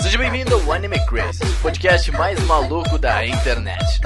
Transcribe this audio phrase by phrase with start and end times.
[0.00, 4.00] Seja bem-vindo ao Anime Crazy, o podcast mais maluco da internet.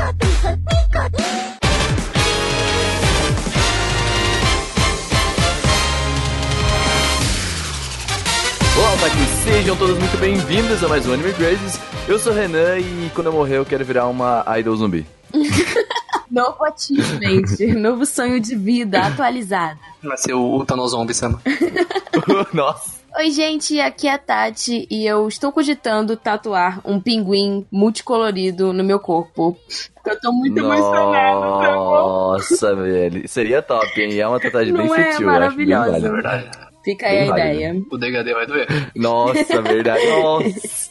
[8.76, 11.78] Olá, Taki, sejam todos muito bem-vindos a mais um Anime Crazes.
[12.08, 15.06] Eu sou o Renan e quando eu morrer eu quero virar uma idol zumbi.
[16.30, 19.78] Novo achievement, novo sonho de vida atualizado.
[20.02, 21.40] Vai ser o Thanos Sama.
[22.52, 23.03] Nossa.
[23.16, 28.82] Oi, gente, aqui é a Tati e eu estou cogitando tatuar um pinguim multicolorido no
[28.82, 29.56] meu corpo.
[30.04, 33.26] Eu tô muito emocionada, Nossa, velho.
[33.28, 34.18] Seria top, hein?
[34.18, 35.96] É uma tatuagem bem Não é sutil, eu acho bem maravilhosa?
[35.96, 36.50] É verdade.
[36.84, 37.48] Fica aí a Bem válido.
[37.54, 37.82] ideia.
[37.90, 38.66] O degradê vai doer.
[38.96, 40.06] Nossa, verdade.
[40.08, 40.90] Nossa.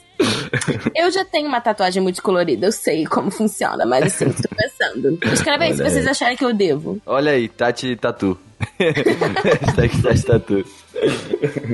[0.95, 5.19] Eu já tenho uma tatuagem multicolorida, eu sei como funciona, mas assim, estou pensando.
[5.33, 6.11] Escreve aí se Olha vocês aí.
[6.11, 6.99] acharem que eu devo.
[7.05, 8.39] Olha aí, Tati Tatu.
[8.79, 10.65] Hashtag Tatu.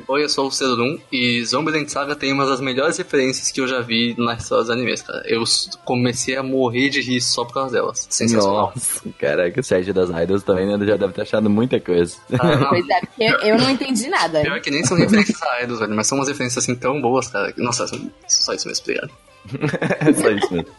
[0.08, 3.68] Oi, eu sou o Cedulum e Zombieland Saga tem uma das melhores referências que eu
[3.68, 5.22] já vi nas histórias dos animes, cara.
[5.26, 5.44] Eu
[5.86, 8.08] comecei a morrer de rir só por causa delas.
[8.10, 8.74] Sensacional.
[8.76, 12.16] Nossa, caraca, o Sérgio das Idols também né, já deve ter achado muita coisa.
[12.40, 12.70] Ah, não.
[12.70, 14.42] Pois é, porque eu não entendi nada.
[14.42, 17.28] Pior que nem são referências a idols, velho, mas são umas referências assim tão boas,
[17.28, 17.54] cara.
[17.58, 17.86] Nossa,
[18.28, 19.12] só isso mesmo, obrigado.
[20.00, 20.70] É só isso mesmo.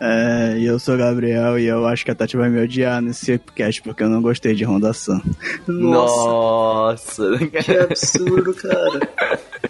[0.00, 3.00] É, e eu sou o Gabriel e eu acho que a Tati vai me odiar
[3.00, 5.20] nesse podcast porque eu não gostei de Honda San.
[5.66, 7.24] Nossa.
[7.38, 9.08] que absurdo, cara.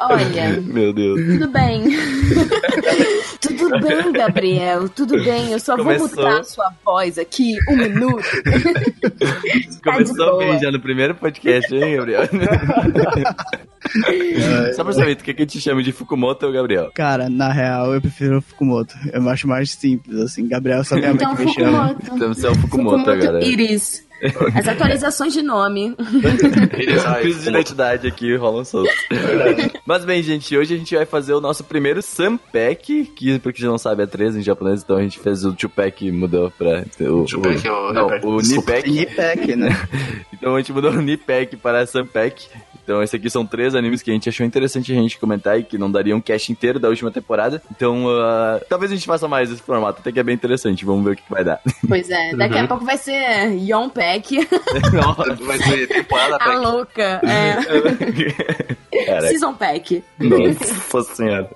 [0.00, 1.20] Olha, Meu Deus.
[1.20, 1.84] tudo bem.
[3.40, 5.52] tudo bem, Gabriel, tudo bem.
[5.52, 6.08] Eu só Começou.
[6.08, 8.24] vou mutar a sua voz aqui um minuto.
[9.84, 10.38] Começou boa.
[10.38, 12.22] bem já no primeiro podcast, hein, Gabriel?
[14.74, 16.90] Só pra saber, tu quer que eu te chame de Fukumoto ou Gabriel?
[16.94, 18.94] Cara, na real, eu prefiro o Fukumoto.
[19.12, 20.46] Eu acho mais simples, assim.
[20.48, 21.88] Gabriel só minha mãe Então, que me chama.
[21.88, 22.16] Fukumoto.
[22.16, 23.44] Então você é o Fukumoto, agora.
[23.44, 24.04] Iris.
[24.54, 25.94] As atualizações de nome.
[27.20, 28.94] Crise de identidade aqui, rolam soltos.
[29.86, 33.66] Mas bem, gente, hoje a gente vai fazer o nosso primeiro Sunpack, que, porque você
[33.66, 36.84] não sabe, é 13 em japonês, então a gente fez o Tupac, mudou pra...
[37.00, 38.40] O, Tupac é o- não, é, o.
[38.40, 39.68] Nipec, né?
[40.32, 42.48] Então a gente mudou o Nipack para Sunpack.
[42.82, 45.64] Então esse aqui são três animes que a gente achou interessante a gente comentar e
[45.64, 47.62] que não daria um cast inteiro da última temporada.
[47.74, 50.84] Então ah, talvez a gente faça mais esse formato, até que é bem interessante.
[50.84, 51.60] Vamos ver o que, que vai dar.
[51.88, 54.48] Pois é, daqui a pouco vai ser Yon Pack.
[54.92, 57.20] Nossa, Vai ser temporada A louca.
[57.24, 59.20] É.
[59.28, 60.02] Season Pack.
[60.18, 61.50] Nossa senhora.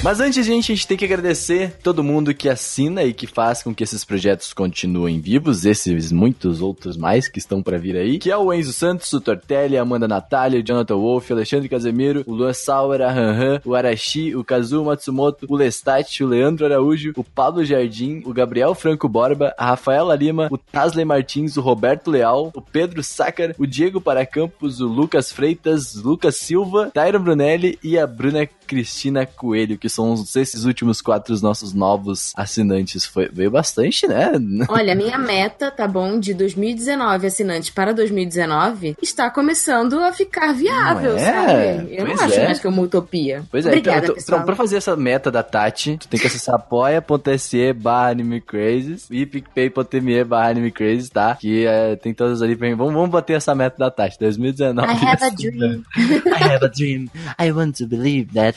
[0.00, 3.64] Mas antes, gente, a gente tem que agradecer todo mundo que assina e que faz
[3.64, 8.18] com que esses projetos continuem vivos, esses muitos outros mais que estão pra vir aí,
[8.18, 11.68] que é o Enzo Santos, o Tortelli, a Amanda Natália, o Jonathan Wolff, o Alexandre
[11.68, 16.64] Casemiro, o Luan Sauer, a Han, o Arashi, o Kazuo Matsumoto, o Lestat, o Leandro
[16.64, 21.60] Araújo, o Pablo Jardim, o Gabriel Franco Borba, a Rafaela Lima, o Tasley Martins, o
[21.60, 27.78] Roberto Leal, o Pedro Sácar, o Diego Paracampos, o Lucas Freitas, Lucas Silva, Tyron Brunelli
[27.82, 33.04] e a Bruna Cristina Coelho, que são os- esses últimos quatro os nossos novos assinantes.
[33.06, 34.32] Foi, veio bastante, né?
[34.68, 41.16] Olha, minha meta, tá bom, de 2019 assinantes para 2019 está começando a ficar viável,
[41.16, 41.18] é?
[41.24, 41.94] sabe?
[41.96, 42.44] Eu Pois não acho é.
[42.44, 43.42] mais que é uma utopia.
[43.50, 44.38] Pois é, Obrigada, então, pessoal.
[44.38, 49.24] então, pra fazer essa meta da Tati, tu tem que acessar apoia.se barra animecrazes e
[49.26, 51.36] picpay.me barra animecrazes, tá?
[51.36, 52.74] Que é, tem todas ali pra mim.
[52.74, 54.88] Vamos, vamos bater essa meta da Tati, 2019.
[54.88, 55.82] I have a dream.
[56.26, 57.08] I have a dream.
[57.38, 58.56] I want to believe that.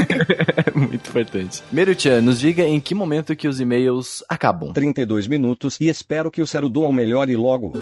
[0.73, 1.61] Muito importante.
[1.71, 4.71] Meru-chan, nos diga em que momento que os e-mails acabam.
[4.71, 7.73] 32 minutos e espero que o Cerudoan melhore logo.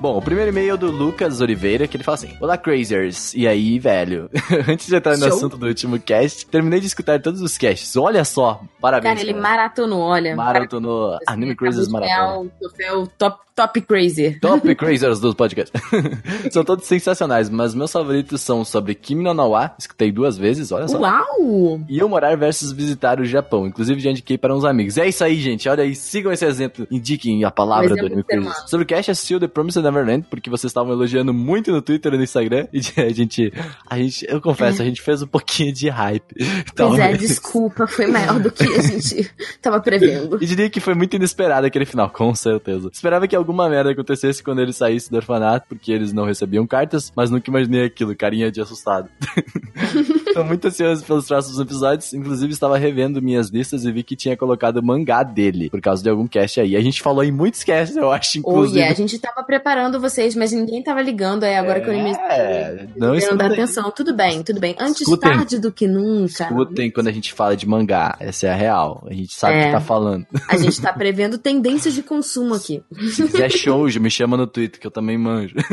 [0.00, 3.34] Bom, o primeiro e-mail é do Lucas Oliveira, que ele fala assim: Olá, Crazers.
[3.34, 4.30] E aí, velho?
[4.66, 5.36] Antes de entrar no Show.
[5.36, 7.94] assunto do último cast, terminei de escutar todos os casts.
[7.96, 9.14] Olha só, parabéns.
[9.14, 9.42] Cara, ele cara.
[9.42, 10.34] maratonou, olha.
[10.34, 12.38] maratonou Anime ganhar Maratona.
[12.38, 14.38] o troféu top, top Crazy.
[14.40, 15.78] Top Crazers dos podcasts.
[16.50, 20.88] são todos sensacionais, mas meus favoritos são sobre Kimi no Nawa, escutei duas vezes, olha
[20.88, 20.98] só.
[20.98, 21.80] Uau!
[21.88, 23.66] E eu morar versus visitar o Japão.
[23.66, 24.96] Inclusive, já indiquei para uns amigos.
[24.96, 25.68] É isso aí, gente.
[25.68, 26.86] Olha aí, sigam esse exemplo.
[26.90, 28.54] Indiquem a palavra Um do Anime humano.
[28.66, 32.16] Sobre o cast, assistiu The Promised Neverland, porque vocês estavam elogiando muito no Twitter e
[32.16, 32.66] no Instagram.
[32.72, 33.52] E a gente,
[33.88, 36.34] a gente, eu confesso, a gente fez um pouquinho de hype.
[36.76, 40.38] Pois é, desculpa, foi maior do que a gente tava prevendo.
[40.42, 42.90] E diria que foi muito inesperado aquele final, com certeza.
[42.92, 47.12] Esperava que alguma merda acontecesse quando ele saísse do orfanato, porque eles não recebiam cartas,
[47.16, 49.08] mas nunca imaginei aquilo, carinha de assustado.
[50.34, 52.12] Tô muito ansioso pelos próximos episódios.
[52.14, 56.08] Inclusive, estava revendo minhas listas e vi que tinha colocado mangá dele, por causa de
[56.08, 56.76] algum cast aí.
[56.76, 58.78] A gente falou em muitos casts, eu acho, Oh, inclusive.
[58.78, 61.44] yeah, a gente tava preparando vocês, mas ninguém tava ligando.
[61.44, 63.90] É agora que eu me É, não escutem, atenção.
[63.90, 64.74] Tudo bem, tudo bem.
[64.78, 65.30] Antes Escutem.
[65.32, 66.44] tarde do que nunca.
[66.44, 68.16] escutem quando a gente fala de mangá.
[68.20, 69.06] Essa é a real.
[69.08, 69.66] A gente sabe o É.
[69.66, 70.26] que tá falando.
[70.48, 72.82] A gente tá prevendo tendências de consumo aqui.
[73.12, 75.54] Se quiser shoujo, me chama no Twitter, que eu também manjo.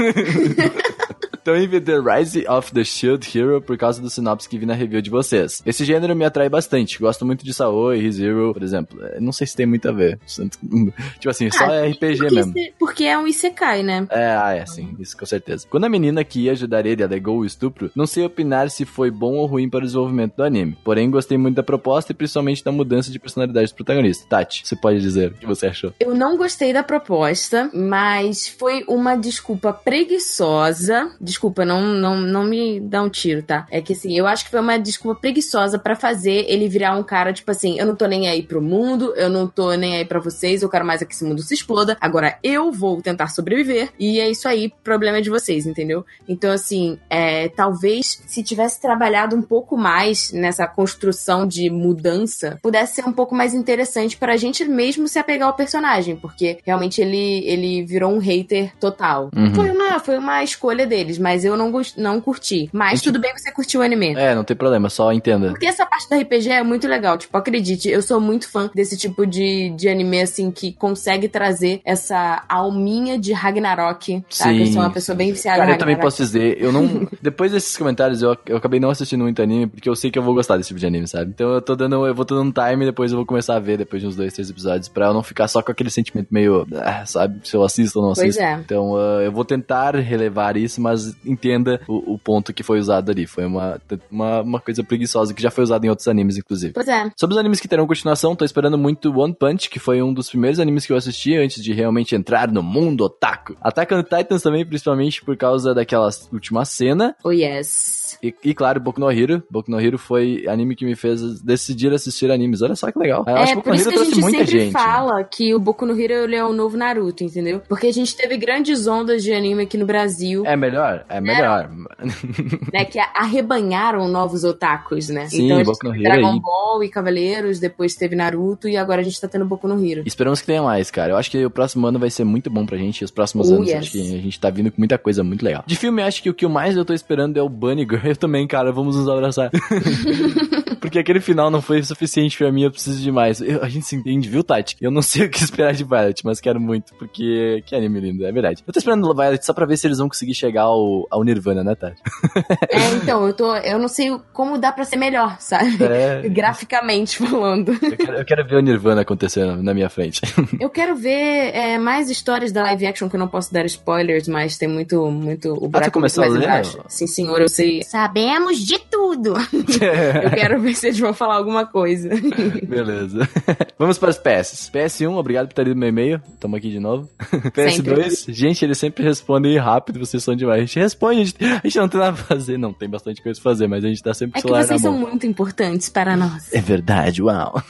[1.47, 4.73] Também vi The Rise of the Shield Hero por causa do sinopse que vi na
[4.73, 5.61] review de vocês.
[5.65, 6.99] Esse gênero me atrai bastante.
[6.99, 9.01] Gosto muito de Saoi e ReZero, por exemplo.
[9.05, 10.19] É, Não sei se tem muito a ver.
[10.27, 12.51] Tipo assim, só Ah, é RPG porque, mesmo.
[12.51, 14.05] se- porque é um Isekai, né?
[14.09, 15.65] É, ah, é, sim, isso com certeza.
[15.69, 19.09] Quando a menina que ia ajudar ele alegou o estupro, não sei opinar se foi
[19.09, 20.77] bom ou ruim para o desenvolvimento do anime.
[20.83, 24.25] Porém, gostei muito da proposta e principalmente da mudança de personalidade do protagonista.
[24.27, 25.93] Tati, você pode dizer o que você achou?
[25.97, 31.09] Eu não gostei da proposta, mas foi uma desculpa preguiçosa.
[31.21, 33.67] Desculpa, não, não, não me dá um tiro, tá?
[33.71, 37.03] É que assim, eu acho que foi uma desculpa preguiçosa pra fazer ele virar um
[37.03, 40.05] cara, tipo assim, eu não tô nem aí pro mundo, eu não tô nem aí
[40.05, 41.97] pra vocês, eu quero mais é que esse mundo se exploda.
[41.99, 46.05] Agora eu vou tentar sobreviver e é isso aí, problema é de vocês, entendeu?
[46.27, 52.95] Então, assim, é, talvez se tivesse trabalhado um pouco mais nessa construção de mudança, pudesse
[52.95, 57.45] ser um pouco mais interessante pra gente mesmo se apegar ao personagem, porque realmente ele,
[57.45, 59.29] ele virou um hater total.
[59.35, 59.53] Uhum.
[59.53, 62.69] Foi, uma, foi uma escolha deles, mas eu não, não curti.
[62.71, 64.13] Mas Gente- tudo bem que você curtiu o anime.
[64.15, 65.49] É, não tem problema, só entenda.
[65.49, 67.17] Porque essa parte do RPG é muito legal.
[67.17, 71.81] Tipo, acredite, eu sou muito fã desse tipo de, de anime, assim, que consegue trazer
[71.83, 74.23] essa alminha de Ragnarok.
[74.29, 74.61] Sabe?
[74.61, 77.05] eu sou uma pessoa bem viciada Cara, eu também posso dizer, eu não.
[77.21, 80.23] Depois desses comentários, eu, eu acabei não assistindo muito anime, porque eu sei que eu
[80.23, 81.31] vou gostar desse tipo de anime, sabe?
[81.33, 82.07] Então eu tô dando.
[82.07, 84.15] Eu vou dando um time e depois eu vou começar a ver depois de uns
[84.15, 86.65] dois, três episódios, pra eu não ficar só com aquele sentimento meio.
[86.81, 87.39] ah, sabe?
[87.43, 88.41] Se eu assisto ou não Pois assisto.
[88.41, 88.53] é.
[88.63, 92.79] Então ah, eu vou tentar relevar isso, mas mas entenda o, o ponto que foi
[92.79, 93.25] usado ali.
[93.25, 93.79] Foi uma,
[94.11, 96.73] uma, uma coisa preguiçosa que já foi usada em outros animes, inclusive.
[96.73, 97.09] Pois é.
[97.15, 100.29] Sobre os animes que terão continuação, tô esperando muito One Punch, que foi um dos
[100.29, 103.55] primeiros animes que eu assisti antes de realmente entrar no mundo otaku.
[103.61, 107.15] Attack on Titans também, principalmente por causa daquela última cena.
[107.23, 108.06] Oh, yes.
[108.21, 109.43] E, e, claro, Boku no Hero.
[109.49, 112.61] Boku no Hero foi anime que me fez decidir assistir animes.
[112.61, 113.23] Olha só que legal.
[113.27, 114.73] Eu acho é, que por Boku no Hero que a trouxe gente muita sempre gente.
[114.73, 114.79] né?
[114.79, 117.61] fala que o Boku no Hero é o novo Naruto, entendeu?
[117.67, 121.05] Porque a gente teve grandes ondas de anime aqui no Brasil, É melhor?
[121.09, 121.69] É melhor.
[122.73, 122.85] né?
[122.85, 125.27] Que arrebanharam novos otakus, né?
[125.27, 126.39] Sim, então a Boku no Hero Dragon aí.
[126.39, 130.03] Ball e Cavaleiros, depois teve Naruto e agora a gente tá tendo Boku no Hero.
[130.05, 131.13] Esperamos que tenha mais, cara.
[131.13, 133.01] Eu acho que o próximo ano vai ser muito bom pra gente.
[133.01, 133.77] E os próximos Oh, anos, yes.
[133.79, 135.63] acho que a gente tá vindo com muita coisa muito legal.
[135.65, 137.96] De filme, acho que o que mais eu tô esperando é o Bunny Girl.
[138.03, 138.71] Eu também, cara.
[138.71, 139.51] Vamos nos abraçar.
[140.79, 143.41] Porque aquele final não foi suficiente pra mim, eu preciso de mais.
[143.41, 144.75] Eu- a gente se entende, viu, Tati?
[144.81, 148.25] Eu não sei o que esperar de Violet, mas quero muito, porque que anime lindo,
[148.25, 148.63] é verdade.
[148.65, 151.63] Eu tô esperando Violet só pra ver se eles vão conseguir chegar ao, ao Nirvana,
[151.63, 152.01] né, Tati?
[152.69, 153.55] É, então, eu tô.
[153.57, 155.77] Eu não sei como dá pra ser melhor, sabe?
[155.83, 157.71] É, Graficamente falando.
[157.81, 160.21] eu, quero, eu quero ver o Nirvana acontecendo na minha frente.
[160.59, 161.09] Eu quero ver
[161.55, 165.09] é, mais histórias da live action, que eu não posso dar spoilers, mas tem muito,
[165.09, 165.53] muito.
[165.53, 166.65] O buraco Ah, começou mais a ler?
[166.87, 167.81] Sim, senhor, eu sei.
[167.83, 169.33] Sabemos de tudo.
[169.37, 172.09] eu quero ver se eles vão falar alguma coisa.
[172.67, 173.27] Beleza.
[173.77, 174.71] Vamos para os PS.
[174.73, 176.21] PS1, obrigado por ter lido meu e-mail.
[176.39, 177.09] Tamo aqui de novo.
[177.53, 180.63] PS2, gente, eles sempre respondem rápido, vocês são demais.
[180.63, 182.57] A gente responde, a gente, a gente não tem nada pra fazer.
[182.57, 184.81] Não, tem bastante coisa pra fazer, mas a gente tá sempre com É que vocês
[184.81, 186.51] são muito importantes para nós.
[186.53, 187.61] É verdade, uau.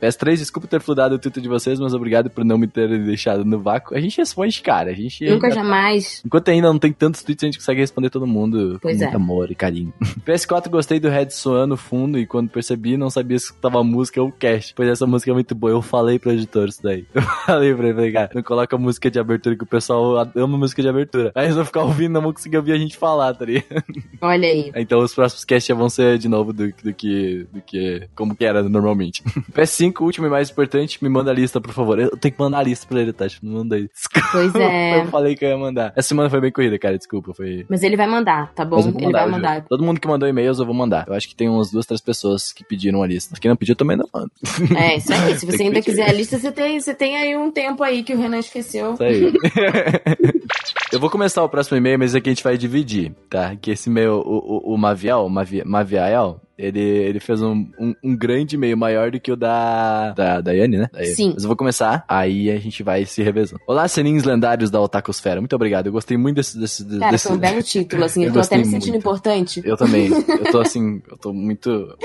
[0.00, 3.44] PS3, desculpa ter fludado o Twitter de vocês, mas obrigado por não me ter deixado
[3.44, 3.96] no vácuo.
[3.96, 4.90] A gente responde, cara.
[4.90, 5.24] A gente.
[5.28, 6.22] Nunca jamais.
[6.24, 9.06] Enquanto ainda não tem tantos tweets, a gente consegue responder todo mundo Pois com é.
[9.06, 9.92] muito amor e carinho.
[10.26, 13.84] PS4, gostei do Red Swan no fundo e quando percebi, não sabia se tava a
[13.84, 14.74] música ou o cast.
[14.74, 15.72] Pois essa música é muito boa.
[15.72, 17.06] Eu falei pro editor isso daí.
[17.14, 20.58] Eu falei pra ele, falei, cara, não coloca música de abertura que o pessoal ama
[20.58, 21.32] música de abertura.
[21.34, 23.84] Aí eles vão ficar ouvindo, não vão conseguir ouvir a gente falar, tá ligado?
[24.20, 24.72] Olha aí.
[24.82, 27.46] Então os próximos casts já vão ser de novo do, do que.
[27.52, 28.08] do que.
[28.14, 29.22] como que era normalmente.
[29.52, 31.98] PS5, último e mais importante, me manda a lista, por favor.
[31.98, 33.38] Eu tenho que mandar a lista pra ele, Tati.
[33.42, 33.88] Não mandei.
[33.88, 34.28] Desculpa.
[34.32, 35.00] Pois é.
[35.00, 35.92] Eu falei que eu ia mandar.
[35.96, 36.98] Essa semana foi bem corrida, cara.
[36.98, 37.64] Desculpa, foi.
[37.68, 38.80] Mas ele vai mandar, tá bom?
[38.80, 39.54] Ele vai mandar.
[39.56, 39.66] juro.
[39.68, 41.06] Todo mundo que mandou e-mails eu vou mandar.
[41.06, 43.38] Eu acho que tem umas duas, três pessoas que pediram a lista.
[43.40, 44.30] Quem não pediu também não manda.
[44.78, 45.38] É, isso aí.
[45.38, 45.90] Se você ainda pedir.
[45.90, 48.94] quiser a lista, você tem, você tem aí um tempo aí que o Renan esqueceu.
[48.94, 49.32] Isso aí.
[50.92, 53.56] eu vou começar o próximo e-mail, mas aqui a gente vai dividir, tá?
[53.56, 57.94] Que esse e-mail, o, o, o Maviel, o Mavi, Maviael, ele, ele fez um, um,
[58.02, 60.88] um grande e-mail maior do que o da, da, da Yane, né?
[60.92, 61.04] Da.
[61.04, 61.32] Sim.
[61.34, 63.60] Mas eu vou começar, aí a gente vai se revezando.
[63.66, 65.40] Olá, seninhos lendários da Otakosfera.
[65.40, 65.86] Muito obrigado.
[65.86, 66.58] Eu gostei muito desse...
[66.58, 67.28] desse, Cara, desse...
[67.28, 68.22] foi um belo título, assim.
[68.22, 68.98] Eu Eu, tô até me sentindo muito.
[68.98, 69.62] importante.
[69.64, 70.08] Eu também.
[70.08, 71.96] Eu tô assim, eu tô muito.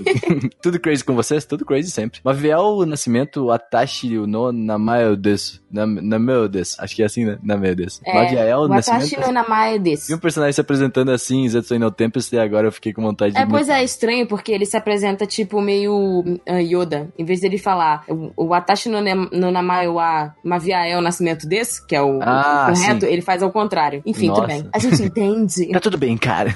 [0.62, 1.44] tudo crazy com vocês?
[1.44, 2.20] Tudo crazy sempre.
[2.24, 5.60] Maviel Nascimento Atashi no Namayo desu.
[5.70, 6.76] Nam- Nameo desu.
[6.78, 7.38] Acho que é assim, né?
[7.42, 8.00] Nameo desu.
[8.04, 9.20] É, Maviel Nascimento.
[9.26, 10.08] no Namae desse.
[10.08, 13.34] Vi um personagem se apresentando assim Zetsu no Tempest e agora eu fiquei com vontade
[13.34, 13.40] de.
[13.40, 17.08] É, pois é, estranho, porque ele se apresenta tipo meio ah, Yoda.
[17.18, 21.48] Em vez dele falar o, o Atashi no, no Namae wa Mavia é o nascimento
[21.48, 23.12] desse, que é o, o Ah, correto, sim.
[23.12, 24.02] ele faz ao contrário.
[24.04, 24.46] Enfim, tudo Nossa.
[24.48, 24.68] bem.
[24.72, 25.64] A gente entende.
[25.74, 26.54] Tá tudo bem, cara.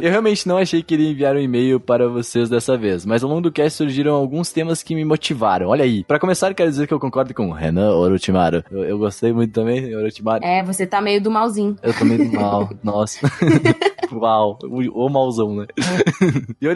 [0.00, 3.28] eu realmente não achei que iria enviar um e-mail para vocês dessa vez, mas ao
[3.28, 5.68] longo do cast surgiram alguns temas que me motivaram.
[5.68, 6.02] Olha aí.
[6.04, 8.64] Pra começar, quero dizer que eu concordo com o Renan Orochimaru.
[8.70, 10.42] Eu, eu gostei muito também, Orochimaru.
[10.44, 11.76] É, você tá meio do malzinho.
[11.82, 13.18] Eu tô meio mal, nossa.
[14.12, 15.66] Uau, o, o mauzão, né?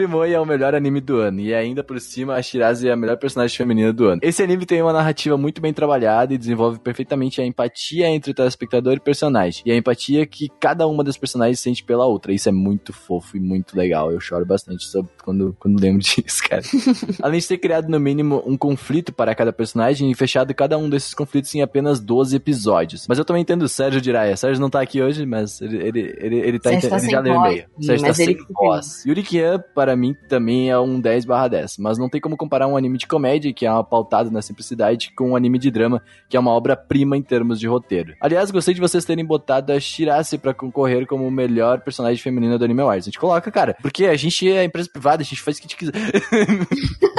[0.09, 2.97] Yorimoi é o melhor anime do ano, e ainda por cima a Shirazi é a
[2.97, 4.21] melhor personagem feminina do ano.
[4.23, 8.35] Esse anime tem uma narrativa muito bem trabalhada e desenvolve perfeitamente a empatia entre o
[8.35, 12.33] telespectador e personagem, e a empatia que cada uma das personagens sente pela outra.
[12.33, 14.11] Isso é muito fofo e muito legal.
[14.11, 16.63] Eu choro bastante sobre quando, quando lembro disso, cara.
[17.23, 20.89] Além de ter criado no mínimo um conflito para cada personagem e fechado cada um
[20.89, 23.07] desses conflitos em apenas 12 episódios.
[23.09, 24.37] Mas eu também entendo o Sérgio Jiraiya.
[24.37, 27.21] Sérgio não tá aqui hoje, mas ele, ele, ele, ele, tá, Sérgio tá ele já
[27.21, 27.65] leu e-mail.
[27.81, 29.05] Sérgio tá sem voz.
[29.05, 31.79] Yuri Kian, para mim, também é um 10 barra 10.
[31.79, 35.13] Mas não tem como comparar um anime de comédia, que é uma pautada na simplicidade,
[35.15, 38.15] com um anime de drama, que é uma obra-prima em termos de roteiro.
[38.21, 42.59] Aliás, gostei de vocês terem botado a Shirase pra concorrer como o melhor personagem feminina
[42.59, 43.07] do Anime Awards.
[43.07, 45.67] A gente coloca, cara, porque a gente é empresa privada, a gente faz o que
[45.67, 45.93] a gente quiser.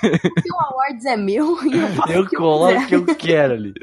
[0.00, 3.54] Porque o awards é meu eu faço Eu o que coloco o que eu quero
[3.54, 3.74] ali.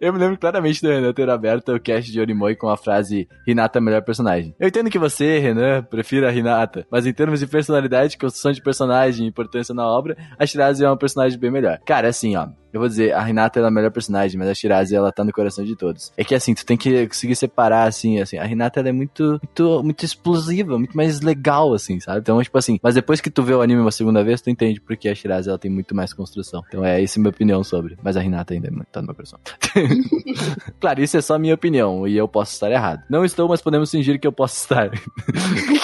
[0.00, 3.28] eu me lembro claramente do Renan ter aberto o cast de Orimoi com a frase
[3.46, 4.54] Hinata é melhor personagem.
[4.58, 8.62] Eu entendo que você, Renan, prefira a Hinata, mas em termos de personalidade, construção de
[8.62, 11.78] personagem e importância na obra, a Shirazi é uma personagem bem melhor.
[11.84, 12.48] Cara, assim, ó,
[12.78, 15.32] Eu vou dizer, a ela é a melhor personagem, mas a Shirazi ela tá no
[15.32, 16.12] coração de todos.
[16.16, 19.40] É que assim, tu tem que conseguir separar, assim, assim, a Hinata ela é muito,
[19.42, 22.20] muito, muito explosiva, muito mais legal, assim, sabe?
[22.20, 24.80] Então, tipo assim, mas depois que tu vê o anime uma segunda vez, tu entende
[24.80, 26.62] porque a Shirazi ela tem muito mais construção.
[26.68, 27.96] Então é essa a minha opinião sobre.
[28.02, 29.38] Mas a Hinata ainda tá no meu coração.
[30.80, 33.02] claro, isso é só a minha opinião e eu posso estar errado.
[33.10, 34.90] Não estou, mas podemos fingir que eu posso estar.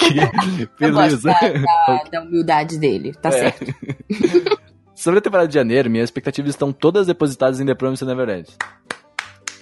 [0.05, 1.29] Que- Beleza.
[1.29, 3.31] da, da- da humildade dele, tá É.
[3.51, 3.73] certo.
[4.95, 8.47] Sobre a temporada de janeiro, minhas expectativas estão todas depositadas em The Promised Neverland.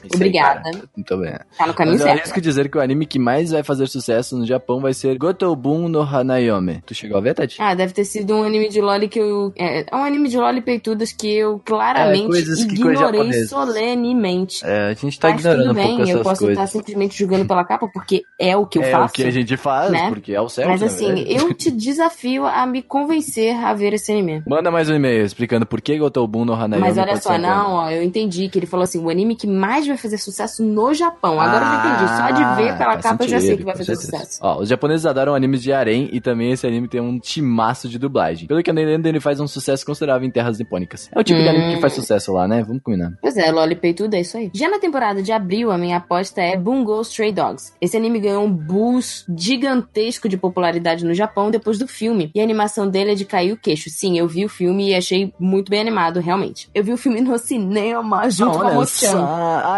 [0.03, 0.61] Isso aí, Obrigada.
[0.61, 0.83] cara.
[0.95, 1.33] Muito bem.
[1.57, 2.19] Tá no caminho Mas eu certo.
[2.19, 5.87] arrisco dizer que o anime que mais vai fazer sucesso no Japão vai ser Gotobun
[5.87, 6.81] no Hanayome.
[6.85, 7.57] Tu chegou a ver, Tati?
[7.61, 9.51] Ah, deve ter sido um anime de loli que eu.
[9.55, 14.65] É, é um anime de loli peitudas que eu claramente É, que ignorei solenemente.
[14.65, 16.63] É, a gente tá Mas ignorando tudo um pouco bem, eu posso coisas.
[16.63, 19.13] estar simplesmente julgando pela capa, porque é o que eu é faço.
[19.13, 20.09] o que a gente faz, né?
[20.09, 20.69] porque é o certo.
[20.69, 24.43] Mas assim, eu te desafio a me convencer a ver esse anime.
[24.47, 27.89] Manda mais um e-mail explicando por que Gotobun no Hanayome Mas olha só, não, ó,
[27.89, 31.39] eu entendi que ele falou assim: o anime que mais vai fazer sucesso no Japão.
[31.39, 32.17] Agora eu já entendi.
[32.17, 34.39] Só de ver pela Ah, faz capa eu já sei sentido, que vai fazer sucesso.
[34.41, 37.97] Ó, os japoneses adoram animes de harem e também esse anime tem um timaço de
[37.97, 38.47] dublagem.
[38.47, 41.09] Pelo que eu entendo, ele faz um sucesso considerável em terras nipônicas.
[41.13, 41.81] É o tipo de anime que Hum.
[41.81, 42.63] faz sucesso lá, né?
[42.63, 43.13] Vamos combinar.
[43.21, 44.49] Pois é, Loli Peituda, é isso aí.
[44.53, 47.73] Já na temporada de abril, a minha aposta é Bungo Stray Dogs.
[47.81, 52.31] Esse anime ganhou um boost gigantesco de popularidade no Japão depois do filme.
[52.35, 53.89] E a animação dele é de cair o queixo.
[53.89, 56.69] Sim, eu vi o filme e achei muito bem animado, realmente.
[56.73, 59.19] Eu vi o filme no cinema junto com a Olha Mochan.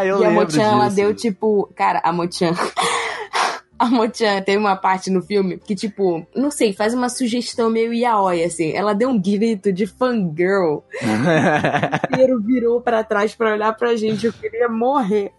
[0.09, 0.15] Só.
[0.15, 1.69] Ah, eu E a lembro Mochan, ela deu tipo.
[1.75, 2.53] Cara, a Mochan.
[3.79, 7.93] A Mochan tem uma parte no filme que, tipo, não sei, faz uma sugestão meio
[7.93, 8.71] yaoi, assim.
[8.71, 10.83] Ela deu um grito de fangirl.
[12.05, 14.25] O inteiro virou pra trás pra olhar pra gente.
[14.25, 15.31] Eu queria morrer.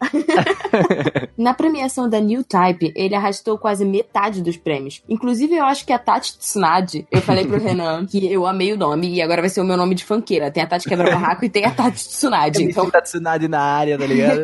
[1.37, 5.03] Na premiação da New Type, ele arrastou quase metade dos prêmios.
[5.09, 8.77] Inclusive, eu acho que a Tati Tsunade, eu falei pro Renan que eu amei o
[8.77, 10.51] nome e agora vai ser o meu nome de fanqueira.
[10.51, 12.63] Tem a Tati Quebra-Barraco e tem a Tati Tsunade.
[12.63, 12.91] Então, então...
[12.91, 14.43] Tatsunade na área, tá ligado?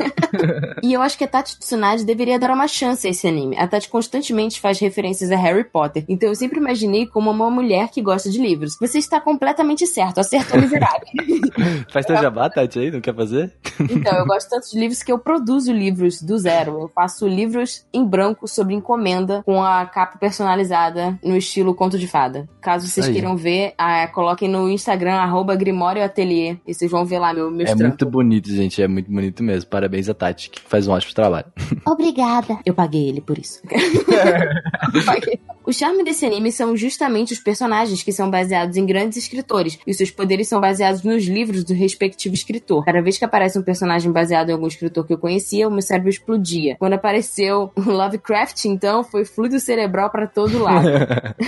[0.82, 3.56] e eu acho que a Tati Tsunade deveria dar uma chance a esse anime.
[3.56, 7.88] A Tati constantemente faz referências a Harry Potter, então eu sempre imaginei como uma mulher
[7.90, 8.76] que gosta de livros.
[8.80, 11.06] Você está completamente certo, acertou miserável.
[11.92, 12.90] Faz teu jabá, Tati, aí?
[12.90, 13.52] Não quer fazer?
[13.80, 16.80] Então, eu gosto tanto de livros que eu produzo livros do zero.
[16.82, 22.06] Eu faço livros em branco sobre encomenda com a capa personalizada no estilo conto de
[22.08, 22.48] fada.
[22.60, 23.12] Caso vocês Aí.
[23.12, 27.50] queiram ver, ah, coloquem no Instagram, arroba Grimório Atelier, e vocês vão ver lá meu,
[27.50, 27.88] meus É trampos.
[27.88, 28.82] muito bonito, gente.
[28.82, 29.68] É muito bonito mesmo.
[29.68, 31.46] Parabéns a Tati, que faz um ótimo trabalho.
[31.86, 32.58] Obrigada.
[32.64, 33.60] Eu paguei ele por isso.
[35.21, 35.41] que.
[35.64, 39.95] O charme desse anime são justamente os personagens que são baseados em grandes escritores e
[39.95, 42.85] seus poderes são baseados nos livros do respectivo escritor.
[42.85, 45.81] Cada vez que aparece um personagem baseado em algum escritor que eu conhecia, o meu
[45.81, 46.76] cérebro explodia.
[46.78, 50.89] Quando apareceu Lovecraft, então, foi fluido cerebral pra todo lado.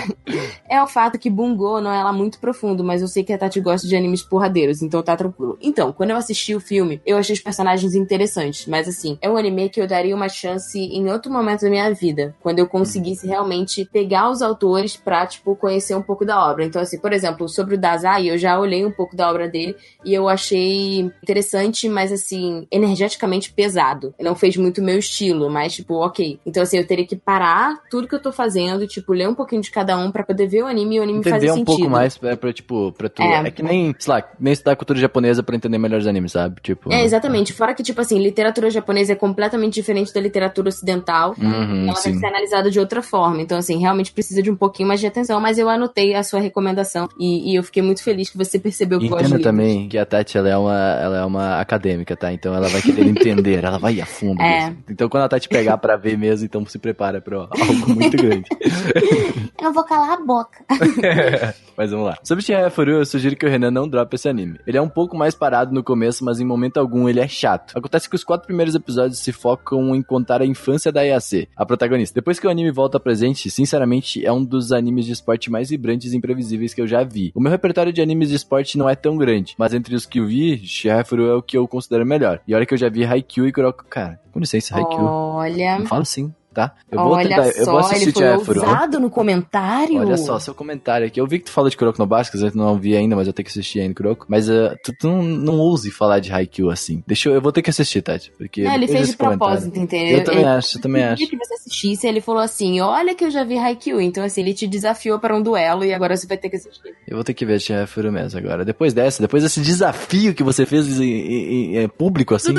[0.69, 3.37] é o fato que Bungo não é lá muito profundo, mas eu sei que a
[3.37, 5.57] Tati gosta de animes porradeiros, então tá tranquilo.
[5.61, 9.35] Então, quando eu assisti o filme, eu achei os personagens interessantes, mas assim, é um
[9.35, 13.27] anime que eu daria uma chance em outro momento da minha vida, quando eu conseguisse
[13.27, 16.65] realmente pegar os autores pra, tipo, conhecer um pouco da obra.
[16.65, 19.75] Então, assim, por exemplo, sobre o Dazai, eu já olhei um pouco da obra dele
[20.03, 24.13] e eu achei interessante, mas assim, energeticamente pesado.
[24.19, 26.39] Não fez muito meu estilo, mas, tipo, ok.
[26.45, 29.61] Então, assim, eu teria que parar tudo que eu tô fazendo, tipo, ler um pouquinho
[29.61, 31.65] de cada um pra poder ver o anime e o anime Entender fazer um sentido.
[31.77, 33.21] pouco mais pra, pra, tipo, pra tu.
[33.21, 33.47] É.
[33.47, 33.51] É.
[33.51, 36.61] que nem, sei lá, nem estudar cultura japonesa pra entender melhor os animes, sabe?
[36.61, 36.91] Tipo.
[36.91, 37.53] É, exatamente.
[37.53, 41.35] Fora que, tipo assim, literatura japonesa é completamente diferente da literatura ocidental.
[41.37, 42.09] Uhum, ela sim.
[42.09, 43.41] deve ser analisada de outra forma.
[43.41, 45.39] Então, assim, realmente precisa de um pouquinho mais de atenção.
[45.39, 48.99] Mas eu anotei a sua recomendação e, e eu fiquei muito feliz que você percebeu
[48.99, 49.43] que Entenda livros.
[49.43, 52.31] também que a Tati ela é, uma, ela é uma acadêmica, tá?
[52.31, 54.41] Então ela vai querer entender, ela vai ir a fundo.
[54.41, 54.69] É.
[54.69, 54.83] nisso.
[54.89, 58.45] Então quando a Tati pegar pra ver mesmo, então se prepara pra algo muito grande.
[59.61, 60.63] Eu vou calar a boca.
[61.77, 62.17] Mas vamos lá.
[62.23, 64.59] Sobre Chihayafuru, eu sugiro que o Renan não drope esse anime.
[64.65, 67.77] Ele é um pouco mais parado no começo, mas em momento algum ele é chato.
[67.77, 71.65] Acontece que os quatro primeiros episódios se focam em contar a infância da Ayase, a
[71.65, 72.15] protagonista.
[72.15, 73.84] Depois que o anime volta presente, sinceramente,
[74.23, 77.31] é um dos animes de esporte mais vibrantes e imprevisíveis que eu já vi.
[77.35, 80.19] O meu repertório de animes de esporte não é tão grande, mas entre os que
[80.19, 82.41] eu vi, Chihayafuru é o que eu considero melhor.
[82.47, 83.85] E olha que eu já vi Haikyuu e Kuroko...
[83.89, 85.05] Cara, com licença, Haikyuu.
[85.05, 85.79] Olha.
[85.79, 86.73] Não fala assim, tá?
[86.91, 88.13] Eu vou Olha tentar, eu vou só, ele assistir
[88.45, 89.99] foi ousado no comentário.
[89.99, 91.19] Olha só, seu comentário aqui.
[91.21, 93.33] Eu vi que tu falou de Kuroko no Basket, eu não vi ainda, mas eu
[93.33, 94.25] tenho que assistir ainda Kuroko.
[94.29, 97.03] Mas uh, tu, tu não, não ouse falar de Haikyuu assim.
[97.05, 98.31] Deixa eu, eu vou ter que assistir, Tati.
[98.37, 100.17] Porque Não, ele fez de comentário- propósito, entendeu?
[100.19, 101.15] Eu também Ele- acho, eu também acho.
[101.17, 103.99] dia que você assistisse, ele falou assim: Olha que eu já vi Haikyuu.
[104.01, 106.95] Então, assim, ele te desafiou para um duelo e agora você vai ter que assistir.
[107.07, 108.63] Eu vou ter que ver Chihayafuru mesmo agora.
[108.63, 112.53] Depois dessa, depois desse desafio que você fez em, em- em- em público assim.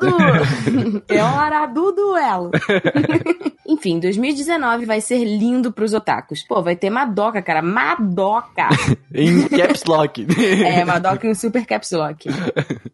[0.00, 1.02] Dudu!
[1.08, 2.50] é hora do duelo!
[3.66, 6.42] Enfim, 2019 vai ser lindo pros otakus.
[6.42, 7.62] Pô, vai ter Madoka, cara.
[7.62, 8.68] Madoka!
[9.14, 10.26] Em caps lock.
[10.64, 12.28] é, Madoka em super caps lock.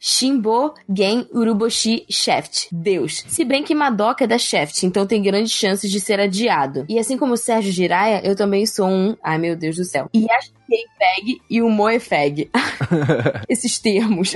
[0.01, 2.69] Shimbo Gen Uruboshi Shaft.
[2.73, 3.23] Deus.
[3.29, 6.87] Se bem que Madoka é da Shaft, então tem grandes chances de ser adiado.
[6.88, 9.14] E assim como o Sérgio Jiraya, eu também sou um...
[9.23, 10.09] Ai, meu Deus do céu.
[10.14, 12.51] E acho K-Fag e o Moefag.
[13.49, 14.35] Esses termos.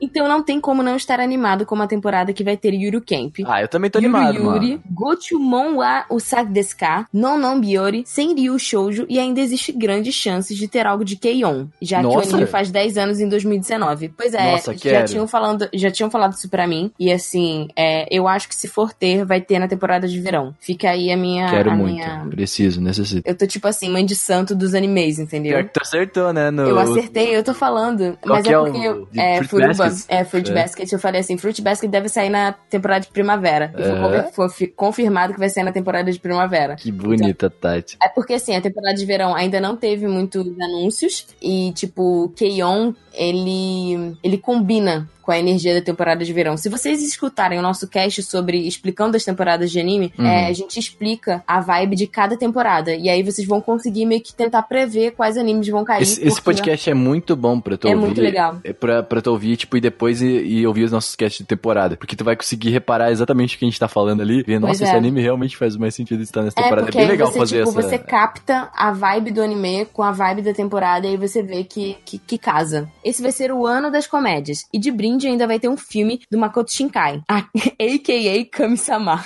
[0.00, 3.36] então não tem como não estar animado com uma temporada que vai ter Yuru Camp.
[3.46, 4.82] Ah, eu também tô Yuri animado, Yuri, mano.
[4.90, 10.56] Gochumon wa Usagi desu ka, Non Non Biori, Senryu Shoujo e ainda existe grandes chances
[10.56, 12.30] de ter algo de Keion, já que o Nossa.
[12.30, 14.08] anime faz 10 anos em 2019.
[14.16, 15.06] Pois é, Nossa, já quero.
[15.08, 18.66] tinham, falando, já tinham falado isso pra mim, e assim, é, eu acho que se
[18.66, 20.54] for ter, vai ter na temporada de verão.
[20.60, 21.48] Fica aí a minha...
[21.50, 21.94] Quero a muito.
[21.94, 23.22] minha- Preciso, necessito.
[23.28, 25.52] Eu tô tipo assim, mãe de santo dos animes, entendeu?
[25.52, 26.50] Pior que tu acertou, né?
[26.50, 26.62] No...
[26.62, 28.16] Eu acertei, eu tô falando.
[28.22, 30.04] Qual mas é é o- porque eu- de é Fruit Basket?
[30.08, 30.54] é Fruit É.
[30.54, 30.92] Basket.
[30.92, 33.70] Eu falei assim, Fruit Basket deve sair na temporada de primavera.
[33.76, 34.22] Foi, É.
[34.32, 36.74] foi fi- confirmado que vai sair na temporada de primavera.
[36.76, 37.98] Que bonita, Tati.
[38.02, 42.94] É porque assim, a temporada de verão ainda não teve muitos anúncios e tipo, Keion,
[43.12, 46.56] ele ele combina com a energia da temporada de verão.
[46.56, 50.26] Se vocês escutarem o nosso cast sobre explicando as temporadas de anime, Uhum.
[50.26, 52.94] é, a gente explica a vibe de cada temporada.
[52.94, 56.02] E aí vocês vão conseguir meio que tentar prever quais animes vão cair.
[56.02, 58.04] Esse, esse porque podcast é muito bom pra tu É ouvir.
[58.06, 58.58] muito legal.
[58.62, 61.44] É pra, pra tu ouvir, tipo, e depois e, e ouvir os nossos casts de
[61.46, 61.96] temporada.
[61.96, 64.42] Porque tu vai conseguir reparar exatamente o que a gente tá falando ali.
[64.42, 64.86] Ver, Pois nossa, é.
[64.88, 66.88] esse anime realmente faz mais sentido estar nessa É, temporada.
[66.88, 67.88] É, bem legal você, fazer tipo, essa.
[67.88, 71.64] você capta a vibe do anime com a vibe da temporada e aí você vê
[71.64, 72.88] que, que, que casa.
[73.04, 74.64] Esse vai ser o ano das comédias.
[74.72, 78.44] E de brinde ainda vai ter um filme do Makoto Shinkai, a.k.a.
[78.50, 79.24] Kami-sama.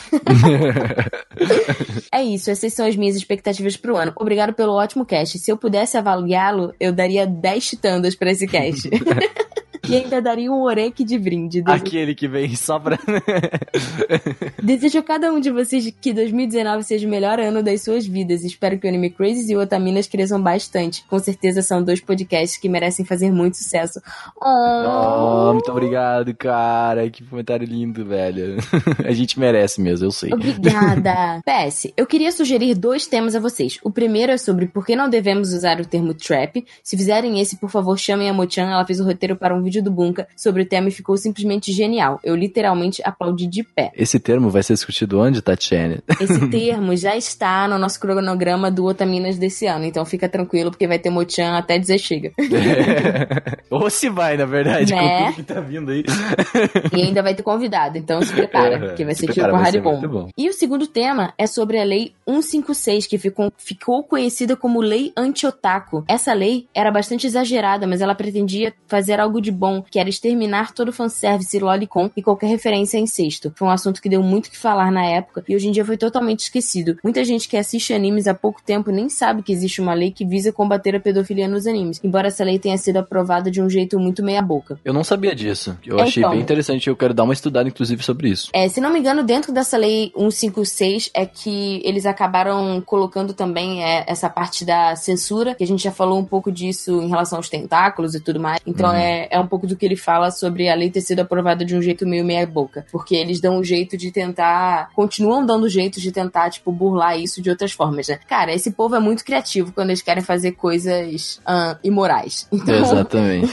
[2.13, 4.13] é isso, essas são as minhas expectativas pro ano.
[4.17, 5.39] Obrigado pelo ótimo cast.
[5.39, 8.89] Se eu pudesse avaliá-lo, eu daria 10 titandas pra esse cast.
[9.89, 11.63] e ainda daria um oreque de brinde.
[11.63, 12.99] Desejo- Aquele que vem só pra.
[14.63, 18.45] Desejo a cada um de vocês que 2019 seja o melhor ano das suas vidas.
[18.45, 21.05] Espero que o Anime Crazy e o Otaminas cresçam bastante.
[21.09, 24.01] Com certeza são dois podcasts que merecem fazer muito sucesso.
[24.41, 27.09] Oh, Oh, muito obrigado, cara.
[27.11, 28.57] Que comentário lindo, velho.
[29.05, 30.33] a gente merece mesmo, eu sei.
[30.33, 31.41] Obrigada.
[31.47, 33.79] PS, eu queria sugerir dois temas a vocês.
[33.83, 36.65] O primeiro é sobre por que não devemos usar o termo trap.
[36.83, 38.69] Se fizerem esse, por favor, chamem a Mochan.
[38.71, 41.73] Ela fez o roteiro para um vídeo do Bunka sobre o tema e ficou simplesmente
[41.73, 42.21] genial.
[42.23, 43.91] Eu literalmente aplaudi de pé.
[43.95, 46.01] Esse termo vai ser discutido onde, Tatiane?
[46.21, 50.87] Esse termo já está no nosso cronograma do Otaminas desse ano, então fica tranquilo, porque
[50.87, 52.33] vai ter Mochan até dizer chega.
[53.71, 55.27] Ou se vai, na verdade, Né?
[55.29, 56.05] com que tá vindo aí.
[56.97, 59.85] E ainda vai ter convidado, então se prepara, É, porque vai se ser prepara, tipo
[59.85, 59.93] bom.
[59.93, 60.29] muito bom.
[60.37, 65.13] E o segundo tema é sobre a Lei 156, que ficou, ficou conhecida como Lei
[65.17, 66.05] Anti-Otaku.
[66.09, 70.73] Essa lei era bastante exagerada, mas ela pretendia fazer algo de bom, que era exterminar
[70.73, 73.53] todo o fanservice lolicon e qualquer referência a incesto.
[73.57, 75.85] Foi um assunto que deu muito o que falar na época e hoje em dia
[75.85, 76.97] foi totalmente esquecido.
[77.03, 80.25] Muita gente que assiste animes há pouco tempo nem sabe que existe uma lei que
[80.25, 83.99] visa combater a pedofilia nos animes, embora essa lei tenha sido aprovada de um jeito
[83.99, 84.79] muito meia-boca.
[84.85, 85.77] Eu não sabia disso.
[85.85, 86.33] Eu É, achei então.
[86.33, 86.89] bem interessante.
[86.89, 88.51] Eu quero dar uma estudada, inclusive, sobre isso.
[88.53, 93.85] É, se não me engano, dentro dessa lei 156 é que eles acabaram colocando também
[93.85, 97.39] é, essa parte da censura, que a gente já falou um pouco disso em relação
[97.39, 98.61] aos tentáculos e tudo mais.
[98.67, 98.97] Então Uhum.
[98.97, 101.77] é, é um pouco do que ele fala sobre a lei ter sido aprovada de
[101.77, 102.87] um jeito meio meia-boca.
[102.93, 104.91] Porque eles dão um jeito de tentar.
[104.95, 108.19] continuam dando jeito de tentar, tipo, burlar isso de outras formas, né?
[108.29, 112.47] Cara, esse povo é muito criativo quando eles querem fazer coisas ahn, imorais.
[112.59, 113.49] Então, Exatamente.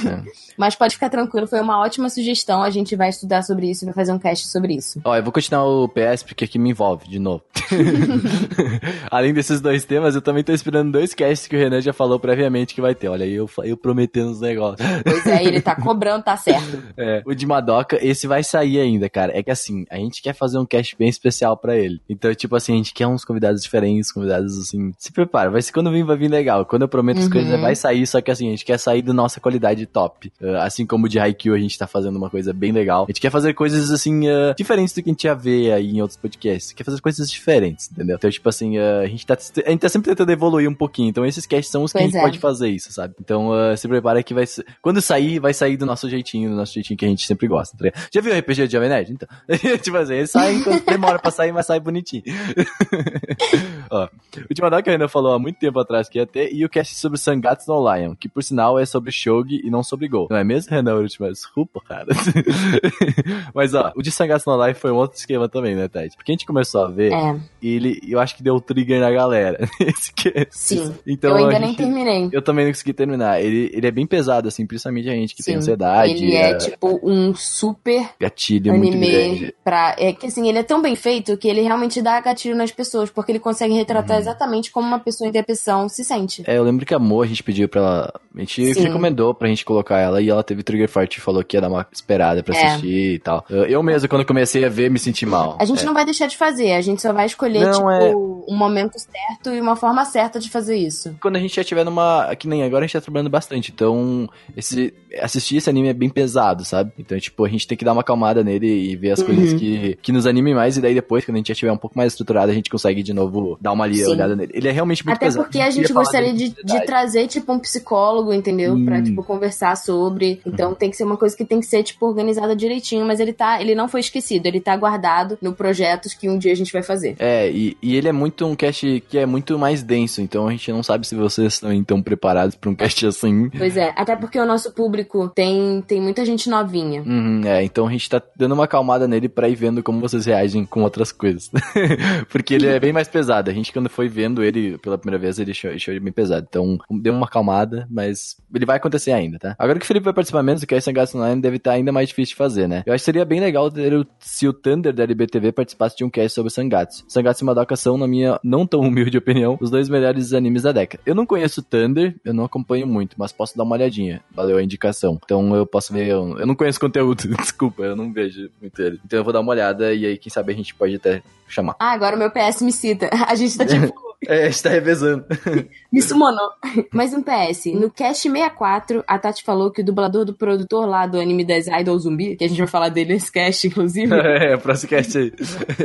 [0.57, 2.61] Mas pode ficar tranquilo, foi uma ótima sugestão.
[2.61, 4.99] A gente vai estudar sobre isso e vai fazer um cast sobre isso.
[5.03, 7.43] Ó, eu vou continuar o PS porque aqui me envolve de novo.
[9.09, 12.19] Além desses dois temas, eu também tô esperando dois casts que o Renan já falou
[12.19, 13.07] previamente que vai ter.
[13.09, 14.87] Olha aí, eu, eu prometendo os negócios.
[15.03, 16.83] Pois é, ele tá cobrando, tá certo.
[16.97, 19.37] É, o de Madoka, esse vai sair ainda, cara.
[19.37, 22.01] É que assim, a gente quer fazer um cast bem especial pra ele.
[22.09, 24.93] Então, tipo assim, a gente quer uns convidados diferentes, convidados assim.
[24.97, 26.65] Se prepara, vai ser quando vir, vai vir legal.
[26.65, 27.31] Quando eu prometo as Uhum.
[27.31, 30.31] coisas, vai sair, só que assim, a gente quer sair da nossa qualidade top.
[30.45, 33.05] Uh, assim como de Haikyuu, a gente tá fazendo uma coisa bem legal.
[33.05, 35.91] A gente quer fazer coisas assim, uh, diferentes do que a gente já vê aí
[35.97, 36.71] em outros podcasts.
[36.71, 38.15] Quer fazer coisas diferentes, entendeu?
[38.17, 39.33] Então, tipo assim, uh, a gente tá,
[39.65, 41.09] a gente tá sempre tentando evoluir um pouquinho.
[41.09, 42.23] Então, esses casts são os que a Pois gente é.
[42.23, 43.15] pode fazer isso, sabe?
[43.19, 44.65] Então, se prepara que vai ser.
[44.81, 47.75] Quando sair, vai sair do nosso jeitinho, do nosso jeitinho que a gente sempre gosta.
[47.77, 47.91] Tá?
[48.13, 49.11] Já viu o RPG de Jovem Nerd?
[49.11, 49.27] Então,
[49.81, 52.23] tipo assim, ele sai enquanto demora pra sair, mas sai bonitinho.
[53.89, 54.07] Ó,
[54.49, 56.95] o Timadal que ainda falou há muito tempo atrás que ia ter, e o cast
[56.95, 60.27] sobre Sangatsu no Lion, que por sinal é sobre Shogi e não sobre Gol.
[60.35, 61.31] Não é mesmo, Renan Última?
[61.31, 62.07] Desculpa, cara.
[63.53, 66.15] Mas, ó, o de Sangatsu no Life foi um outro esquema também, né, Tati?
[66.17, 69.67] Porque a gente começou a ver, É, ele, eu acho que deu trigger na galera.
[70.15, 70.93] Que- sim.
[71.07, 72.29] Então, eu ainda a nem gente- terminei.
[72.31, 73.41] Eu também não consegui terminar.
[73.41, 76.55] Ele, ele é bem pesado, assim, principalmente a gente que tem Sim, ansiedade, Ele é,
[76.57, 79.55] tipo um super gatilho muito anime grande.
[79.63, 79.95] pra.
[79.97, 83.09] É que assim, ele é tão bem feito que ele realmente dá gatilho nas pessoas,
[83.09, 86.43] porque ele consegue retratar exatamente como uma pessoa em depressão se sente.
[86.45, 88.13] É, eu lembro que a Mo, a gente pediu pra ela.
[88.35, 88.81] A gente Sim.
[88.81, 91.69] recomendou pra gente colocar ela e ela teve trigger forte e falou que ia dar
[91.69, 92.65] uma esperada pra É.
[92.67, 93.45] assistir e tal.
[93.49, 95.55] Eu, mesmo, quando comecei a ver, me senti mal.
[95.59, 95.85] A gente É.
[95.85, 98.93] não vai deixar de fazer, a gente só vai escolher, Não, tipo, é- um momento
[98.99, 101.15] certo e uma forma certa de fazer isso.
[101.21, 102.35] Quando a gente já tiver numa.
[102.35, 103.71] Que nem agora a gente tá trabalhando bastante.
[103.73, 106.91] Então, esse, assistir esse anime é bem pesado, sabe?
[106.99, 109.25] Então, tipo, a gente tem que dar uma acalmada nele e ver as Uhum.
[109.27, 110.77] coisas que, que nos animem mais.
[110.77, 113.01] E daí depois, quando a gente já tiver um pouco mais estruturado, a gente consegue
[113.01, 114.11] de novo dar uma li- Sim.
[114.11, 114.51] olhada nele.
[114.53, 115.43] Ele é realmente muito Até pesado.
[115.45, 118.77] porque a gente gostaria de, de trazer, tipo, um psicólogo, entendeu?
[118.85, 119.03] Pra, Hum.
[119.03, 120.14] tipo, conversar sobre.
[120.45, 123.05] Então tem que ser uma coisa que tem que ser, tipo, organizada direitinho.
[123.05, 123.61] Mas ele tá.
[123.61, 126.83] Ele não foi esquecido, ele tá guardado no projetos que um dia a gente vai
[126.83, 127.15] fazer.
[127.19, 130.51] É, e, e ele é muito um cast que é muito mais denso, então a
[130.51, 133.49] gente não sabe se vocês também estão preparados pra um cast assim.
[133.49, 137.01] Pois é, até porque o nosso público tem, tem muita gente novinha.
[137.01, 140.25] Uhum, é, então a gente tá dando uma acalmada nele pra ir vendo como vocês
[140.25, 141.49] reagem com outras coisas.
[142.29, 143.49] Porque ele é bem mais pesado.
[143.49, 146.45] A gente, quando foi vendo ele pela primeira vez, ele achou, achou ele bem pesado.
[146.49, 149.55] Então, deu uma acalmada, mas ele vai acontecer ainda, tá?
[149.57, 152.07] Agora que o Felipe vai participar menos, o Cast Sangatsu Online deve estar ainda mais
[152.09, 152.83] difícil de fazer, né?
[152.85, 156.03] Eu acho que seria bem legal ter o- se o Thunder da LBTV participasse de
[156.03, 157.03] um cast sobre Sangatsu.
[157.07, 160.71] Sangatsu e Madoka são, na minha não tão humilde opinião, os dois melhores animes da
[160.71, 161.01] década.
[161.05, 164.21] Eu não conheço o Thunder, eu não acompanho muito, mas posso dar uma olhadinha.
[164.33, 165.19] Valeu a indicação.
[165.23, 166.07] Então eu posso ver.
[166.07, 168.99] Eu, eu não conheço conteúdo, desculpa, eu não vejo muito ele.
[169.05, 171.75] Então eu vou dar uma olhada e aí, quem sabe, a gente pode até chamar.
[171.79, 173.09] Ah, agora o meu PS me cita.
[173.27, 174.04] A gente tá tipo.
[174.27, 175.25] É, a gente tá revezando.
[175.91, 176.49] Me sumonou.
[176.91, 177.65] Mais um PS.
[177.73, 181.67] No Cast 64, a Tati falou que o dublador do produtor lá do anime das
[181.67, 185.33] Idol Zumbi, que a gente vai falar dele nesse cast, inclusive, é, próximo cast aí.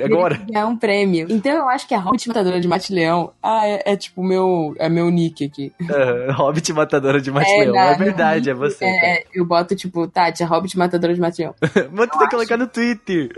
[0.05, 0.41] Agora.
[0.53, 1.27] é um prêmio.
[1.31, 4.75] Então eu acho que a Hobbit Matadora de Mate Leão, ah, é, é tipo meu,
[4.79, 5.73] é meu nick aqui.
[5.89, 7.75] É, Hobbit Matadora de Mate É, Leão.
[7.75, 8.85] na- É verdade, é você.
[8.85, 11.55] É, eu boto tipo, Tati, a Hobbit Matadora de Mate Leão.
[11.93, 13.31] Mano, tu tem que colocar no Twitter.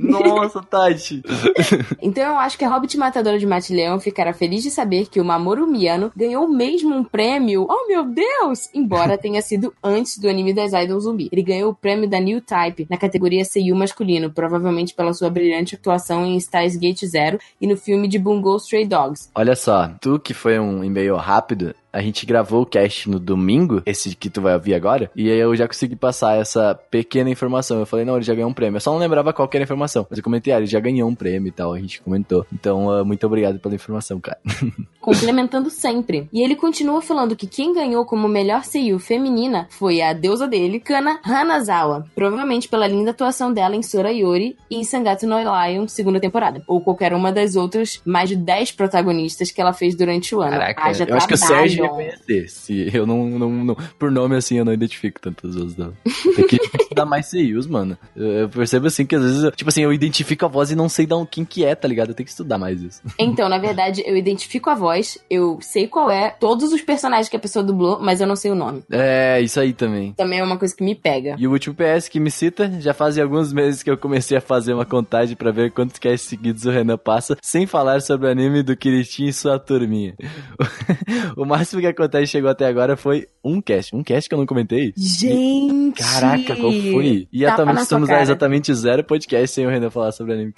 [0.00, 1.22] Nossa, Tati.
[2.02, 5.20] Então eu acho que a Hobbit Matadora de Mate Leão ficará feliz de saber que
[5.20, 7.66] o Mamoru Miyano ganhou mesmo um prêmio.
[7.68, 8.68] Oh meu Deus!
[8.74, 11.28] Embora tenha sido antes do anime das Idol Zumbi.
[11.30, 15.74] Ele ganhou o prêmio da New Type na categoria Seiyu masculino, provavelmente pela sua brilhante
[15.74, 19.30] atuação em Stars Gate Zero e no filme de Bungo Stray Dogs.
[19.34, 23.82] Olha só, tu que foi um e-mail rápido, a gente gravou o cast no domingo,
[23.84, 27.78] esse que tu vai ouvir agora, e aí eu já consegui passar essa pequena informação.
[27.78, 28.76] Eu falei, não, ele já ganhou um prêmio.
[28.76, 30.06] Eu só não lembrava qual que era a informação.
[30.08, 32.46] Mas eu comentei, ah, ele já ganhou um prêmio e tal, a gente comentou.
[32.52, 34.38] Então, ah, muito obrigado pela informação, cara.
[35.00, 36.28] complementando sempre.
[36.32, 40.78] E ele continua falando que quem ganhou como melhor Seiyu feminina foi a deusa dele,
[40.78, 45.88] Kana Hanazawa, provavelmente pela linda atuação dela em Sora Yori e em Sangatsu no Lion
[45.88, 50.34] segunda temporada, ou qualquer uma das outras mais de 10 protagonistas que ela fez durante
[50.34, 50.52] o ano.
[50.52, 51.38] Caraca, Haja eu acho que o.
[51.38, 52.48] Sérgio ia conhecer.
[52.48, 55.92] Se eu não, não, não- Por nome assim, eu não identifico tantas vezes, não.
[56.36, 57.96] Tem que estudar mais seiyus, mano.
[58.16, 61.06] Eu, percebo assim que às vezes, tipo assim, eu identifico a voz e não sei
[61.06, 62.10] de um- quem que é, tá ligado?
[62.10, 63.00] Eu tenho que estudar mais isso.
[63.18, 67.36] Então, na verdade, eu identifico a voz, eu sei qual é, todos os personagens que
[67.36, 68.82] a pessoa dublou, mas eu não sei o nome.
[68.90, 70.12] É, isso aí também.
[70.12, 71.36] Também é uma coisa que me pega.
[71.38, 74.40] E o último PS que me cita, já fazem alguns meses que eu comecei a
[74.40, 78.30] fazer uma contagem pra ver quantos casts seguidos o Renan passa, sem falar sobre o
[78.30, 80.14] anime do Kiritin e sua turminha.
[81.36, 83.94] o máximo que a contagem chegou até agora foi um cast.
[83.94, 84.92] Um cast que eu não comentei?
[84.96, 86.02] Gente!
[86.02, 87.28] Caraca, qual foi?
[87.32, 90.52] E atualmente estamos a exatamente zero podcast sem o Renan falar sobre anime.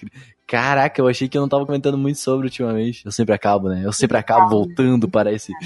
[0.46, 3.05] Caraca, eu achei que eu não tava comentando muito sobre ultimamente.
[3.05, 3.83] Eu sempre acabo, né?
[3.85, 5.53] Eu sempre acabo voltando para esse.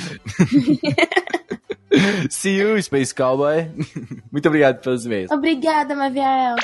[2.31, 3.71] See you, Space Cowboy.
[4.31, 5.31] Muito obrigado pelos e-mails.
[5.31, 6.57] Obrigada, Maviel.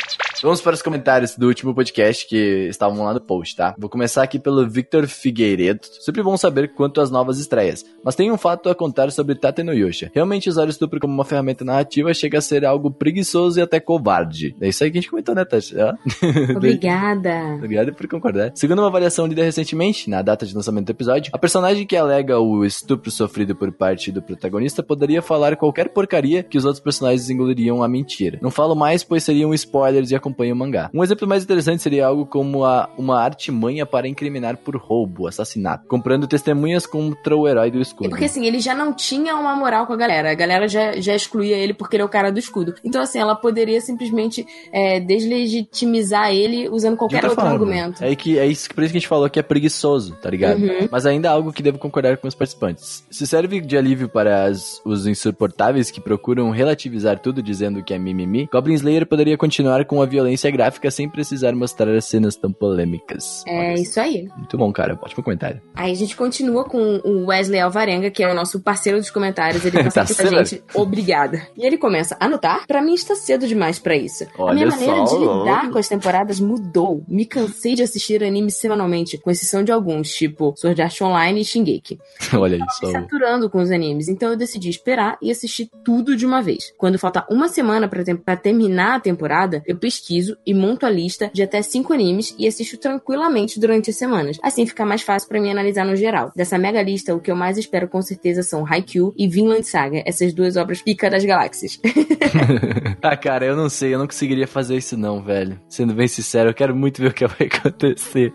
[0.43, 3.77] Vamos para os comentários do último podcast que estavam lá no post, tá?
[3.79, 5.83] Vou começar aqui pelo Victor Figueiredo.
[6.01, 9.63] Sempre bom saber quanto às novas estreias, mas tem um fato a contar sobre Tate
[9.63, 10.11] no Yosha.
[10.13, 13.79] Realmente usar o estupro como uma ferramenta narrativa chega a ser algo preguiçoso e até
[13.79, 14.57] covarde.
[14.61, 15.77] É isso aí que a gente comentou, né, Tati?
[15.79, 15.95] Ó.
[16.57, 17.55] Obrigada.
[17.55, 18.51] Obrigado por concordar.
[18.57, 22.41] Segundo uma avaliação lida recentemente, na data de lançamento do episódio, a personagem que alega
[22.41, 27.31] o estupro sofrido por parte do protagonista poderia falar qualquer porcaria que os outros personagens
[27.31, 28.41] engoliriam a mentira.
[28.43, 30.91] Não falo mais, pois seriam spoilers e acompanho o mangá.
[30.95, 35.87] Um exemplo mais interessante seria algo como a, uma artimanha para incriminar por roubo, assassinato,
[35.87, 38.09] comprando testemunhas contra o herói do É escudo.
[38.11, 40.31] porque assim, ele já não tinha uma moral com a galera.
[40.31, 42.75] A galera já, já excluía ele porque ele é o cara do escudo.
[42.85, 47.51] Então, assim, ela poderia simplesmente é, deslegitimizar ele usando qualquer outro forma.
[47.51, 48.03] argumento.
[48.03, 50.31] É, que, é isso que por isso que a gente falou que é preguiçoso, tá
[50.31, 50.61] ligado?
[50.63, 50.89] Uhum.
[50.91, 53.05] Mas ainda é algo que devo concordar com os participantes.
[53.11, 57.99] Se serve de alívio para as- os insuportáveis que procuram relativizar tudo dizendo que é
[57.99, 60.22] mimimi, Goblin Slayer poderia continuar com a violência
[60.53, 63.43] gráfica sem precisar mostrar as cenas tão polêmicas.
[63.47, 64.29] É isso aí.
[64.37, 64.99] Muito bom, cara.
[65.03, 65.61] Ótimo comentário.
[65.75, 69.65] Aí a gente continua com o Wesley Alvarenga, que é o nosso parceiro dos comentários.
[69.65, 70.45] Ele tá aqui com a Parceiro?
[70.45, 70.63] gente.
[70.75, 71.43] Obrigada.
[71.57, 72.67] E ele começa a anotar.
[72.67, 74.25] Pra mim está cedo demais pra isso.
[74.25, 77.05] a Olha minha maneira só, de lidar com as temporadas mudou.
[77.09, 81.45] Me cansei de assistir animes semanalmente, com exceção de alguns, tipo Sword Art Online e
[81.45, 81.99] Shingeki.
[82.35, 82.91] Olha isso.
[82.91, 86.73] saturando com os animes, então eu decidi esperar e assistir tudo de uma vez.
[86.77, 90.12] Quando falta uma semana pra, pra terminar a temporada, eu pesquiso
[90.47, 94.39] e monto a lista de até cinco animes e assisto tranquilamente durante as semanas.
[94.43, 96.33] Assim fica mais fácil pra mim analisar no geral.
[96.35, 100.03] Dessa mega lista, o que eu mais espero com certeza são Haikyuu e Vinland Saga,
[100.07, 101.81] essas duas obras pica das galáxias.
[103.03, 105.61] ah, cara, eu não sei, eu não conseguiria fazer isso não, velho.
[105.69, 108.33] Sendo bem sincero, eu quero muito ver o que vai acontecer.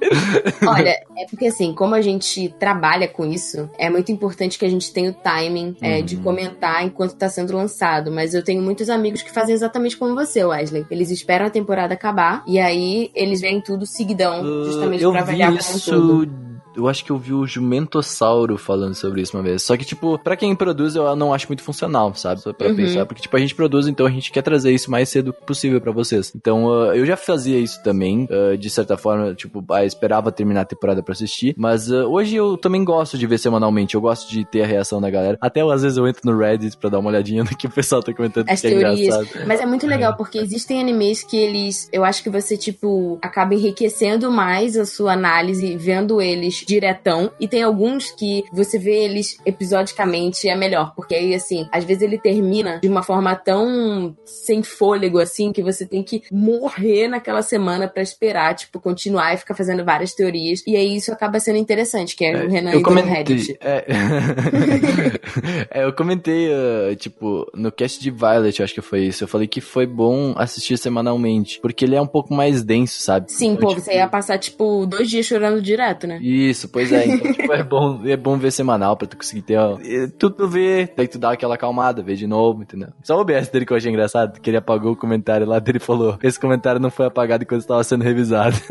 [0.66, 4.70] Olha, é porque assim, como a gente trabalha com isso, é muito importante que a
[4.70, 6.24] gente tenha o timing é, de Uhum.
[6.24, 8.12] comentar enquanto tá sendo lançado.
[8.12, 10.86] Mas eu tenho muitos amigos que fazem exatamente como você, Wesley.
[10.90, 15.54] Eles esperam a temporada acabar e aí eles veem tudo seguidão, justamente Uh, pra avaliar
[15.54, 16.47] isso.
[16.78, 19.64] Eu acho que eu vi o Jumentossauro falando sobre isso uma vez.
[19.64, 22.42] Só que, tipo, pra quem produz, eu não acho muito funcional, sabe?
[22.42, 22.76] Só pra Uhum.
[22.76, 23.06] pensar.
[23.06, 25.92] Porque, tipo, a gente produz, então a gente quer trazer isso mais cedo possível pra
[25.92, 26.32] vocês.
[26.36, 30.62] Então, ah, eu já fazia isso também, ah, de certa forma, tipo, ah, esperava terminar
[30.62, 31.54] a temporada pra assistir.
[31.58, 33.96] Mas ah, hoje eu também gosto de ver semanalmente.
[33.96, 35.38] Eu gosto de ter a reação da galera.
[35.42, 38.04] Até às vezes eu entro no Reddit pra dar uma olhadinha no que o pessoal
[38.04, 39.00] tá comentando, As é teorias.
[39.00, 39.48] engraçado.
[39.48, 41.90] Mas é muito legal, porque existem animes que eles.
[41.92, 47.32] Eu acho que você, tipo, acaba enriquecendo mais a sua análise vendo eles diretão.
[47.40, 50.94] E tem alguns que você vê eles episodicamente é melhor.
[50.96, 55.64] Porque aí, assim, às vezes ele termina de uma forma tão sem fôlego, assim, que
[55.64, 60.64] você tem que morrer naquela semana pra esperar, tipo, continuar e ficar fazendo várias teorias.
[60.68, 63.58] E aí isso acaba sendo interessante, que é, o Renan eu comentei, Reddit.
[63.62, 63.86] é,
[65.70, 69.24] É, eu comentei, ah, tipo, no cast de Violet, eu acho que foi isso.
[69.24, 73.32] Eu falei que foi bom assistir semanalmente, porque ele é um pouco mais denso, sabe?
[73.32, 76.20] Sim, Então, pô, tipo, você ia passar, tipo, dois dias chorando direto, né?
[76.22, 77.06] Isso, pois é.
[77.08, 80.30] Então, tipo, é bom, é bom ver semanal pra tu conseguir ter, ó, e tu,
[80.30, 82.90] tu vê, daí tu dá aquela acalmada, vê de novo, entendeu?
[83.04, 85.78] Só o OBS dele que eu achei engraçado, que ele apagou o comentário lá dele
[85.78, 88.56] e falou, esse comentário não foi apagado enquanto estava sendo revisado.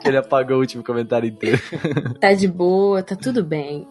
[0.00, 1.60] que ele apagou o último comentário inteiro.
[2.20, 3.86] Tá de boa, tá tudo bem.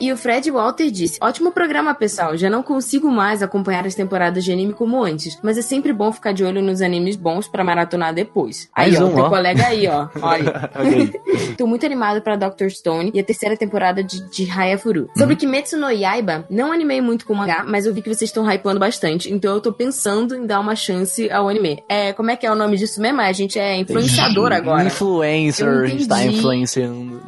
[0.00, 2.36] e o Fred Walter disse: Ótimo programa, pessoal.
[2.36, 6.10] Já não consigo mais acompanhar as temporadas de anime como antes, mas é sempre bom
[6.10, 8.68] ficar de olho nos animes bons pra maratonar depois.
[8.74, 9.28] Aí, Mais ó, um, teu ó.
[9.28, 10.08] colega aí, ó.
[10.22, 10.70] Olha.
[10.74, 11.54] ok.
[11.56, 15.08] Tô muito animado pra Doctor Stone e a terceira temporada de, de Hayafuru.
[15.16, 15.38] Sobre Uhum.
[15.38, 18.44] Kimetsu no Yaiba, não animei muito com o mangá, mas eu vi que vocês estão
[18.50, 21.84] hypando bastante, então eu tô pensando em dar uma chance ao anime.
[21.88, 23.20] É, como é que é o nome disso mesmo?
[23.20, 24.86] A gente é influenciador agora.
[24.88, 27.22] Influencer, a gente tá influenciando.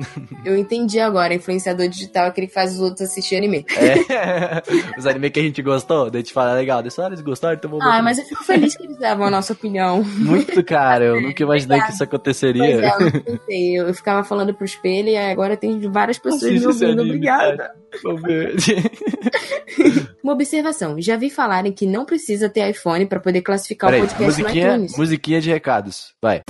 [0.45, 3.65] Eu entendi agora, influenciador digital é aquele que faz os outros assistir anime.
[3.77, 4.63] É.
[4.99, 7.71] Os anime que a gente gostou, daí a gente fala, legal, deixa eles gostaram, então
[7.71, 10.03] vamos Ah, mas eu fico feliz que eles davam a nossa opinião.
[10.03, 12.65] Muito, cara, eu nunca imaginei que isso Pois aconteceria.
[12.65, 13.79] é, eu não pensei.
[13.79, 17.01] Eu ficava falando pro espelho e agora tem várias pessoas me ouvindo.
[17.01, 17.75] anime, Obrigada.
[20.23, 21.01] Uma observação.
[21.01, 24.27] Já vi falarem que não precisa ter iPhone pra poder classificar Peraí, o podcast no
[24.47, 24.97] musiquinha, iTunes.
[24.97, 26.15] musiquinha de recados.
[26.21, 26.43] Vai.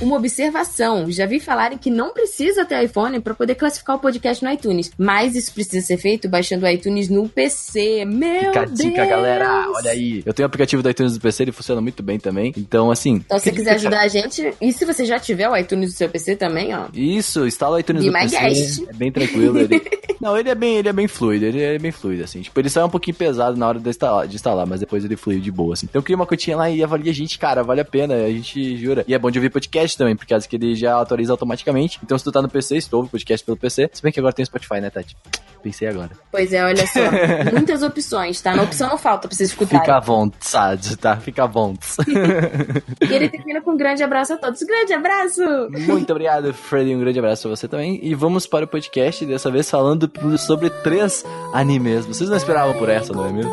[0.00, 1.10] Uma observação.
[1.10, 4.92] Já vi falarem que não precisa ter iPhone pra poder classificar o podcast no iTunes.
[4.96, 8.04] Mas isso precisa ser feito baixando o iTunes no PC.
[8.04, 8.78] Meu Fica a Deus!
[8.78, 9.68] dica, galera.
[9.72, 10.22] Olha aí.
[10.24, 12.52] Eu tenho o aplicativo do iTunes do PC, ele funciona muito bem também.
[12.56, 13.14] Então, assim.
[13.26, 15.96] Então, se você quiser ajudar a gente, e se você já tiver o iTunes do
[15.96, 16.86] seu PC também, ó.
[16.94, 18.38] Isso, instala o iTunes Be do PC.
[18.38, 18.82] guest.
[18.88, 19.58] É bem tranquilo.
[19.58, 19.82] Ele...
[20.20, 22.40] Não, ele é bem, ele é bem fluido, ele é bem fluido, assim.
[22.40, 25.04] Tipo, ele só é um pouquinho pesado na hora de instalar, de instalar, mas depois
[25.04, 25.86] ele flui de boa, assim.
[25.88, 28.76] Então cria uma cotinha lá e avalia a gente, cara, vale a pena, a gente
[28.76, 29.04] jura.
[29.06, 31.98] E é bom de ouvir podcast também, por causa que ele já atualiza automaticamente.
[32.02, 34.18] Então se tu tá no PC, se tu ouve podcast pelo PC, se bem que
[34.20, 35.16] agora tem Spotify, né, Tati?
[35.62, 36.10] Pensei agora.
[36.30, 37.00] Pois é, olha só.
[37.52, 38.54] Muitas opções, tá?
[38.54, 39.80] Na opção não falta pra vocês escutarem.
[39.80, 41.16] Fica à vontade, tá?
[41.16, 41.78] Fica à vontade.
[43.08, 44.62] E ele termina com um grande abraço a todos.
[44.62, 45.40] Grande abraço!
[45.70, 46.94] Muito obrigado, Freddy.
[46.94, 47.98] Um grande abraço pra você também.
[48.02, 52.06] E vamos para o podcast, dessa vez falando sobre três animes.
[52.06, 53.52] Vocês não esperavam por essa, não é mesmo?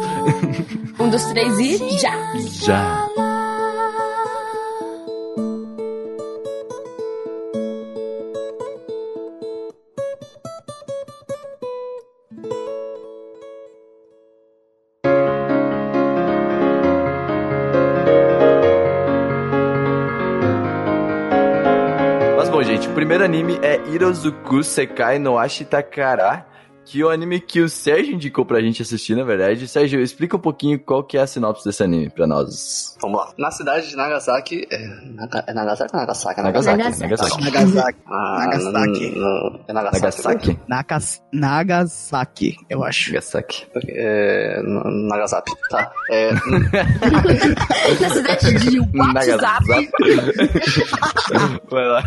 [0.99, 2.33] Um dos três e já!
[2.61, 3.14] Já.
[22.55, 26.45] Bom, gente, o primeiro anime é Hirozuku Sekai no Ashitakara,
[26.85, 29.67] que o anime que o Sérgio indicou pra gente assistir, na verdade.
[29.67, 32.95] Sérgio, explica um pouquinho qual que é a sinopse desse anime pra nós.
[33.01, 33.33] Vamos lá.
[33.37, 34.67] Na cidade de Nagasaki.
[34.71, 36.41] É, Naga, é Nagasaki ou Nagasaki?
[36.41, 37.01] Nagasaki, Nagasaki.
[37.01, 37.43] Nagasaki.
[37.51, 37.99] Nagasaki.
[38.07, 39.05] Ah, Nagasaki.
[39.05, 40.01] n- n- É Nagasaki.
[40.03, 40.59] Nagasaki?
[40.67, 43.09] Nagas, Nagasaki, eu acho.
[43.09, 43.67] Nagasaki.
[43.89, 45.51] É, Nagasaki.
[45.69, 45.91] Tá.
[46.11, 46.31] É,
[47.99, 49.65] Na cidade de WhatsApp.
[51.69, 52.03] Vai lá.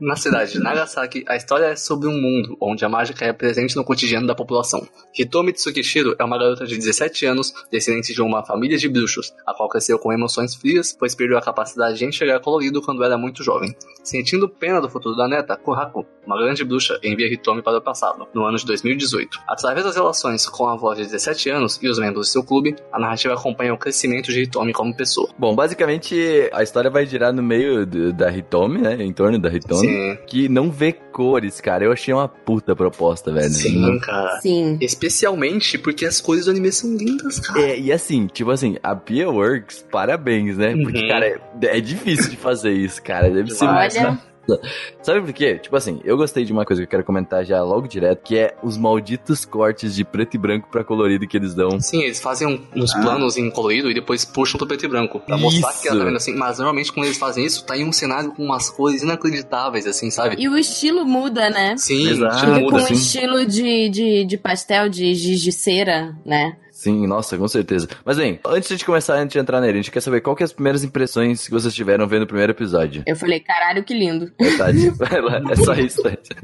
[0.00, 3.74] Na cidade de Nagasaki, a história é sobre um mundo onde a mágica é presente
[3.76, 4.86] no cotidiano da população.
[5.18, 9.54] Hitomi Tsukishiro é uma garota de 17 anos, descendente de uma família de bruxos, a
[9.54, 13.42] qual cresceu com emoções frias, pois perdeu a capacidade de enxergar colorido quando era muito
[13.42, 13.74] jovem.
[14.04, 18.26] Sentindo pena do futuro da neta, Kohaku, uma grande bruxa, envia Hitomi para o passado,
[18.34, 19.40] no ano de 2018.
[19.48, 22.76] Através das relações com a avó de 17 anos e os membros de seu clube,
[22.92, 25.28] a narrativa acompanha o crescimento de Hitomi como pessoa.
[25.38, 28.96] Bom, basicamente a história vai girar no meio do- da Hitomi, né?
[29.02, 29.80] Em torno da Hitomi.
[29.80, 31.84] Sim, Que não vê cores, cara.
[31.84, 32.97] Eu achei uma puta proposta,
[33.32, 33.48] velho.
[33.50, 34.40] sim, cara.
[34.40, 34.76] Sim.
[34.80, 37.60] Especialmente porque as cores do anime são lindas, cara.
[37.60, 40.74] É, e assim, tipo assim, a Pia Works, parabéns, né?
[40.82, 41.08] Porque, Uhum.
[41.08, 41.40] cara, é,
[41.78, 43.30] é difícil de fazer isso, cara.
[43.30, 44.18] Deve ser Olha,
[45.02, 45.58] Sabe por quê?
[45.58, 48.36] Tipo assim, eu gostei de uma coisa que eu quero comentar já logo direto, que
[48.38, 51.78] é os malditos cortes de preto e branco pra colorido que eles dão.
[51.80, 53.00] Sim, eles fazem um- uns Ah.
[53.00, 55.20] planos em colorido e depois puxam pro preto e branco.
[55.20, 55.98] Pra mostrar que ela Isso.
[55.98, 56.34] tá vendo assim.
[56.34, 60.10] Mas normalmente quando eles fazem isso, tá em um cenário com umas cores inacreditáveis, assim,
[60.10, 60.36] sabe?
[60.38, 61.76] e o estilo muda, né?
[61.76, 62.32] Sim, Exato.
[62.32, 62.70] o estilo muda.
[62.70, 62.94] com um assim.
[62.94, 66.56] estilo de, de, de pastel de giz de cera, né?
[66.78, 67.88] Sim, nossa, com certeza.
[68.04, 70.44] Mas bem, antes de começar, antes de entrar nele, a gente quer saber qual que
[70.44, 73.02] é as primeiras impressões que vocês tiveram vendo o primeiro episódio.
[73.04, 74.30] Eu falei, caralho, que lindo.
[74.38, 76.36] É, lá, é só isso, Tati.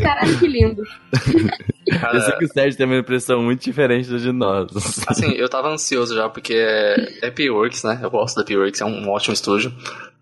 [0.00, 0.84] Caralho, que lindo.
[1.98, 4.70] Cara, Eu sei que o Sérgio tem uma impressão muito diferente da de nós.
[5.08, 7.98] Assim, eu tava ansioso já, porque é, é P-Works, né?
[8.00, 9.74] Eu gosto da P-Works, é um ótimo estúdio.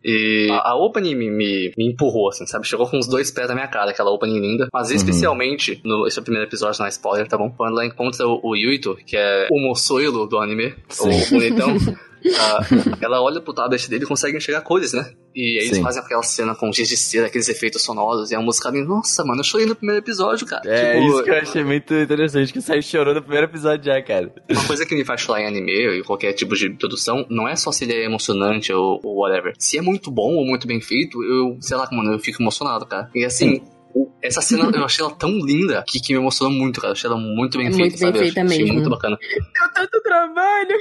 [0.03, 2.67] E a, a opening me, me, me empurrou, assim, sabe?
[2.67, 4.69] Chegou com uns dois pés na minha cara, aquela opening linda.
[4.73, 7.51] Mas especialmente, no, esse é o primeiro episódio, não é spoiler, tá bom?
[7.51, 11.09] Quando ela encontra o, o Yuito, que é o moçoilo do anime, Sim.
[11.09, 11.77] o bonitão.
[12.39, 12.61] ah,
[13.01, 15.13] ela olha pro tablet dele e consegue enxergar cores, né?
[15.35, 15.83] E aí eles Sim.
[15.83, 19.25] fazem aquela cena com giz de cera, aqueles efeitos sonoros, e a música vem, nossa,
[19.25, 20.63] mano, eu chorei no primeiro episódio, cara.
[20.67, 23.85] É, Tipo, isso que eu achei muito interessante, que o Sérgio chorou no primeiro episódio
[23.85, 24.33] já, cara.
[24.51, 27.55] uma coisa que me faz chorar em anime e qualquer tipo de produção não é
[27.57, 29.53] só se ele é emocionante ou, ou whatever.
[29.59, 32.85] Se é muito bom ou muito bem feito, eu, sei lá, mano, eu fico emocionado,
[32.87, 33.09] cara.
[33.15, 33.59] E assim.
[33.59, 33.80] o-
[34.23, 36.91] Essa cena eu achei ela tão linda que, que me emocionou muito, cara.
[36.91, 38.19] Eu achei ela muito bem É feita, muito bem sabe?
[38.19, 38.75] Eu feita achei mesmo.
[38.75, 39.19] muito bacana.
[39.19, 40.77] Deu tanto trabalho.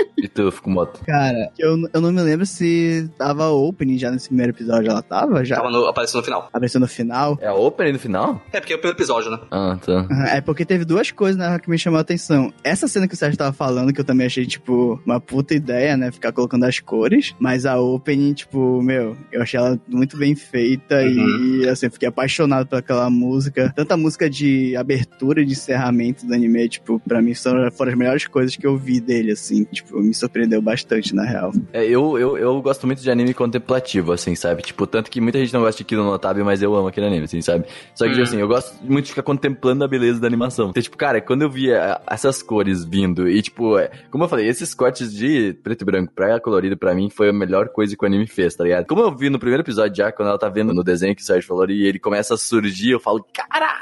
[0.20, 1.00] E tu, Fukumoto?
[1.06, 4.90] Cara, eu, eu não me lembro se tava opening já nesse primeiro episódio.
[4.90, 5.56] Ela tava já?
[5.56, 6.48] Tava no, apareceu no final.
[6.48, 7.38] Apareceu no final.
[7.40, 8.42] É a opening no final?
[8.52, 9.38] É, porque é o primeiro episódio, né?
[9.50, 10.08] Ah, tá.
[10.34, 12.52] É porque teve duas coisas, né, que me chamou a atenção.
[12.64, 15.96] Essa cena que o Sérgio tava falando, que eu também achei, tipo, uma puta ideia,
[15.96, 16.10] né?
[16.10, 17.34] Ficar colocando as cores.
[17.38, 21.60] Mas a opening, tipo, meu, eu achei ela muito bem feita Uhum.
[21.62, 23.72] e, assim, eu fiquei apaixonado por aquela música.
[23.76, 27.92] Tanto a música de abertura e de encerramento do anime, tipo, pra mim são, foram
[27.92, 29.64] as melhores coisas que eu vi dele, assim.
[29.64, 31.52] Tipo, me surpreendeu bastante, na real.
[31.72, 34.62] É, eu, eu, eu gosto muito de anime contemplativo, assim, sabe?
[34.62, 37.06] Tipo, tanto que muita gente não gosta de Kino no Tabi, mas eu amo aquele
[37.06, 37.66] anime, assim, sabe?
[37.94, 38.22] Só que, Hum.
[38.22, 40.70] assim, eu gosto muito de ficar contemplando a beleza da animação.
[40.70, 44.46] Então, tipo, cara, quando eu via essas cores vindo e, tipo, é, como eu falei,
[44.48, 48.04] esses cortes de preto e branco pra colorido, pra mim, foi a melhor coisa que
[48.04, 48.86] o anime fez, tá ligado?
[48.86, 51.24] Como eu vi no primeiro episódio já, quando ela tá vendo no desenho que o
[51.24, 53.78] Sérgio falou, e ele começa a surgir, eu falo, caraca!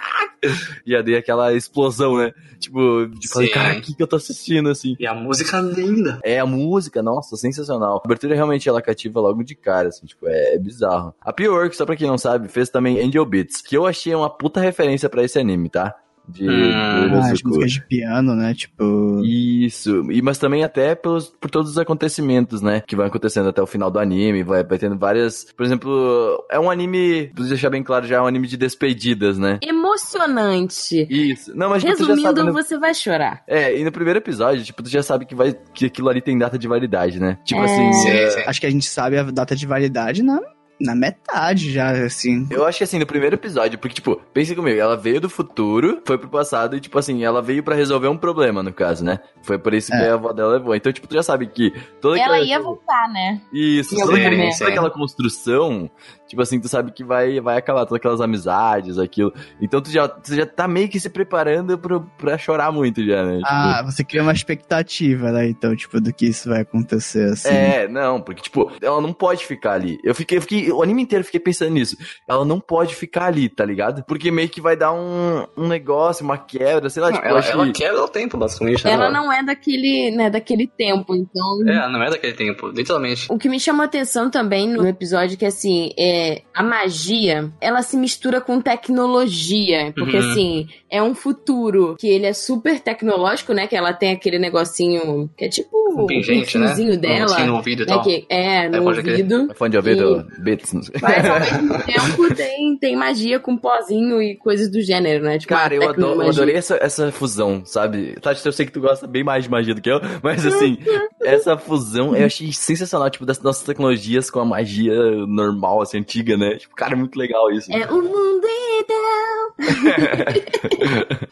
[0.84, 2.32] E aí dei aquela explosão, né?
[2.60, 4.94] Tipo, de falar, cara, o que, que eu tô assistindo, assim?
[4.98, 6.15] E a música linda.
[6.24, 7.96] É, a música, nossa, sensacional.
[7.96, 11.14] A abertura realmente ela cativa logo de cara, assim, tipo, é, é bizarro.
[11.20, 14.30] A P-Work, só pra quem não sabe, fez também Angel Beats, que eu achei uma
[14.30, 15.94] puta referência pra esse anime, tá?
[16.28, 18.52] De do Ah, as músicas de piano, né?
[18.54, 19.22] Tipo.
[19.24, 22.82] Isso, e, mas também até pelos, por todos os acontecimentos, né?
[22.86, 25.46] Que vai acontecendo até o final do anime, vai, vai tendo várias.
[25.56, 29.38] Por exemplo, é um anime, preciso deixar bem claro já, é um anime de despedidas,
[29.38, 29.58] né?
[29.62, 31.06] Emocionante.
[31.10, 31.56] Isso.
[31.56, 32.50] Não, mas tipo, já sabe, Resumindo, né?
[32.52, 33.42] você vai chorar.
[33.46, 36.36] É, e no primeiro episódio, tipo, tu já sabe que vai que aquilo ali tem
[36.38, 37.38] data de validade, né?
[37.44, 37.64] Tipo É.
[37.64, 38.40] assim, Sim, é, sim.
[38.46, 40.40] Acho que a gente sabe a data de validade na,
[40.80, 42.46] na metade já, assim.
[42.50, 46.02] Eu acho que assim, no primeiro episódio, porque, tipo, pense comigo, ela veio do futuro,
[46.04, 49.20] foi pro passado e, tipo assim, ela veio pra resolver um problema, no caso, né?
[49.42, 50.10] Foi por isso que É.
[50.10, 50.74] a avó dela levou.
[50.74, 52.46] Então, tipo, tu já sabe que toda Ela aquela...
[52.46, 53.40] ia voltar, né?
[53.52, 55.90] Isso, toda, aquela, toda aquela construção,
[56.26, 59.32] tipo assim, tu sabe que vai, vai acabar todas aquelas amizades, aquilo.
[59.60, 63.24] Então tu já, tu já tá meio que se preparando pro, pra chorar muito já,
[63.24, 63.36] né?
[63.38, 65.48] Tipo, Ah, você cria uma expectativa, né?
[65.48, 67.48] Então, tipo, do que isso vai acontecer, assim.
[67.48, 69.98] É, não, porque, tipo, ela não pode ficar ali.
[70.04, 71.96] Eu fiquei, eu fiquei, o anime inteiro eu fiquei pensando nisso.
[72.28, 74.04] Ela não pode ficar ali, tá ligado?
[74.04, 77.40] Porque meio que vai dar um, um negócio, uma quebra, sei lá, Não, tipo, ela,
[77.40, 78.84] ela quebra o tempo, basicamente.
[78.84, 78.92] né?
[78.92, 81.68] Ela não é daquele, né, daquele tempo, então.
[81.68, 83.26] É, não é daquele tempo, literalmente.
[83.30, 86.15] O que me chamou a atenção também no episódio é que, assim, é,
[86.54, 89.92] a magia, ela se mistura com tecnologia.
[89.96, 90.30] Porque, Uhum.
[90.30, 93.66] assim, é um futuro que ele é super tecnológico, né?
[93.66, 96.72] Que ela tem aquele negocinho que é tipo Um o pingente, né?
[96.74, 97.14] Um dela.
[97.20, 98.02] negocinho no ouvido e né, tal.
[98.02, 99.12] que é, no pode crer.
[99.12, 99.54] ouvido.
[99.54, 100.94] Fã de ouvido, bits, não sei.
[101.00, 105.38] Mas ao mesmo tempo tem, tem magia com pozinho e coisas do gênero, né?
[105.38, 108.14] Tipo, Cara, eu, adoro, eu adorei essa, essa fusão, sabe?
[108.20, 110.78] Tati, eu sei que tu gosta bem mais de magia do que eu, mas assim,
[111.22, 114.94] essa fusão eu achei sensacional, tipo, das nossas tecnologias com a magia
[115.26, 116.54] normal, assim, antiga, né?
[116.56, 117.70] Tipo, cara, é muito legal isso.
[117.72, 118.46] É o mundo
[118.80, 119.56] ideal.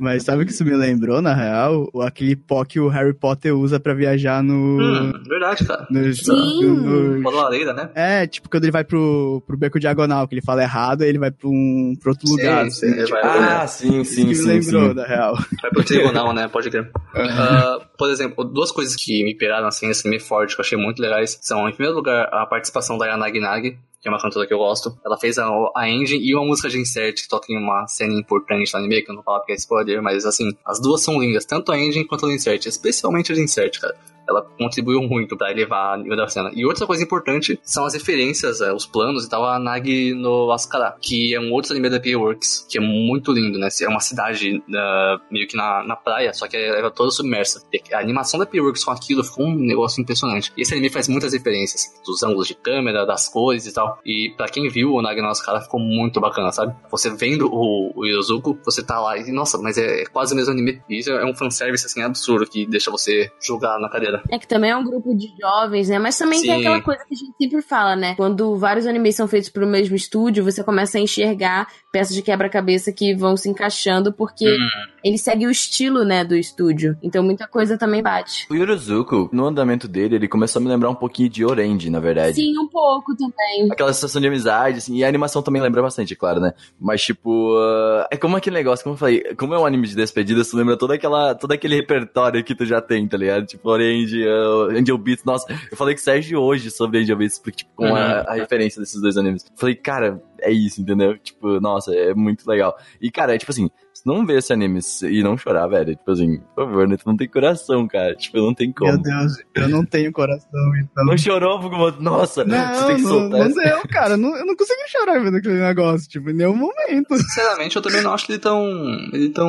[0.00, 1.88] Mas sabe o que isso me lembrou, na real?
[1.92, 4.54] O- Aquele pó que o Harry Potter usa pra viajar no.
[4.80, 5.88] Hum, verdade, cara.
[5.90, 6.62] no- Sim.
[6.64, 7.90] no- Uma lareira, né?
[7.96, 11.18] É, tipo, quando ele vai pro, pro beco diagonal, que ele fala errado, aí ele
[11.18, 12.70] vai pra um pra outro Sim, lugar.
[12.70, 14.94] sim, assim, tipo, vai- Ah, sim, isso sim, que me sim, lembrou, sim.
[14.94, 15.34] na real.
[15.62, 16.46] Vai pro tribunal, né?
[16.46, 16.88] Pode crer.
[17.16, 20.78] Ah, por exemplo, duas coisas que me piraram assim, esse anime forte, que eu achei
[20.78, 23.76] muito legais, são, em primeiro lugar, a participação da Yanagi Nagi,
[24.08, 24.98] que é uma cantora que eu gosto.
[25.04, 25.46] Ela fez a,
[25.76, 29.02] a engine e uma música de insert que toca em uma cena importante no anime,
[29.02, 31.78] que eu não falar porque é spoiler, mas assim, as duas são lindas, tanto a
[31.78, 33.94] engine quanto a insert, especialmente a de insert, cara.
[34.28, 36.50] Ela contribuiu muito pra elevar a nível da cena.
[36.54, 40.50] E outra coisa importante são as referências, é, os planos e tal, a Nagi no
[40.52, 43.68] Asukara, que é um outro anime da P-Works, que é muito lindo, né?
[43.80, 47.62] É uma cidade ah, meio que na, na praia, só que ela é toda submersa.
[47.72, 50.52] E a animação da P-Works com aquilo ficou um negócio impressionante.
[50.56, 53.98] E esse anime faz muitas referências, dos ângulos de câmera, das cores e tal.
[54.04, 56.74] E pra quem viu o Nagi no Asukara, ficou muito bacana, sabe?
[56.90, 60.36] Você vendo o, o Yozuko, você tá lá e, nossa, mas é, é quase o
[60.36, 60.82] mesmo anime.
[60.88, 64.17] E isso é um fanservice, assim, absurdo, que deixa você julgar na cadeira.
[64.30, 65.98] É que também é um grupo de jovens, né?
[65.98, 66.60] Mas também tem Sim.
[66.60, 68.14] aquela coisa que a gente sempre fala, né?
[68.16, 72.92] Quando vários animes são feitos pro mesmo estúdio, você começa a enxergar peças de quebra-cabeça
[72.92, 74.68] que vão se encaixando, porque Hum.
[75.04, 76.96] ele segue o estilo, né, do estúdio.
[77.02, 78.46] Então muita coisa também bate.
[78.50, 82.00] O Yuruzuko, no andamento dele, ele começou a me lembrar um pouquinho de Orange, na
[82.00, 82.34] verdade.
[82.36, 83.70] Sim, um pouco também.
[83.70, 86.52] Aquela sensação de amizade, assim, e a animação também lembra bastante, é claro, né?
[86.80, 89.94] Mas, tipo, ah, é como aquele negócio, como eu falei, como é um anime de
[89.96, 93.46] despedida, você lembra toda aquela, todo aquele repertório que tu já tem, tá ligado?
[93.46, 97.38] Tipo, Orange, uh, Angel Beats, nossa, eu falei com o Sérgio hoje sobre Angel Beats,
[97.38, 98.24] porque, tipo, com a, Uhum.
[98.28, 99.44] a referência desses dois animes.
[99.56, 101.18] Falei, cara, é isso, entendeu?
[101.18, 102.76] Tipo, nossa, é muito legal.
[103.00, 106.10] E, cara, é tipo assim, se não ver esse anime e não chorar, velho, tipo
[106.12, 106.96] assim, por favor, né?
[106.96, 108.14] Tu não tem coração, cara.
[108.14, 108.92] Tipo, não tem como.
[108.92, 111.04] Meu Deus, eu não tenho coração, então.
[111.04, 111.90] Não chorou, Fuguma?
[111.98, 114.16] Nossa, você Não, tem que não, soltar não deu, cara.
[114.16, 117.16] Não, eu não consegui chorar vendo aquele negócio, tipo, em nenhum momento.
[117.16, 118.64] Sinceramente, eu também não acho ele tão.
[119.12, 119.48] ele tão.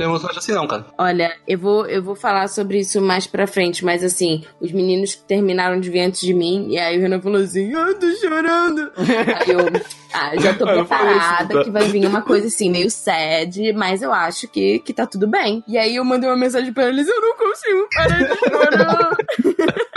[0.00, 0.86] Tão emocionante assim, não, cara.
[0.96, 5.14] Olha, eu vou, eu vou falar sobre isso mais pra frente, mas assim, os meninos
[5.14, 8.90] terminaram de ver antes de mim, e aí o Renan falou assim, ah, tô chorando.
[8.96, 9.60] aí eu,
[10.14, 11.64] ah, já tô eu isso, preparada tá?
[11.64, 15.26] que vai vir uma coisa assim, meio sad, mas eu acho que, que tá tudo
[15.26, 15.62] bem.
[15.68, 19.16] E aí eu mandei uma mensagem pra eles, eu não consigo parar de chorar.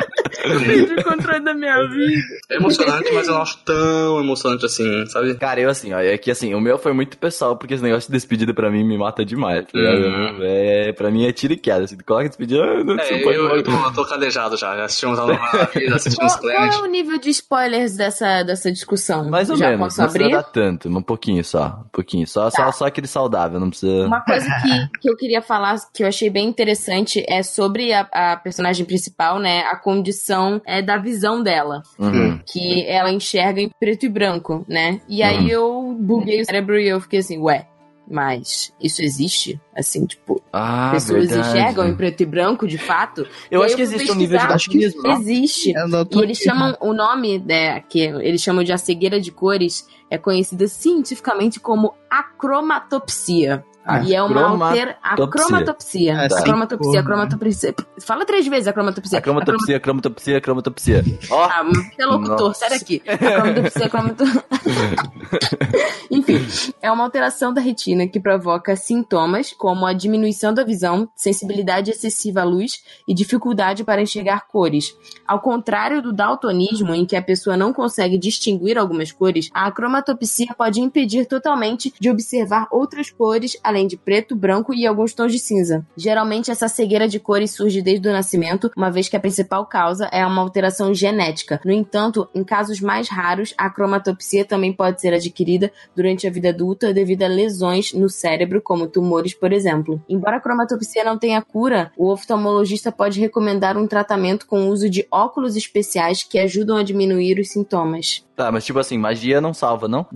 [0.59, 2.21] Vídeo controle da minha vida.
[2.49, 5.35] É emocionante, mas eu não acho tão emocionante assim, sabe?
[5.35, 8.07] Cara, eu assim, ó, é que assim, o meu foi muito pessoal, porque esse negócio
[8.07, 9.77] de despedida pra mim me mata demais, tá?
[9.79, 10.39] Uhum.
[10.41, 13.23] É, pra mim é tiro e queda, assim, tu coloca despedida, ah, não, É, eu,
[13.23, 13.63] pode eu, morrer.
[13.63, 14.75] tô, eu tô calejado já.
[14.75, 19.29] Já assistimos a vida, assistimos Qual, qual é o nível de spoilers dessa, dessa discussão?
[19.29, 20.35] Mais ou Já menos, posso não precisa abrir?
[20.35, 22.65] dar tanto, um pouquinho só, um pouquinho, só, Tá.
[22.65, 24.05] só, só aquele saudável, não precisa...
[24.07, 28.07] Uma coisa que, que eu queria falar, que eu achei bem interessante, é sobre a,
[28.11, 29.61] a personagem principal, né?
[29.71, 30.32] A condição
[30.65, 31.81] é, da visão dela.
[31.99, 32.39] Uhum.
[32.45, 35.01] Que ela enxerga em preto e branco, né?
[35.07, 37.67] E aí eu buguei o cérebro e eu fiquei assim, ué,
[38.09, 39.59] mas isso existe?
[39.75, 41.47] Assim, tipo, Ah, pessoas verdade.
[41.47, 43.25] enxergam em preto e branco, de fato?
[43.49, 45.19] Eu acho aí que existe um nível de não?
[45.19, 45.73] Existe.
[46.11, 50.17] E eles chamam o nome, né, que eles chamam de a cegueira de cores, é
[50.17, 53.63] conhecida cientificamente como acromatopsia.
[53.85, 54.97] Ah, e é uma cromatopsia.
[55.01, 55.25] alter...
[55.25, 56.13] acromatopsia.
[56.13, 56.99] É, sim, acromatopsia, porra.
[56.99, 57.75] acromatopsia.
[58.01, 59.19] Fala três vezes acromatopsia.
[59.19, 61.03] Acromatopsia, acromatopsia, acromatopsia.
[61.29, 61.63] Ó, Ah,
[61.93, 62.59] interlocutor, Nossa.
[62.67, 63.01] sai daqui.
[63.07, 64.43] Acromatopsia, acromatopsia.
[66.09, 66.45] Enfim,
[66.81, 72.41] é uma alteração da retina que provoca sintomas como a diminuição da visão, sensibilidade excessiva
[72.41, 74.95] à luz e dificuldade para enxergar cores.
[75.27, 80.53] Ao contrário do daltonismo, em que a pessoa não consegue distinguir algumas cores, a acromatopsia
[80.57, 85.39] pode impedir totalmente de observar outras cores além de preto, branco e alguns tons de
[85.39, 85.85] cinza.
[85.97, 90.05] Geralmente, essa cegueira de cores surge desde o nascimento, uma vez que a principal causa
[90.11, 91.59] é uma alteração genética.
[91.65, 96.49] No entanto, em casos mais raros, a cromatopsia também pode ser adquirida durante a vida
[96.49, 100.01] adulta devido a lesões no cérebro, como tumores, por exemplo.
[100.07, 104.89] Embora a cromatopsia não tenha cura, o oftalmologista pode recomendar um tratamento com o uso
[104.89, 108.23] de óculos especiais que ajudam a diminuir os sintomas.
[108.35, 110.07] Tá, mas tipo assim, magia não salva, não?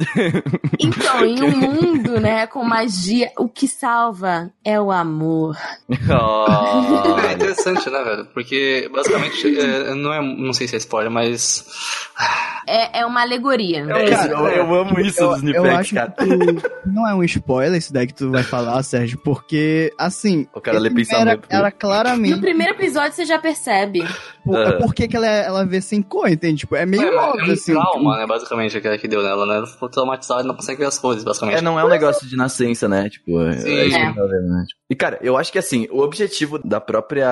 [0.79, 5.55] Então, em um mundo, né, com magia, o que salva é o amor.
[5.89, 7.19] Oh.
[7.27, 8.25] É interessante, né, velho?
[8.33, 11.65] Porque basicamente, é, não é, não sei se é spoiler, mas
[12.67, 13.85] É, é uma alegoria.
[13.89, 16.11] É, Cara, eu, eu amo isso eu, dos acho cara.
[16.11, 20.47] que tu- não é um spoiler isso daí que tu vai falar, Sérgio, porque, assim,
[20.53, 21.47] O cara lê era, pensamento.
[21.49, 24.03] era No claramente primeiro episódio você já percebe.
[24.43, 24.69] por, É.
[24.69, 26.57] é porque que ela, ela vê sem cor, entende?
[26.59, 27.71] Tipo, é meio é, é óbvio, um assim.
[27.73, 29.55] trauma, né, basicamente, que, que deu nela, né?
[29.57, 31.57] Ela ficou traumatizada e não consegue ver as cores, basicamente.
[31.59, 33.09] É, não é um negócio de nascença, né?
[33.09, 33.69] Tipo, é, Sim.
[33.69, 34.86] é isso que É.
[34.87, 37.29] Tipo, E, cara, eu acho que assim, o objetivo da própria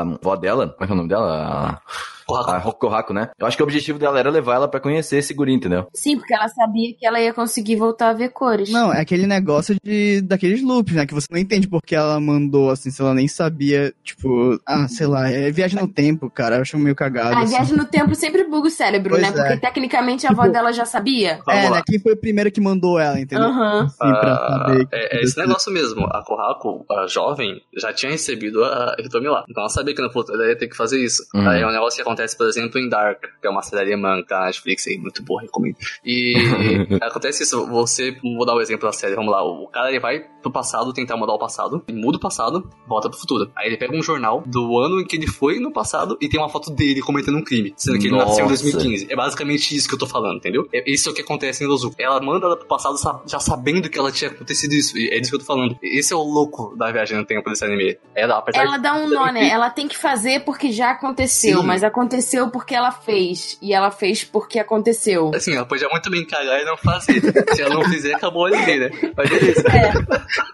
[0.00, 1.80] avó dela, como é que é o nome dela?
[2.26, 3.30] Porra, A, Rokohaku, né?
[3.38, 5.86] Eu acho que o objetivo dela era levar ela pra conhecer esse guri, entendeu?
[5.94, 8.68] Sim, porque ela sabia que ela ia conseguir voltar a ver cores.
[8.70, 11.06] Não, é aquele negócio de daqueles loops, né?
[11.06, 15.06] Que você não entende porque ela mandou, assim, se ela nem sabia, tipo, ah, sei
[15.06, 16.56] lá, é viagem no tempo, cara.
[16.56, 17.34] Eu acho meio cagado.
[17.34, 17.54] A assim.
[17.54, 19.28] viagem no tempo sempre buga o cérebro, Pois né?
[19.28, 19.32] é.
[19.32, 21.40] Porque tecnicamente a avó dela já sabia.
[21.48, 21.80] É, né?
[21.86, 23.46] Quem foi o primeiro que mandou ela, entendeu?
[23.48, 23.84] Aham.
[23.84, 24.86] Assim, pra Ah, saber.
[24.86, 26.04] que é, é esse negócio mesmo.
[26.04, 29.44] A Kohaku, a jovem, já tinha recebido a Hitomi lá.
[29.48, 31.22] Então ela sabia que no futuro ela ia ter que fazer isso.
[31.34, 31.48] Uhum.
[31.48, 34.20] Aí é um negócio que acontece, por exemplo, em Dark, que é uma série alemã
[34.22, 35.76] que tá na Netflix aí, muito boa, recomendo.
[36.04, 36.34] E
[37.00, 40.24] acontece isso, você, vou dar o exemplo da série, vamos lá, o cara ele vai
[40.50, 43.50] pro passado tentar mudar o passado, ele muda o passado, volta pro futuro.
[43.56, 46.40] Aí ele pega um jornal do ano em que ele foi no passado e tem
[46.40, 48.62] uma foto dele cometendo um crime, sendo que ele nasceu em Nossa.
[48.64, 49.06] 2015.
[49.10, 50.68] É basicamente isso que eu tô falando, entendeu?
[50.72, 51.94] É isso que acontece em Lozuko.
[51.98, 54.96] Ela manda ela pro passado sa- já sabendo que ela tinha acontecido isso.
[54.98, 55.76] E é disso que eu tô falando.
[55.82, 57.96] Esse é o louco da viagem no tempo desse anime.
[58.14, 59.48] Ela, apesar Ela dá um nó, né?
[59.48, 61.66] Ela tem que fazer porque já aconteceu, Sim.
[61.66, 63.58] mas aconteceu porque ela fez.
[63.62, 65.30] E ela fez porque aconteceu.
[65.34, 67.20] Assim, ela podia muito bem cagar e não fazer.
[67.54, 68.90] Se ela não fizer, acabou a anime, né?
[69.16, 69.62] Mas beleza.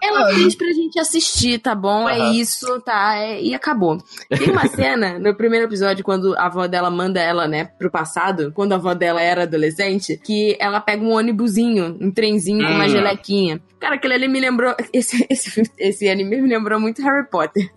[0.01, 2.07] Ela fez pra gente assistir, tá bom?
[2.07, 2.31] É Aham.
[2.33, 3.15] isso, tá?
[3.17, 3.97] É- e acabou.
[4.29, 8.51] Tem uma cena no primeiro episódio, quando a avó dela manda ela, né, pro passado,
[8.53, 12.85] quando a avó dela era adolescente, que ela pega um ônibusinho, um trenzinho com uma
[12.85, 12.89] Hum.
[12.89, 13.61] gelequinha.
[13.85, 14.73] Cara, aquele ali me lembrou.
[14.91, 17.69] Esse, esse, esse anime me lembrou muito Harry Potter.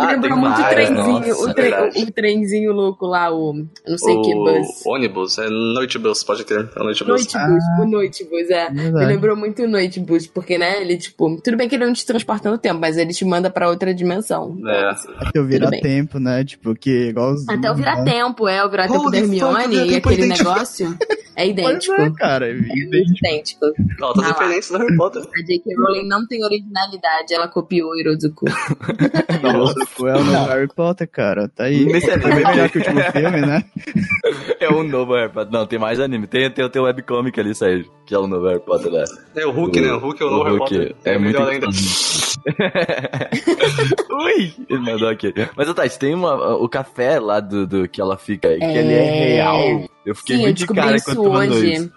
[0.00, 2.02] me lembrou muito o trenzinho, nossa, o, é tre- verdade.
[2.04, 3.52] o trenzinho louco lá, o.
[3.84, 4.86] Não sei que bus.
[4.86, 6.70] O ônibus, é Noite Bus, pode crer.
[6.76, 7.08] É Noite Bus.
[7.34, 8.70] Noitebus, o Noitebus, é.
[8.70, 9.06] Me Verdade.
[9.06, 12.48] lembrou muito o Noitebus, porque, né, ele, tipo, tudo bem que ele não te transporta
[12.48, 14.56] no tempo, mas ele te manda pra outra dimensão.
[14.64, 14.90] É.
[15.18, 15.80] Até eu virar Tudo bem.
[15.80, 16.44] tempo, né?
[16.44, 17.50] Tipo, que igualzinho.
[17.58, 18.12] Até o virar né?
[18.12, 20.96] tempo, é, o virar tempo Holy da Hermione e aquele negócio
[21.38, 21.94] é idêntico.
[21.94, 22.50] Pois é, cara.
[22.50, 23.66] É Muito idêntico.
[24.02, 24.26] Ah lá.
[24.26, 25.22] referências do Harry Potter.
[25.22, 25.74] A J.K.
[25.76, 28.46] Rowling não tem originalidade, ela copiou o Hirozuku.
[29.38, 31.48] É o novo Harry Potter, cara.
[31.48, 31.84] Tá aí.
[31.84, 33.64] Nesse É bem melhor que o último filme, né?
[34.58, 35.52] é o novo Harry Potter.
[35.52, 36.26] Não, tem mais anime.
[36.26, 39.04] Tem, tem o teu webcomic ali, Sérgio, que é o novo Harry Potter lá.
[39.36, 39.92] É o Hulk, né?
[39.92, 40.96] O Hulk é o novo Harry Hulk Potter.
[41.04, 41.66] É muito melhor ainda.
[44.10, 44.52] Ui!
[44.68, 45.32] Ele mandou aqui.
[45.56, 48.92] Mas, Tati, tem uma, o café lá do, do que ela fica aí, que ele
[48.92, 49.34] é É.
[49.36, 49.88] real.
[50.06, 51.72] Eu fiquei Sim, eu muito de descobri cara isso hoje.
[51.74, 51.92] isso.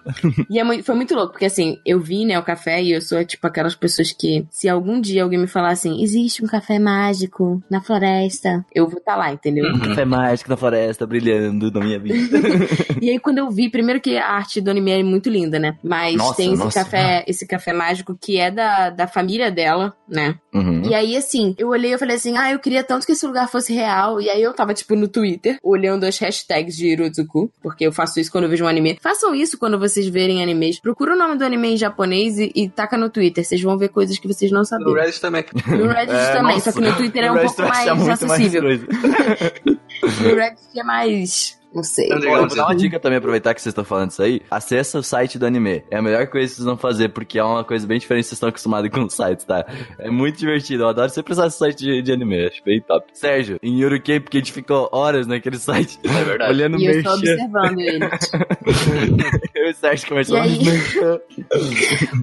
[0.50, 3.00] E é muito- foi muito louco, porque assim, eu vi, né, o café e eu
[3.00, 6.78] sou, tipo, aquelas pessoas que, se algum dia alguém me falar assim, existe um café
[6.78, 9.64] mágico na floresta, eu vou estar lá, entendeu?
[9.74, 12.38] Um café mágico na floresta brilhando na minha vida.
[13.02, 15.76] E aí, quando eu vi, primeiro que a arte do anime é muito linda, né?
[15.82, 16.84] Mas Nossa, tem esse nossa.
[16.84, 20.31] café, esse café mágico que é da, da família dela, né?
[20.54, 20.82] Uhum.
[20.84, 23.48] E aí, assim, eu olhei e falei assim, ah, eu queria tanto que esse lugar
[23.48, 24.20] fosse real.
[24.20, 28.20] E aí eu tava, tipo, no Twitter, olhando as hashtags de Hirozuku, porque eu faço
[28.20, 28.98] isso quando eu vejo um anime.
[29.02, 30.80] Façam isso quando vocês verem animes.
[30.80, 33.44] Procura o nome do anime em japonês e, e taca no Twitter.
[33.44, 34.92] Vocês vão ver coisas que vocês não No sabiam.
[34.94, 35.44] Reddit também.
[35.66, 36.70] No Reddit É, também, nossa.
[36.72, 37.88] só que no Twitter é No um Reddit pouco mais
[38.22, 38.62] acessível.
[38.62, 38.86] coisa.
[40.20, 41.61] No Reddit é mais.
[41.74, 42.10] Não sei.
[42.10, 44.42] Eu legal, vou dar uma dica também, aproveitar que vocês estão falando isso aí.
[44.50, 45.82] Acessa o site do anime.
[45.90, 48.28] É a melhor coisa que vocês vão fazer, porque é uma coisa bem diferente que
[48.28, 49.64] vocês estão acostumados com os sites, tá?
[49.98, 50.84] É muito divertido.
[50.84, 52.46] Eu adoro sempre usar esse site de, de anime.
[52.46, 53.06] Acho bem top.
[53.14, 55.98] Sérgio, em Yuruken, porque a gente ficou horas naquele site.
[56.04, 56.52] É verdade.
[56.52, 58.04] Olhando o E eu estou observando ele.
[59.54, 60.62] Eu e o Sérgio conversando E.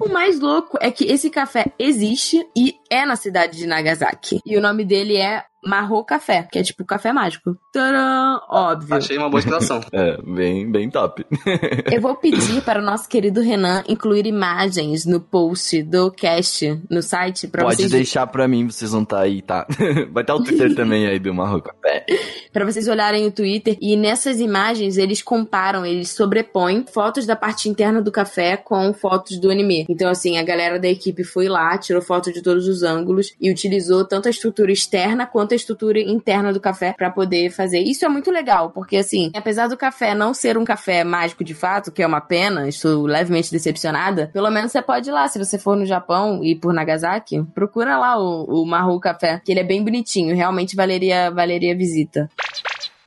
[0.00, 4.40] O mais louco é que esse café existe e é na cidade de Nagasaki.
[4.44, 7.56] E o nome dele é Marro Café, que é tipo café mágico.
[7.72, 8.40] Tcharam!
[8.48, 8.94] Óbvio.
[8.94, 9.80] Achei uma boa inspiração.
[9.92, 11.26] É, bem, bem top.
[11.92, 17.02] Eu vou pedir para o nosso querido Renan incluir imagens no post do cast no
[17.02, 19.66] site para Pode vocês deixar pra mim, vocês vão estar aí, tá?
[20.12, 22.06] Vai estar o Twitter também aí do Marro Café.
[22.52, 27.68] para vocês olharem o Twitter e nessas imagens eles comparam, eles sobrepõem fotos da parte
[27.68, 29.86] interna do café com fotos do anime.
[29.88, 33.50] Então assim, a galera da equipe foi lá, tirou foto de todos os ângulos e
[33.50, 37.80] utilizou tanto a estrutura externa quanto a estrutura interna do café para poder fazer.
[37.80, 41.54] Isso é muito legal, porque assim, apesar do café não ser um café mágico de
[41.54, 45.38] fato, que é uma pena, estou levemente decepcionada, pelo menos você pode ir lá, se
[45.38, 49.60] você for no Japão e por Nagasaki, procura lá o, o Maru Café, que ele
[49.60, 52.28] é bem bonitinho, realmente valeria, valeria a visita.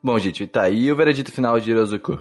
[0.06, 2.20] Bom, gente, tá aí o veredito final de Hirozuku.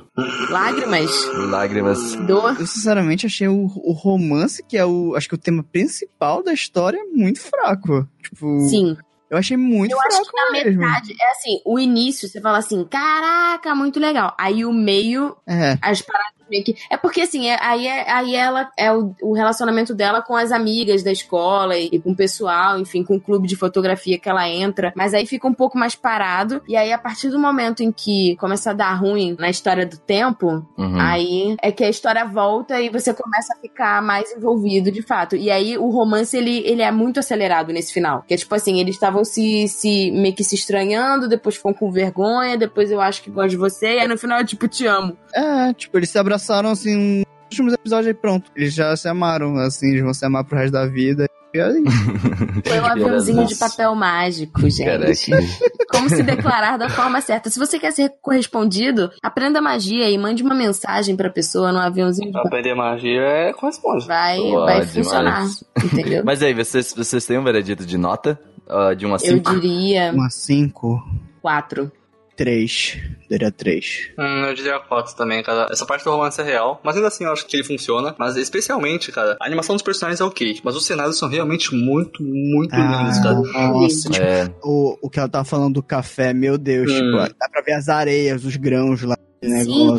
[0.51, 1.11] Lágrimas,
[1.51, 2.15] Lágrimas.
[2.15, 2.55] dor.
[2.61, 5.17] Eu sinceramente achei o, o romance, que é o.
[5.17, 8.07] Acho que o tema principal da história, muito fraco.
[8.23, 8.97] Tipo, Sim.
[9.33, 10.81] Eu achei muito Eu fraco acho que na mesmo.
[10.81, 14.35] metade, é assim, o início você fala assim, caraca, muito legal.
[14.39, 15.79] Aí o meio, É.
[15.83, 16.77] as paradas meio que.
[16.91, 20.53] É porque assim, é- aí, é, aí ela é o, o relacionamento dela com as
[20.53, 24.49] amigas da escola e, com o pessoal, enfim, com o clube de fotografia que ela
[24.49, 24.93] entra.
[24.95, 26.63] Mas aí fica um pouco mais parado.
[26.69, 29.97] E aí, a partir do momento em que começa a dar ruim na história do
[29.97, 31.01] tempo, Uhum.
[31.01, 35.37] Aí é que a história volta e você começa a ficar mais envolvido de fato.
[35.37, 38.25] E aí o romance ele, ele é muito acelerado nesse final.
[38.27, 41.91] Que é tipo assim, eles estavam se, se meio que se estranhando, depois ficam com
[41.91, 44.87] vergonha, depois eu acho que gosto de você, e aí no final é tipo, te
[44.87, 45.17] amo.
[45.35, 48.51] É, tipo, eles se passaram, assim, um últimos episódios aí pronto.
[48.57, 51.27] Eles já se amaram, assim, eles vão se amar pro resto da vida.
[51.55, 51.85] E é aí...
[52.67, 54.85] Foi um aviãozinho de papel mágico, gente.
[54.85, 55.13] Caraca.
[55.91, 57.51] Como se declarar da forma certa.
[57.51, 62.33] Se você quer ser correspondido, aprenda magia e mande uma mensagem pra pessoa no aviãozinho
[62.33, 64.07] de Aprender magia é corresponde.
[64.07, 65.47] Vai, vai funcionar,
[65.85, 66.25] entendeu?
[66.25, 68.41] Mas aí, vocês, vocês têm um veredito de nota?
[68.67, 69.51] Uh, de uma a 5?
[69.51, 70.13] Eu diria...
[70.13, 71.03] Uma a 5?
[71.43, 71.93] 4
[72.43, 72.99] três.
[73.31, 74.11] Daria três.
[74.19, 75.69] Hum, eu diria quatro também, cara.
[75.71, 78.17] Essa parte do romance é real, mas ainda assim eu acho que ele funciona.
[78.19, 82.21] Mas especialmente, cara, a animação dos personagens é ok, mas os cenários são realmente muito,
[82.21, 83.35] muito ah, lindos, cara.
[83.35, 84.53] Nossa, tipo, é.
[84.65, 86.97] o, o que ela tava falando do café, meu Deus, hum.
[86.97, 89.17] tipo, dá pra ver as areias, os grãos lá.
[89.45, 89.97] Sim,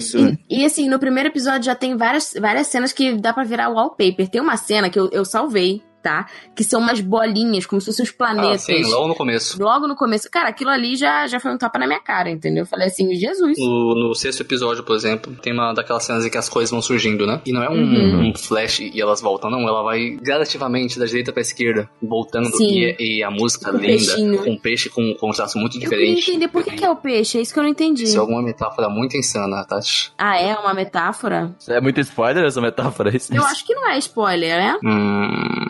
[0.49, 3.69] e, e, assim, no primeiro episódio já tem várias, várias cenas que dá para virar
[3.69, 4.29] wallpaper.
[4.29, 6.27] Tem uma cena que eu, eu salvei, tá?
[6.53, 8.61] Que são umas bolinhas, como se fossem os Ah, planetas.
[8.63, 9.61] sim, logo no começo.
[9.63, 10.29] Logo no começo.
[10.29, 12.63] Cara, aquilo ali já, já foi um tapa na minha cara, entendeu?
[12.63, 13.57] Eu falei assim, Jesus.
[13.57, 16.81] No, no sexto episódio, por exemplo, tem uma daquelas cenas em que as coisas vão
[16.81, 17.41] surgindo, né?
[17.45, 18.29] E não é um, Uhum.
[18.29, 19.67] um flash e elas voltam, não.
[19.67, 22.47] Ela vai gradativamente da direita pra esquerda, voltando.
[22.57, 22.93] Sim.
[22.99, 24.43] E, e a música Com linda, peixinho.
[24.43, 26.29] com um peixe com um contraste muito Eu queria diferente.
[26.31, 28.03] entender por que, que é o peixe, é isso que eu não entendi.
[28.03, 30.11] Isso é alguma metáfora muito insana, Tati.
[30.17, 31.55] Ah, é uma metáfora?
[31.69, 33.09] é muito spoiler essa metáfora?
[33.11, 33.33] é Isso?
[33.33, 34.77] Eu acho que não é spoiler, né?
[34.83, 35.62] Hum,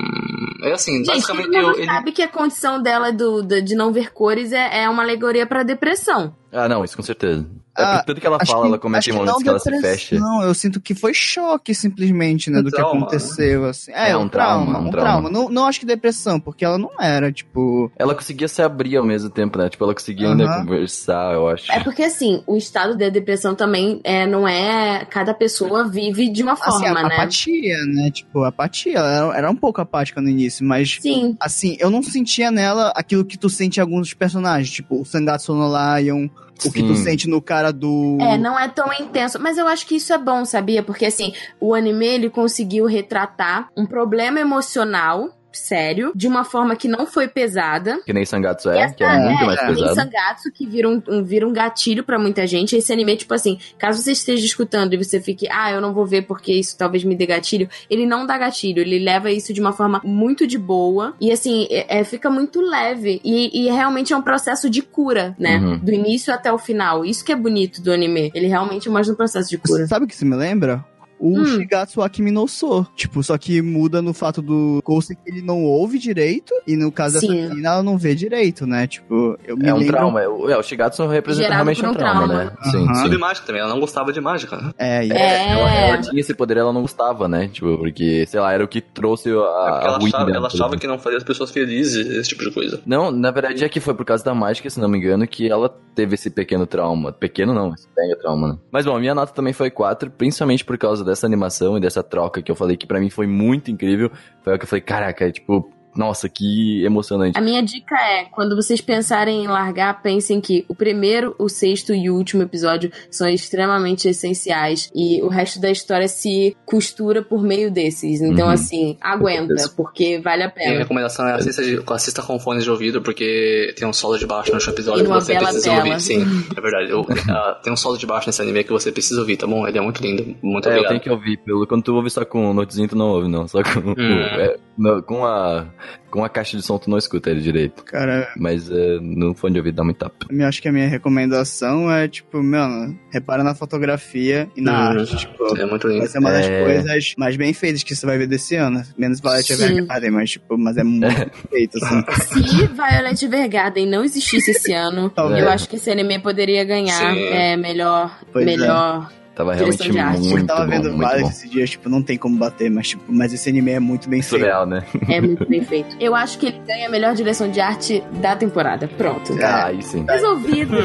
[0.63, 3.61] é assim, Gente, todo basicamente mundo eu, ele, sabe que a condição dela do, do-
[3.61, 6.35] de não ver cores é, é uma alegoria pra depressão.
[6.53, 7.45] Ah, não, isso com certeza.
[7.75, 9.81] É Ah, tudo que ela fala, que- ela comete que momentos não que ela se
[9.81, 10.19] fecha.
[10.19, 13.91] Não, eu sinto que foi choque, simplesmente, né, Um do trauma, que aconteceu, assim.
[13.91, 15.09] É, É, um um trauma, trauma, um um trauma.
[15.11, 15.29] trauma.
[15.31, 17.91] Não, não acho que depressão, porque ela não era, tipo...
[17.97, 19.67] Ela conseguia se abrir ao mesmo tempo, né?
[19.69, 21.71] Tipo, ela conseguia ainda conversar, eu acho.
[21.71, 25.03] É porque, assim, o estado da depressão também é, não é.
[25.05, 27.15] Cada pessoa vive de uma Assim, forma, a- né?
[27.15, 28.99] apatia, né, tipo, apatia.
[28.99, 30.99] Ela era, era um pouco apática no início, mas...
[31.01, 31.35] Sim.
[31.39, 35.55] Assim, eu não sentia nela aquilo que tu sente em alguns personagens, tipo o Sangatsu
[35.55, 36.29] no Lion,
[36.65, 38.17] o que tu sente no cara do...
[38.21, 39.39] É, não é tão intenso.
[39.39, 40.83] Mas eu acho que isso é bom, sabia?
[40.83, 46.87] Porque, assim, o anime ele conseguiu retratar um problema emocional sério, de uma forma que
[46.87, 47.99] não foi pesada.
[48.05, 49.95] Que nem Sangatsu é, Essa que é muito é, mais que nem pesado.
[49.95, 52.75] Sangatsu, que vira um, um- vira um gatilho pra muita gente.
[52.75, 56.05] Esse anime, tipo assim, caso você esteja escutando e você fique, ah, eu não vou
[56.05, 59.61] ver porque isso talvez me dê gatilho, ele não dá gatilho, ele leva isso de
[59.61, 64.13] uma forma muito de boa e assim, é, é, fica muito leve e, e realmente
[64.13, 65.57] é um processo de cura, né?
[65.57, 65.77] Uhum.
[65.79, 67.03] Do início até o final.
[67.05, 68.31] Isso que é bonito do anime.
[68.33, 69.87] Ele realmente mostra um processo de cura.
[69.87, 70.83] Sabe o que isso me lembra?
[71.19, 71.45] O Hum.
[71.45, 72.85] Shigatsu Akimi no So.
[72.95, 76.53] Tipo, só que muda no fato do Kousei que ele não ouve direito.
[76.67, 77.27] E no caso Sim.
[77.27, 78.87] dessa menina, ela não vê direito, né?
[78.87, 79.93] Tipo, eu me É um lembro...
[79.95, 80.21] trauma.
[80.21, 82.43] É, o- é, o Shigatsu representa Gerado realmente um um trauma, trauma.
[82.45, 82.51] né?
[82.71, 82.95] Sim, sim.
[83.01, 84.57] Sobre mágica também, ela não gostava de mágica.
[84.57, 84.71] né?
[84.77, 85.49] É, e- É.
[85.53, 87.47] Ela, ela tinha esse poder, ela não gostava, né?
[87.47, 90.37] Tipo, porque, sei lá, era o que trouxe a, É a ela ruína achava, dela,
[90.37, 92.81] ela achava que não faria as pessoas felizes, esse tipo de coisa.
[92.85, 95.49] Não, na verdade é que foi por causa da mágica, se não me engano, que
[95.49, 97.11] ela teve esse pequeno trauma.
[97.13, 98.57] Pequeno não, esse mega trauma, né?
[98.71, 102.03] Mas bom, a minha nota também foi 4, principalmente por causa dessa animação e dessa
[102.03, 104.11] troca que eu falei que pra mim foi muito incrível.
[104.41, 107.37] Foi o que eu falei, caraca, tipo, nossa, que emocionante.
[107.37, 111.93] A minha dica é, quando vocês pensarem em largar, pensem que o primeiro, o sexto
[111.93, 117.41] e o último episódio são extremamente essenciais e o resto da história se costura por
[117.43, 118.21] meio desses.
[118.21, 118.51] Então, Uhum.
[118.53, 120.77] assim, aguenta, porque vale a Minha pena.
[120.79, 124.51] recomendação é assista, de, assista com fones de ouvido, porque tem um solo de baixo
[124.51, 125.77] no episódio E que você precisa tela.
[125.85, 125.99] ouvir.
[126.01, 126.21] Sim,
[126.55, 126.89] é verdade.
[126.91, 129.67] Eu- ah, tem um solo de baixo nesse anime que você precisa ouvir, tá bom?
[129.67, 130.35] Ele é muito lindo.
[130.41, 130.89] Muito É, eu obrigado.
[130.89, 131.37] tenho que ouvir.
[131.37, 133.47] Pelo, quando tu ouve só com o notezinho, tu não ouve, não.
[133.47, 133.95] Só com, Hum.
[133.97, 135.65] é, não, com, a,
[136.09, 137.83] com a caixa de som, tu não escuta ele direito.
[137.83, 140.27] Cara, Mas é, no fone de ouvido dá muito tapa.
[140.29, 144.99] eu acho que a minha recomendação é, tipo, mano, repara na fotografia e na Uhum.
[144.99, 145.17] arte.
[145.17, 145.99] Tipo, É muito lindo.
[145.99, 146.63] vai ser uma das É.
[146.63, 148.83] coisas mais bem feitas que você vai ver desse ano.
[148.97, 149.51] Menos Violet.
[149.53, 151.05] Evergarden, mas, tipo, mas é muito
[151.49, 152.03] feito, assim.
[152.43, 157.55] Se Violet Evergarden não existisse esse ano, eu acho que esse anime poderia ganhar é,
[157.57, 158.49] melhor, Pois é.
[158.49, 160.29] melhor Tava Direção realmente de arte.
[160.29, 161.29] muito eu tava bom, vendo muito vários bom.
[161.29, 164.21] esses dias, tipo, não tem como bater, mas, tipo, mas esse anime é muito bem
[164.21, 164.41] feito.
[164.41, 164.83] Surreal, né?
[165.09, 165.95] É muito bem feito.
[165.99, 168.87] Eu acho que ele ganha a melhor direção de arte da temporada.
[168.87, 169.33] Pronto.
[169.41, 170.05] Ah, aí sim.
[170.07, 170.75] Resolvido.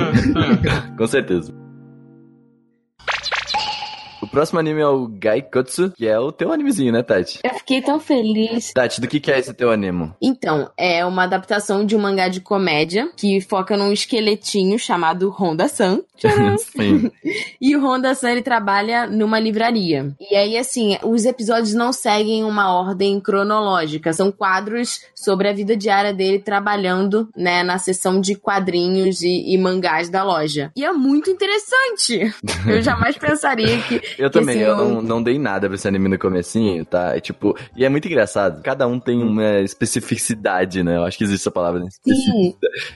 [0.97, 1.53] Com certeza.
[4.29, 7.41] O próximo anime é o Gaikotsu, que é o teu animezinho, né, Tati?
[7.43, 8.75] Eu fiquei tão feliz.
[8.75, 10.13] Tati, do que, que é esse teu anime?
[10.21, 16.03] Então, é uma adaptação de um mangá de comédia que foca num esqueletinho chamado Honda-san.
[16.59, 17.11] Sim.
[17.61, 20.15] E o Honda-san, ele trabalha numa livraria.
[20.21, 24.13] E aí, assim, os episódios não seguem uma ordem cronológica.
[24.13, 29.59] São quadros sobre a vida diária dele trabalhando, né, na seção de quadrinhos e, e
[29.59, 30.71] mangás da loja.
[30.77, 32.33] E é muito interessante.
[32.67, 34.01] Eu jamais pensaria que...
[34.19, 37.17] Eu também, eu não, não dei nada pra esse anime no comecinho, tá?
[37.17, 38.63] É tipo, e é muito engraçado.
[38.63, 40.97] Cada um tem uma especificidade, né?
[40.97, 41.89] Eu acho que existe essa palavra, né?
[42.05, 42.55] Sim,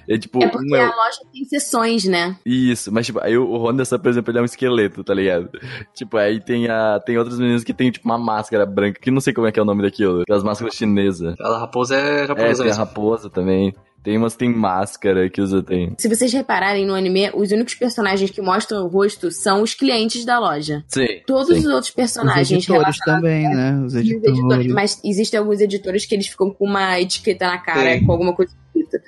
[0.09, 2.37] É tipo, é porque um é a loja tem sessões, né?
[2.45, 5.51] Isso, mas tipo, aí o Honda, por exemplo, ele é um esqueleto, tá ligado?
[5.95, 9.21] Tipo, aí tem a tem outras meninas que tem tipo uma máscara branca, que não
[9.21, 11.35] sei como é que é o nome daquilo, das máscaras chinesas.
[11.41, 13.75] A raposa é É, japonesa tem a raposa também.
[14.03, 15.95] Tem umas que tem máscara que usa tem.
[15.99, 20.25] Se vocês repararem no anime, os únicos personagens que mostram o rosto são os clientes
[20.25, 20.85] da loja.
[20.89, 21.07] Sim.
[21.27, 21.61] Todos sim.
[21.61, 23.81] os outros Os personagens editores relacionados também, né?
[23.85, 24.39] Os editores.
[24.39, 24.73] editores.
[24.73, 28.05] Mas existem alguns editores que eles ficam com uma etiqueta na cara, Sim.
[28.05, 29.03] com alguma coisa escrita.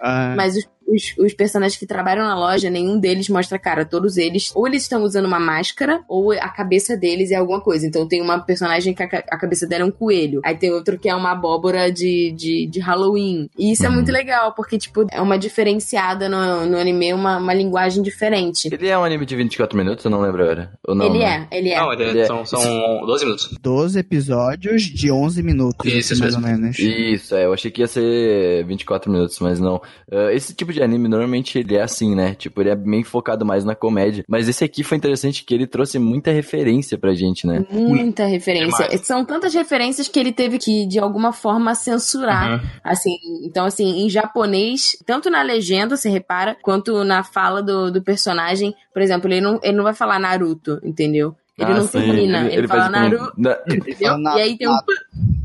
[0.00, 3.84] Ah, Mas os, os, os personagens que trabalham na loja, nenhum deles mostra a cara.
[3.84, 7.86] Todos eles, ou eles estão usando uma máscara, ou a cabeça deles é alguma coisa.
[7.86, 10.40] Então tem uma personagem que a, a cabeça dela é um coelho.
[10.44, 13.48] Aí tem outro que é uma abóbora de, de, de Halloween.
[13.58, 13.94] E isso é Uhum.
[13.94, 18.68] muito legal, porque, tipo, é uma diferenciada no, no anime, uma, uma linguagem diferente.
[18.72, 20.72] Ele é um anime de 24 minutos, eu não lembro agora.
[20.86, 21.48] Ou não, ele né?
[21.50, 21.76] é, ele é.
[21.78, 22.60] Não, ele é- Ele é- São, são
[23.06, 23.58] 12 minutos.
[23.60, 26.78] 12 episódios de 11 minutos, Isso, mais isso ou menos.
[26.78, 29.80] Isso, é, eu achei que ia ser 24 minutos, mas não.
[30.10, 32.34] Ah, esse tipo de anime, normalmente, ele é assim, né?
[32.34, 34.24] Tipo, ele é bem focado mais na comédia.
[34.28, 37.64] Mas esse aqui foi interessante que ele trouxe muita referência pra gente, né?
[37.70, 38.84] Muita referência.
[38.88, 39.06] Demais.
[39.06, 42.54] São tantas referências que ele teve que, de alguma forma, censurar.
[42.62, 42.68] Uhum.
[42.82, 43.10] Assim,
[43.44, 48.74] então, assim, em japonês, tanto na legenda, você repara, quanto na fala do, do personagem.
[48.92, 51.34] Por exemplo, ele não, ele não vai falar Naruto, entendeu?
[51.56, 52.52] Ele Ah, não sim, termina.
[52.52, 53.58] Ele, fala faz tipo um- Naruto, na-
[54.00, 54.76] fala E aí tem um.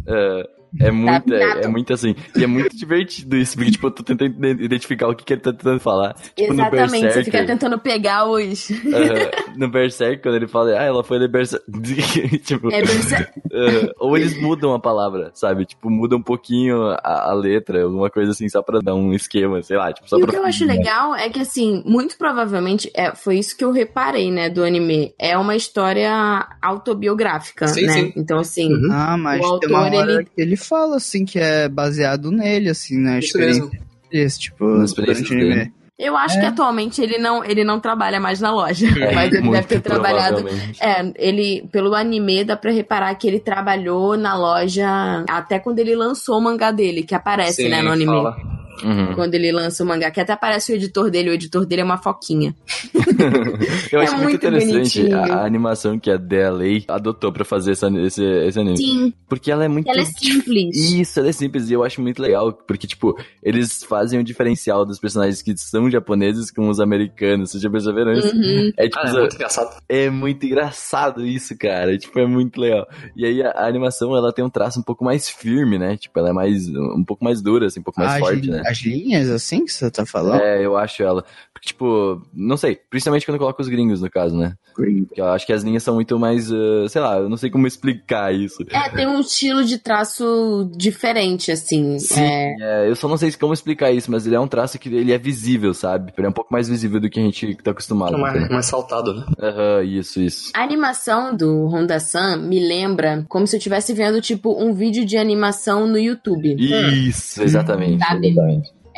[0.08, 2.16] É, é muito, é, é muito assim.
[2.36, 5.34] E é muito divertido isso, porque, tipo, eu tô tentando ide- identificar o que, que
[5.34, 6.14] ele tá tentando falar.
[6.36, 7.24] Tipo, no Exatamente, você Berserker.
[7.26, 8.70] fica tentando pegar os.
[8.72, 11.66] aham, no Berserk, quando ele fala, ah, ela foi de Berserk.
[12.44, 13.16] tipo, É, berse-
[13.52, 15.66] aham, ou eles mudam a palavra, sabe?
[15.66, 19.62] Tipo, mudam um pouquinho a, a letra, alguma coisa assim, só pra dar um esquema,
[19.64, 20.32] sei lá, tipo, só E o pra.
[20.32, 24.32] que eu acho legal é que, assim, muito provavelmente, é, foi isso que eu reparei,
[24.32, 25.14] né, do anime.
[25.18, 27.94] É uma história autobiográfica, Sim, né?
[27.94, 28.14] sim.
[28.16, 28.90] Então, assim, Uhum.
[28.92, 32.32] Ah, mas O tem uma autor, hora ele- que ele fala, assim, que é baseado
[32.32, 33.80] nele, assim, na Isso experiência mesmo.
[34.12, 35.24] desse, tipo, anime.
[35.30, 35.72] dele.
[35.98, 36.40] eu acho É.
[36.42, 38.88] que atualmente ele não, ele não trabalha mais na loja.
[39.14, 40.46] Mas ele deve ter trabalhado.
[40.80, 45.96] É, ele, pelo anime, dá pra reparar que ele trabalhou na loja até quando ele
[45.96, 48.12] lançou o mangá dele, que aparece, Sim, né, no anime.
[48.12, 48.59] fala.
[48.84, 49.14] Uhum.
[49.16, 51.86] Quando ele lança o mangá, que até aparece o editor dele, o editor dele é
[51.86, 52.56] uma foquinha.
[53.92, 55.18] Eu É acho muito, interessante bonitinho.
[55.18, 56.18] a, a animação que a
[56.52, 58.78] Lei adotou pra fazer essa, esse, esse anime.
[58.78, 59.90] Sim, Porque ela é muito.
[59.90, 60.76] ela é simples.
[60.92, 64.86] Isso, ela é simples e eu acho muito legal, porque, tipo, eles fazem o diferencial
[64.86, 68.36] dos personagens que são japoneses com os americanos, vocês já perceberam isso?
[68.36, 68.72] Uhum.
[68.78, 69.82] É tipo, Ah, é muito engraçado.
[69.90, 72.88] é muito engraçado isso, cara, tipo, é muito legal.
[73.16, 76.18] E aí a, a animação, ela tem um traço um pouco mais firme, né, tipo,
[76.20, 78.62] ela é mais, um pouco mais dura, assim, um pouco mais a, forte, agili- né?
[78.70, 80.42] As linhas, assim, que você tá falando?
[80.42, 81.24] É, eu acho ela.
[81.54, 84.54] Porque, tipo, não sei, principalmente quando coloca os gringos, no caso, né?
[84.74, 87.50] Porque eu acho que as linhas são muito mais, uh, sei lá, eu não sei
[87.50, 88.64] como explicar isso.
[88.70, 92.00] É, tem um estilo de traço diferente, assim.
[92.00, 94.80] Sim, É, é, eu só não sei como explicar isso, mas ele é um traço
[94.80, 96.14] que ele é visível, sabe?
[96.18, 98.18] Ele é um pouco mais visível do que a gente tá acostumado.
[98.18, 98.54] mais, entendeu?
[98.54, 99.26] mais saltado, né?
[99.42, 100.52] Aham, isso, isso.
[100.54, 105.18] A animação do Honda-san me lembra como se eu estivesse vendo, tipo, um vídeo de
[105.18, 106.56] animação no YouTube.
[106.58, 108.00] Isso, exatamente.
[108.00, 108.34] Sabe?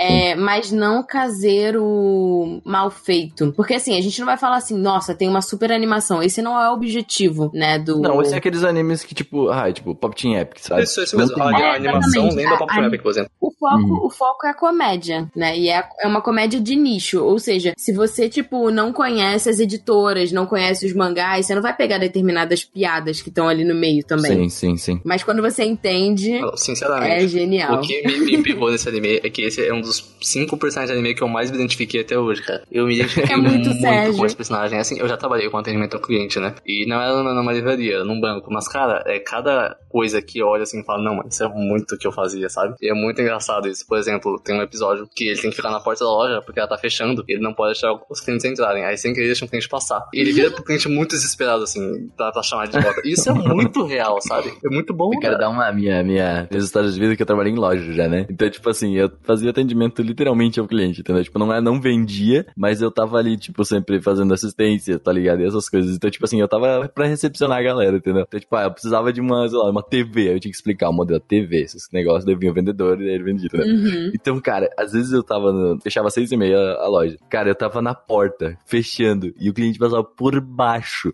[0.01, 3.51] É, mas não caseiro mal feito.
[3.55, 6.21] Porque assim, a gente não vai falar assim, nossa, tem uma super animação.
[6.23, 7.77] Esse não é o objetivo, né?
[7.79, 7.99] Do.
[7.99, 10.83] Não, esse é aqueles animes que, tipo, ah, tipo Pop Team Epic, sabe?
[10.83, 11.35] Isso, isso mesmo.
[11.35, 13.31] tem- A, a É, animação lembra Pop a- Epic, por exemplo.
[13.39, 14.05] O foco, Uhum.
[14.05, 15.57] o foco é a comédia, né?
[15.57, 17.23] E é, é uma comédia de nicho.
[17.23, 21.61] Ou seja, se você, tipo, não conhece as editoras, não conhece os mangás, você não
[21.61, 24.49] vai pegar determinadas piadas que estão ali no meio também.
[24.49, 25.01] Sim, sim, sim.
[25.03, 27.27] Mas quando você entende, Não, é Sinceramente.
[27.27, 27.75] genial.
[27.75, 30.91] O que me, me pegou nesse anime é que esse é um dos 5% de
[30.91, 32.63] anime que eu mais me identifiquei até hoje, cara.
[32.71, 34.17] Eu me identifiquei É muito Sérgio.
[34.17, 34.79] com esse personagem.
[34.79, 36.55] Assim, eu já trabalhei com atendimento ao cliente, né?
[36.65, 38.51] E não era numa, numa livraria, era num banco.
[38.51, 41.47] Mas, cara, é cada coisa que eu olho assim e falo, não, mano, isso é
[41.49, 42.75] muito o que eu fazia, sabe?
[42.81, 43.85] E é muito engraçado isso.
[43.87, 46.59] Por exemplo, tem um episódio que ele tem que ficar na porta da loja porque
[46.59, 47.23] ela tá fechando.
[47.27, 48.85] E ele não pode deixar os clientes entrarem.
[48.85, 50.05] Aí sem querer deixa o cliente passar.
[50.13, 53.01] E ele vira pro cliente muito desesperado, assim, pra, pra chamar ele de volta.
[53.05, 54.51] Isso é muito real, sabe?
[54.63, 55.45] É muito bom, Eu quero cara.
[55.45, 58.25] dar uma minha, minha, minhas histórias de vida que eu trabalhei em loja já, né?
[58.29, 61.23] Então, tipo assim, eu fazia atendimento literalmente ao cliente, entendeu?
[61.23, 65.41] Tipo, não, é, não vendia, mas eu tava ali, tipo, sempre fazendo assistência, tá ligado?
[65.41, 65.95] E essas coisas.
[65.95, 68.23] Então, tipo assim, eu tava pra recepcionar a galera, entendeu?
[68.27, 70.21] Então, tipo, ah, eu precisava de uma, sei lá, uma TV.
[70.29, 73.01] Aí eu tinha que explicar o modelo da TV, esses negócios, daí vinha o vendedor
[73.01, 73.67] e ele vendia, entendeu?
[73.67, 74.11] Uhum.
[74.13, 75.79] Então, cara, às vezes eu tava no...
[75.81, 77.17] Fechava às seis e meia a loja.
[77.29, 81.11] Cara, eu tava na porta, fechando, e o cliente passava por baixo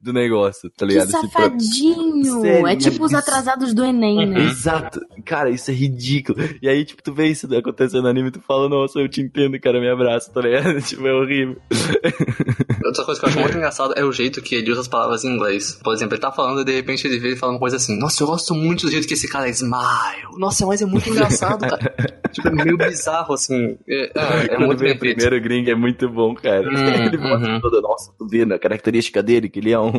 [0.00, 1.10] do negócio, tá Que ligado?
[1.10, 2.40] Pra- safadinho!
[2.40, 4.44] Sério, é tipo os atrasados do Enem, né?
[4.44, 5.00] Exato.
[5.24, 6.38] Cara, isso é ridículo.
[6.62, 9.20] E aí, tipo, tu vê isso acontecendo no anime e tu fala, nossa, eu te
[9.20, 10.80] entendo, cara, me abraça, tá ligado?
[10.82, 11.56] tipo, é horrível.
[12.84, 15.24] Outra coisa que eu acho muito engraçado é o jeito que ele usa as palavras
[15.24, 15.78] em inglês.
[15.82, 17.98] Por exemplo, ele tá falando e de repente ele vê ele fala uma coisa assim:
[17.98, 20.36] Nossa, eu gosto muito do jeito que esse cara é smile.
[20.36, 21.94] Nossa, mas é muito engraçado, cara.
[22.32, 23.78] tipo, é meio bizarro, assim.
[23.88, 26.68] É, é, é muito bem o primeiro gringo é muito bom, cara.
[26.68, 27.60] Hum, ele mostra uhum.
[27.60, 29.92] toda, nossa, tu vendo a característica dele, que ele é um,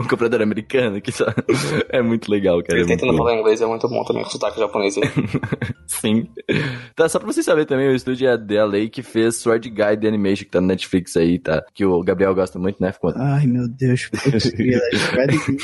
[0.00, 1.26] um comprador americano, que só...
[1.88, 2.80] é muito legal, cara.
[2.80, 4.96] Ele é tentando falar inglês é muito bom também, com sotaque japonês.
[4.96, 5.02] aí.
[5.86, 6.28] Sim.
[6.94, 10.06] Tá, só pra vocês saberem também, o estúdio é The LA que fez Sword Guide
[10.06, 11.64] Animation, que tá no Netflix aí, tá?
[11.74, 12.92] Que o Gabriel gosta muito, né?
[12.92, 13.12] Ficou...
[13.16, 14.52] Ai, meu Deus, putz,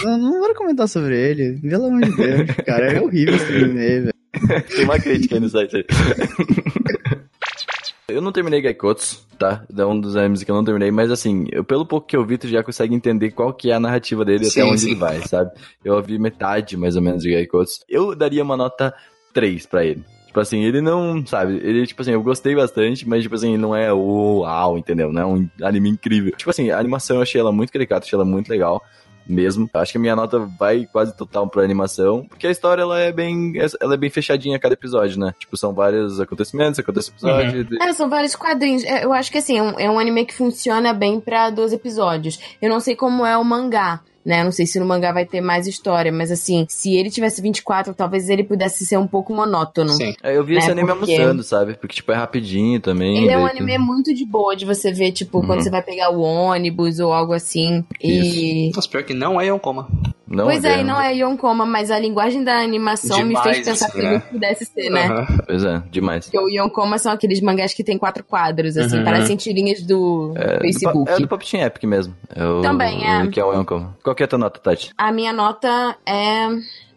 [0.02, 1.60] não, não vou comentar sobre ele.
[1.60, 2.92] Pelo amor de Deus, cara.
[2.92, 4.14] É horrível esse anime, velho.
[4.74, 5.84] Tem uma crítica aí no site aí.
[8.08, 9.64] Eu não terminei Gaikotsu, tá?
[9.76, 12.24] É um dos animes que eu não terminei, mas assim, eu, pelo pouco que eu
[12.24, 14.90] vi, tu já consegue entender qual que é a narrativa dele Sim, até onde sim.
[14.90, 15.50] ele vai, sabe?
[15.84, 17.80] Eu vi metade, mais ou menos, de Gaikotsu.
[17.88, 18.94] Eu daria uma nota
[19.32, 20.04] 3 pra ele.
[20.34, 23.62] Tipo assim, ele não, sabe, ele, tipo assim, eu gostei bastante, mas, tipo assim, ele
[23.62, 25.12] não é o uau, entendeu?
[25.12, 26.32] Não é um anime incrível.
[26.36, 28.82] Tipo assim, a animação eu achei ela muito caricata, achei ela muito legal
[29.28, 29.70] mesmo.
[29.72, 33.12] Acho que a minha nota vai quase total pra animação, porque a história ela é
[33.12, 35.32] bem, ela é bem fechadinha a cada episódio, né?
[35.38, 37.68] Tipo, são vários acontecimentos, acontece episódio.
[37.80, 38.82] É, são vários quadrinhos.
[38.82, 41.76] É, Eu acho que assim, é um, é um anime que funciona bem pra 12
[41.76, 42.40] episódios.
[42.60, 44.00] Eu não sei como é o mangá.
[44.24, 47.10] Né, eu não sei se no mangá vai ter mais história, mas assim, se ele
[47.10, 49.90] tivesse 24, talvez ele pudesse ser um pouco monótono.
[49.90, 50.14] Sim.
[50.22, 51.74] É, eu vi esse né, anime porque- almoçando, sabe?
[51.74, 53.18] Porque, tipo, é rapidinho também.
[53.18, 55.46] Ele é um anime muito de boa de você ver, tipo, Uhum.
[55.46, 57.84] quando você vai pegar o ônibus ou algo assim.
[58.02, 58.70] E.
[58.74, 59.88] Nossa, pior que não é Yonkoma.
[60.26, 63.66] Não, pois é, é, não é Yonkoma, mas a linguagem da animação me Demais, fez
[63.68, 64.18] pensar que né?
[64.30, 65.06] pudesse ser, né?
[65.06, 65.26] Aham.
[65.46, 66.24] Pois é, demais.
[66.24, 69.04] Porque o Yonkoma são aqueles mangás que tem quatro quadros, assim, Uhum.
[69.04, 71.04] parecem tirinhas do É, Facebook.
[71.04, 72.14] Do, é do Pop Team Epic mesmo.
[72.34, 73.22] É o, Também é.
[73.24, 73.96] o Que é o Yonkoma.
[74.02, 74.90] Qual que é a tua nota, Tati?
[74.96, 76.46] A minha nota é.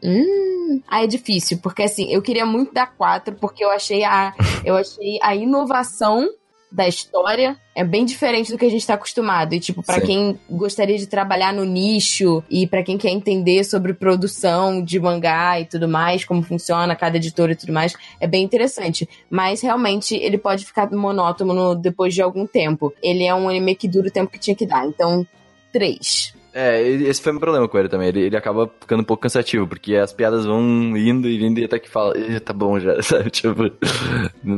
[0.03, 4.34] Hum, ah, é difícil, porque assim, eu queria muito dar quatro, porque eu achei a,
[4.63, 6.30] eu achei a inovação
[6.72, 9.53] da história é bem diferente do que a gente tá acostumado.
[9.53, 10.01] E, tipo, Sim.
[10.01, 15.59] quem gostaria de trabalhar no nicho e pra quem quer entender sobre produção de mangá
[15.59, 19.07] e tudo mais, como funciona cada editora e tudo mais, é bem interessante.
[19.30, 22.93] Mas realmente ele pode ficar monótono no- depois de algum tempo.
[23.01, 24.86] Ele é um anime que dura o tempo que tinha que dar.
[24.86, 25.26] Então,
[25.72, 26.34] três.
[26.59, 28.07] É, esse foi meu problema com ele também.
[28.07, 30.59] Ele, ele acaba ficando um pouco cansativo, porque as piadas vão
[30.97, 33.29] indo e vindo e até que fala, "Ih, tá bom já, sabe?
[33.29, 33.69] Tipo,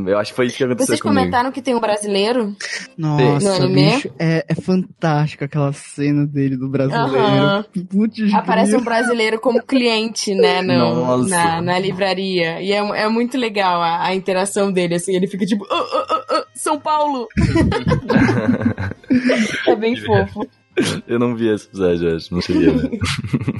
[0.07, 1.19] eu acho que foi isso que aconteceu Vocês comigo.
[1.19, 2.55] comentaram que tem um brasileiro?
[2.97, 3.95] Nossa, No anime?
[3.95, 7.17] bicho, é, é fantástico aquela cena dele do brasileiro.
[7.17, 7.65] Aham.
[7.91, 11.29] Putz, Aparece um brasileiro como cliente, né, no- Nossa.
[11.29, 12.61] na, na livraria.
[12.61, 16.05] E é, é muito legal a, a interação dele, assim, ele fica tipo, "Ah, ah,
[16.09, 17.27] ah, ah, São Paulo!
[19.67, 20.47] é bem fofo.
[21.07, 22.89] Eu não vi esse episódio, eu acho, não cheguei, né?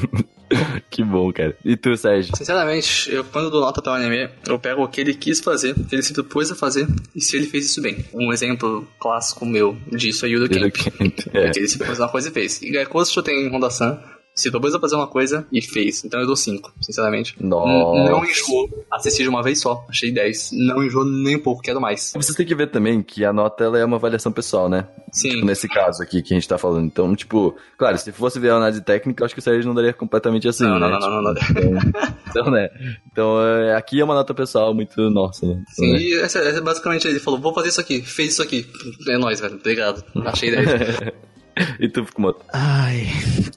[0.90, 1.56] que bom, cara.
[1.64, 2.36] E tu, Sérgio?
[2.36, 5.72] Sinceramente, eu quando dou nota para um anime, eu pego o que ele quis fazer,
[5.72, 8.06] o que ele se propôs a fazer, e se ele fez isso bem.
[8.14, 10.76] Um exemplo clássico meu disso é Yudo Camp.
[11.34, 11.52] É.
[11.52, 12.62] Que ele se propôs uma coisa e fez.
[12.62, 14.00] E Gaikoso tem Honda-san,
[14.40, 16.04] se propôs a fazer uma coisa e fez.
[16.06, 17.36] Então eu dou 5, sinceramente.
[17.40, 18.12] Nossa.
[18.12, 18.86] Não enjoou.
[18.92, 19.86] Assisti de uma vez só.
[19.90, 20.52] Achei 10.
[20.54, 22.14] Não enjoou nem um pouco, quero mais.
[22.16, 24.88] Vocês têm que ver também que a nota ela é uma avaliação pessoal, né?
[25.12, 25.44] Sim.
[25.44, 26.86] Nesse caso aqui que a gente tá falando.
[26.86, 29.76] Então, tipo, claro, se fosse ver a análise técnica, eu acho que o Sérgio não
[29.76, 30.88] daria completamente assim, Não, né?
[30.88, 31.42] não, não, não, não, não.
[31.50, 31.94] Então,
[32.30, 32.70] então, né?
[33.12, 35.54] Então, é, aqui é uma nota pessoal muito nossa, né?
[35.54, 36.00] Então, Sim, né?
[36.00, 38.66] e essa, essa basicamente ele falou, vou fazer isso aqui, fez isso aqui.
[39.08, 39.56] É nóis, velho.
[39.56, 40.04] Obrigado.
[40.26, 40.68] Achei 10.
[41.80, 42.46] E tu, Fukumoto?
[42.54, 43.08] Ai,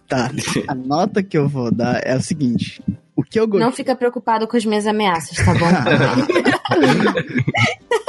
[0.08, 0.30] tá.
[0.68, 2.82] A nota que eu vou dar é o seguinte.
[3.14, 3.64] O que eu gostei.
[3.64, 5.66] Não fica preocupado com as minhas ameaças, tá bom?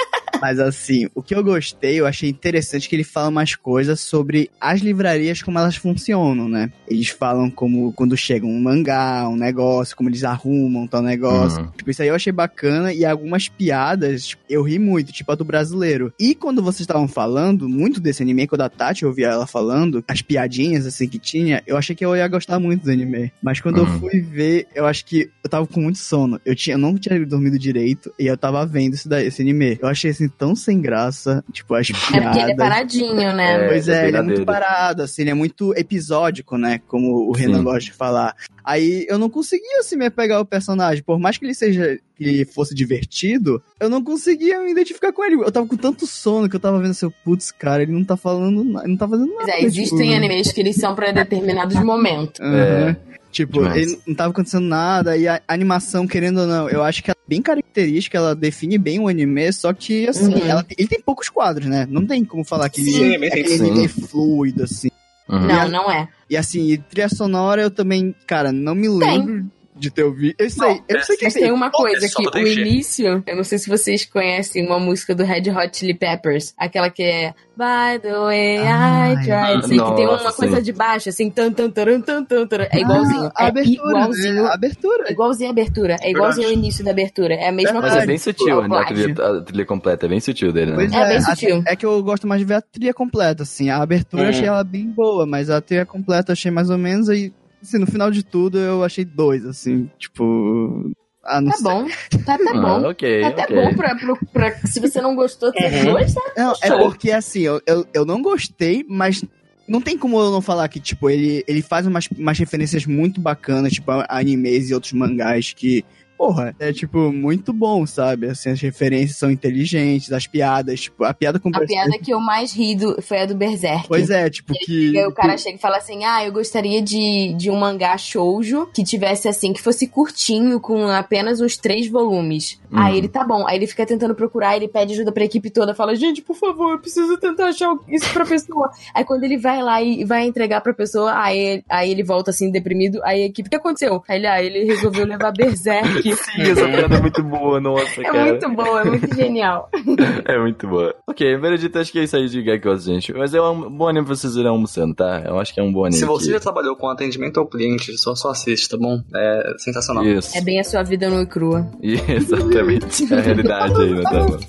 [0.44, 4.50] Mas assim, o que eu gostei, eu achei interessante que ele fala umas coisas sobre
[4.60, 6.70] as livrarias, como elas funcionam, né?
[6.86, 11.62] Eles falam como quando chega um mangá, um negócio, como eles arrumam tal negócio.
[11.62, 11.70] Uhum.
[11.78, 15.36] Tipo, isso aí eu achei bacana e algumas piadas, tipo, eu ri muito, tipo a
[15.36, 16.12] do brasileiro.
[16.20, 20.04] E quando vocês estavam falando, muito desse anime, quando a Tati eu ouvia ela falando,
[20.10, 23.32] as piadinhas assim que tinha, eu achei que eu ia gostar muito do anime.
[23.42, 24.00] Mas quando eu Uhum.
[24.00, 26.38] fui ver, eu acho que eu tava com muito sono.
[26.46, 29.78] Eu, tinha, eu não tinha dormido direito e eu tava vendo esse, da- esse anime.
[29.82, 33.66] Eu achei assim tão sem graça, tipo, as É porque ele é paradinho, né?
[33.66, 34.46] É, Pois é é, ele é muito dele.
[34.46, 36.80] parado, assim, ele é muito episódico, né?
[36.88, 37.64] Como o Renan Sim.
[37.64, 38.36] gosta de falar.
[38.64, 41.04] Aí eu não conseguia, assim, me apegar ao personagem.
[41.04, 45.24] Por mais que ele seja, que ele fosse divertido, eu não conseguia me identificar com
[45.24, 45.36] ele.
[45.36, 48.16] Eu tava com tanto sono que eu tava vendo assim, putz, cara, ele não tá
[48.16, 49.48] falando nada, ele não tá fazendo nada.
[49.48, 50.18] Mas é, existem tipo...
[50.18, 52.40] animes que eles são pra determinados momentos.
[52.40, 52.96] Aham.
[53.34, 53.76] Tipo, Demais.
[53.82, 57.18] ele não tava acontecendo nada, e a animação, querendo ou não, eu acho que ela
[57.20, 60.46] é bem característica, ela define bem o anime, só que, assim, Uhum.
[60.48, 61.88] ela tem- ele tem poucos quadros, né?
[61.90, 64.90] Não tem como falar que Sim, ele é é aquele anime fluido, assim.
[65.28, 65.48] Uhum.
[65.48, 66.08] Não, não é.
[66.30, 70.36] E assim, e trilha sonora eu também, cara, não me lembro de ter ouvido.
[70.38, 73.36] Eu sei, Não, eu sei que Mas tem uma coisa só que o início, eu
[73.36, 77.34] não sei se vocês conhecem uma música do Red Hot Chili Peppers, aquela que é
[77.56, 81.52] By the way I Ai, tried, sei que tem uma coisa de baixo, assim, tan
[81.52, 82.68] tan taran, tan tan taran.
[82.72, 84.46] é igualzinho, Ah, é abertura, igualzinho?
[84.48, 85.04] A abertura.
[85.08, 88.04] é igualzinho a abertura, é igualzinho o início da abertura, é a mesma Mas coisa.
[88.04, 88.78] é bem sutil, né?
[88.78, 90.76] A trilha, a trilha completa é bem sutil dele, né?
[90.78, 91.64] Pois É bem a- sutil.
[91.68, 93.70] É que eu gosto mais de ver a trilha completa, assim.
[93.70, 96.78] A abertura eu achei ela bem boa, mas a trilha completa eu achei mais ou
[96.78, 97.32] menos aí.
[97.64, 100.92] Assim, no final de tudo eu achei dois, assim, tipo.
[101.24, 101.64] Ah, não Tá sei.
[101.72, 101.88] bom,
[102.26, 102.90] tá, tá Ah, bom.
[102.90, 103.56] ok, Tá até ok.
[103.56, 105.94] bom pra, pra, pra- Se você não gostou, você Uhum.
[105.94, 106.22] gosta.
[106.36, 109.24] Não, é porque assim, eu, eu, eu não gostei, mas
[109.66, 113.22] não tem como eu não falar que, tipo, ele, ele faz umas, umas referências muito
[113.22, 115.86] bacanas, tipo, a animes e outros mangás que.
[116.24, 118.30] Porra, é tipo muito bom, sabe?
[118.30, 122.20] Assim, as referências são inteligentes, as piadas, tipo, a piada com A piada que eu
[122.22, 123.90] mais ri do, foi a do Berserk.
[123.90, 124.98] Pois é, tipo, que.
[124.98, 128.68] Aí o cara chega e fala assim: Ah, eu gostaria de, de um mangá shoujo
[128.74, 132.58] que tivesse assim, que fosse curtinho, com apenas uns três volumes.
[132.72, 132.80] Uhum.
[132.80, 133.46] Aí ele tá bom.
[133.46, 136.72] Aí ele fica tentando procurar, ele pede ajuda pra equipe toda, fala: Gente, por favor,
[136.72, 138.72] eu preciso tentar achar isso pra pessoa.
[138.96, 142.50] aí quando ele vai lá e vai entregar pra pessoa, aí, aí ele volta assim,
[142.50, 143.02] deprimido.
[143.04, 144.02] Aí a equipe, o que aconteceu?
[144.08, 146.13] Aí ele, ah, ele resolveu levar Berserk.
[146.16, 148.26] Sim, essa piada é muito boa, nossa, É cara.
[148.26, 149.70] muito boa, é muito genial.
[150.26, 150.96] É muito boa.
[151.08, 153.14] Ok, veredito, acho que é isso aí de Gekos, gente.
[153.14, 155.22] Mas é um bom anime pra vocês irem almoçando, tá?
[155.26, 156.00] Eu acho que é um bom anime.
[156.00, 159.00] Se você que- já trabalhou com atendimento ao cliente, só, só assiste, tá bom?
[159.16, 160.04] É sensacional.
[160.06, 160.38] Isso.
[160.38, 161.68] É bem a sua vida nua e crua.
[161.82, 163.14] Exatamente.
[163.14, 164.40] É a realidade aí, né, tela.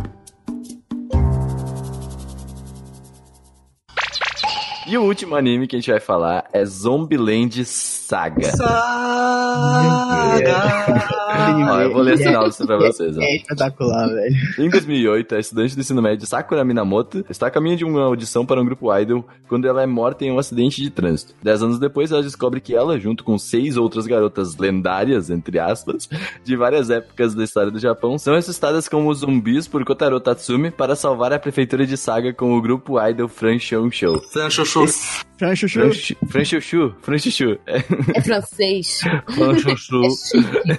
[4.90, 8.50] E o último anime que a gente vai falar é Zombieland Saga.
[11.70, 13.16] Ó, eu vou ler a sinopse pra vocês.
[13.16, 13.20] Ó.
[13.22, 14.34] É espetacular, velho.
[14.58, 18.44] Em 2008, a estudante do ensino médio Sakura Minamoto está a caminho de uma audição
[18.44, 21.34] para um grupo idol quando ela é morta em um acidente de trânsito.
[21.40, 26.08] Dez anos depois, ela descobre que ela, junto com seis outras garotas lendárias, entre aspas,
[26.42, 30.96] de várias épocas da história do Japão, são assustadas como zumbis por Kotaro Tatsumi para
[30.96, 34.20] salvar a prefeitura de Saga com o grupo idol Fran Shou Show.
[34.32, 34.79] Fran Chuchu.
[34.86, 35.80] Fran Chuchu.
[35.80, 37.58] Fran Ch- Fran Chuchu, Fran Chuchu.
[37.66, 37.76] É,
[38.14, 39.00] É francês.
[39.28, 40.02] Fran Chuchu.
[40.70, 40.78] É.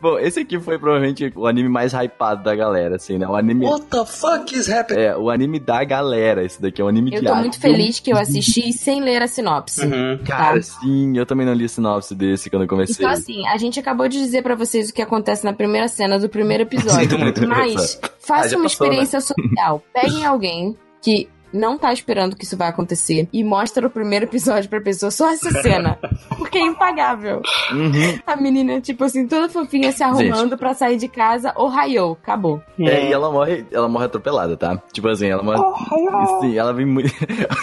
[0.00, 3.26] Bom, esse aqui foi provavelmente o anime mais hypado da galera, assim, né?
[3.28, 3.64] O anime...
[3.64, 5.00] What the fuck is happening?
[5.00, 6.44] É, o anime da galera.
[6.44, 7.40] Esse daqui é um anime Eu de tô arte.
[7.42, 9.84] muito feliz que eu assisti sem ler a sinopse.
[9.86, 10.18] Uhum.
[10.26, 10.62] Cara, Tá.
[10.62, 12.96] sim, eu também não li a sinopse desse quando eu comecei.
[13.04, 16.18] Então, assim, a gente acabou de dizer pra vocês o que acontece na primeira cena
[16.18, 16.98] do primeiro episódio.
[17.08, 17.46] Sinto muito.
[17.46, 19.82] Mas Ah, faça já uma passou, experiência social.
[19.94, 24.68] Peguem alguém que não tá esperando que isso vai acontecer e mostra o primeiro episódio
[24.70, 25.98] pra pessoa só essa cena.
[26.38, 27.40] porque é impagável.
[27.72, 28.18] Uhum.
[28.26, 32.62] A menina, tipo assim, toda fofinha se arrumando pra sair de casa, o raiou, acabou.
[32.78, 34.80] É, e ela morre, ela morre atropelada, tá?
[34.92, 35.60] Tipo assim, ela morre.
[36.40, 37.12] Sim, ela vem muito.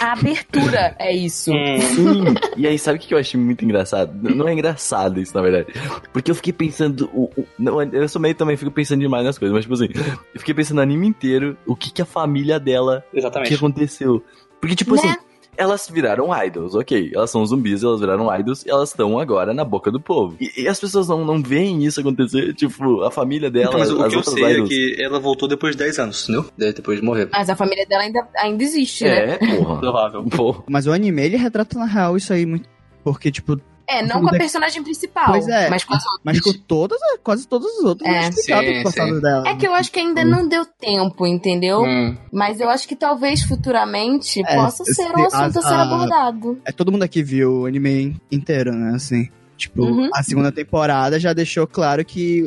[0.00, 1.50] A abertura é isso.
[1.52, 2.34] Sim.
[2.56, 4.12] E aí, sabe o que eu achei muito engraçado?
[4.22, 5.66] Não é engraçado isso, na verdade.
[6.12, 7.10] Porque eu fiquei pensando.
[7.12, 9.88] O, o- não, eu sou meio também, fico pensando demais nas coisas, mas tipo assim,
[10.34, 13.04] eu fiquei pensando no anime inteiro o que, que a família dela.
[13.08, 13.48] O que Exatamente.
[13.84, 14.22] Aconteceu.
[14.60, 15.00] Porque, tipo Né?
[15.02, 15.14] assim.
[15.56, 17.10] Elas viraram idols, ok.
[17.14, 20.34] Elas são zumbis, elas viraram idols e elas estão agora na boca do povo.
[20.40, 22.54] E, e as pessoas não, não veem isso acontecer.
[22.54, 24.68] Tipo, a família dela, Então, mas o as que eu outras sei é idols.
[24.70, 26.46] que ela voltou depois de 10 anos, entendeu?
[26.56, 27.28] De- Depois de morrer.
[27.30, 29.34] Mas a família dela ainda, ainda existe, né?
[29.34, 29.80] É, porra.
[29.80, 30.24] Provável.
[30.24, 32.66] Pô, Mas o anime, ele retrata na real isso aí muito.
[33.04, 33.60] Porque, tipo,
[33.90, 35.26] É, não com a personagem principal.
[35.26, 35.68] Pois é.
[35.68, 36.20] Mas com as outras.
[36.24, 39.20] mas com todas, quase todos os outros É, sim, sim.
[39.20, 39.48] dela.
[39.48, 41.80] É que eu acho que ainda não deu tempo, entendeu?
[41.82, 42.16] Hum.
[42.32, 45.82] Mas eu acho que talvez futuramente É, possa se- ser um assunto a ser a-
[45.82, 46.60] abordado.
[46.64, 48.92] É, todo mundo aqui viu o anime inteiro, né?
[48.94, 49.28] Assim.
[49.56, 50.08] Tipo, Uhum.
[50.14, 52.44] a segunda temporada já deixou claro que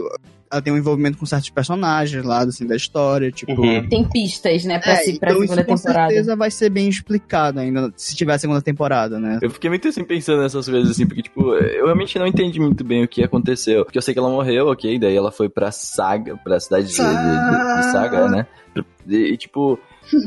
[0.54, 3.32] ela tem um envolvimento com certos personagens lá, assim, da história.
[3.32, 3.60] Tipo.
[3.62, 3.88] Uhum.
[3.89, 6.10] Tem pistas, né, pra, É, se, pra então segunda isso com temporada.
[6.10, 9.39] certeza vai ser bem explicado ainda, se tiver a segunda temporada, né?
[9.41, 12.84] Eu fiquei muito assim pensando nessas coisas assim, porque, tipo, eu realmente não entendi muito
[12.84, 13.84] bem o que aconteceu.
[13.84, 16.95] Porque eu sei que ela morreu, ok, daí ela foi pra Saga, pra cidade de,
[16.95, 18.45] de- de- de Saga, né?
[19.08, 19.80] E, e, tipo.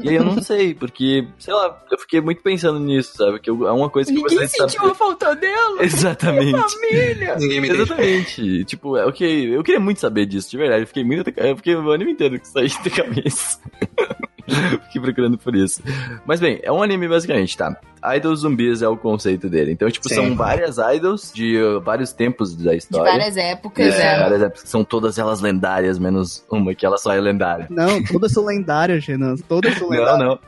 [0.03, 3.39] E aí eu não sei, porque, sei lá, eu fiquei muito pensando nisso, sabe?
[3.41, 4.91] Que eu- é uma coisa que eu Ninguém de sentiu saber.
[4.91, 5.83] a falta dela.
[5.85, 6.53] Exatamente.
[6.75, 7.37] Família.
[7.37, 7.83] Ninguém me deixa.
[7.83, 8.65] Exatamente.
[8.65, 10.83] Tipo, é, ok, eu queria muito saber disso, de verdade.
[10.83, 11.31] Eu fiquei muito.
[11.37, 13.59] Eu fiquei o anime inteiro com isso aí da cabeça.
[14.87, 15.83] fiquei procurando por isso.
[16.25, 17.77] Mas bem, é um anime basicamente, tá?
[18.15, 19.73] Idols zumbis é o conceito dele.
[19.73, 20.15] Então, tipo, Sim.
[20.15, 23.11] são várias idols de uh, vários tempos da De história.
[23.13, 24.21] várias épocas, É, é.
[24.21, 27.67] várias épocas, são todas elas lendárias, menos uma que ela só é lendária.
[27.71, 29.35] Não, todas são lendárias, Renan.
[29.49, 30.19] Todas são Não, lendárias.
[30.19, 30.39] não.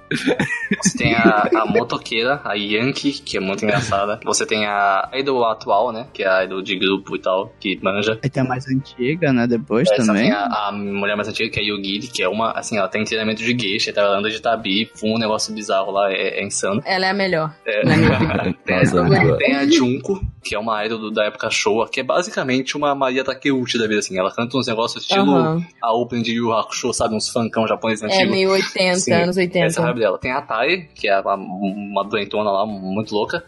[0.82, 4.20] Você tem a, a motoqueira, a Yankee, que é muito engraçada.
[4.24, 6.06] Você tem a idol atual, né?
[6.12, 8.18] Que é a idol de grupo e tal, que manja.
[8.22, 9.46] Aí tem a mais antiga, né?
[9.46, 10.24] Depois Essa também.
[10.24, 12.88] tem a, a mulher mais antiga, que é a Yugiri, que é uma, assim, ela
[12.88, 14.00] tem treinamento de geisha, tá?
[14.02, 16.82] Ela anda de tabi, um negócio bizarro lá, é, é insano.
[16.84, 17.47] Ela é a melhor.
[17.66, 17.84] É.
[17.84, 18.52] Na minha opinião.
[18.64, 22.76] Tem, Nossa, a Junko, que é uma idol do- da época Showa, que é basicamente
[22.76, 24.18] uma Maria Takeuchi da vida, assim.
[24.18, 25.62] Ela canta uns negócios estilo Aham.
[25.82, 27.14] a open de Yu Hakusho, sabe?
[27.14, 28.30] Uns funkão japonês É antigos.
[28.30, 29.66] meio 80, Sim, anos 80.
[29.66, 30.18] Essa é a vibe dela.
[30.18, 33.42] Tem a Tai, que é uma, uma doentona lá, muito louca.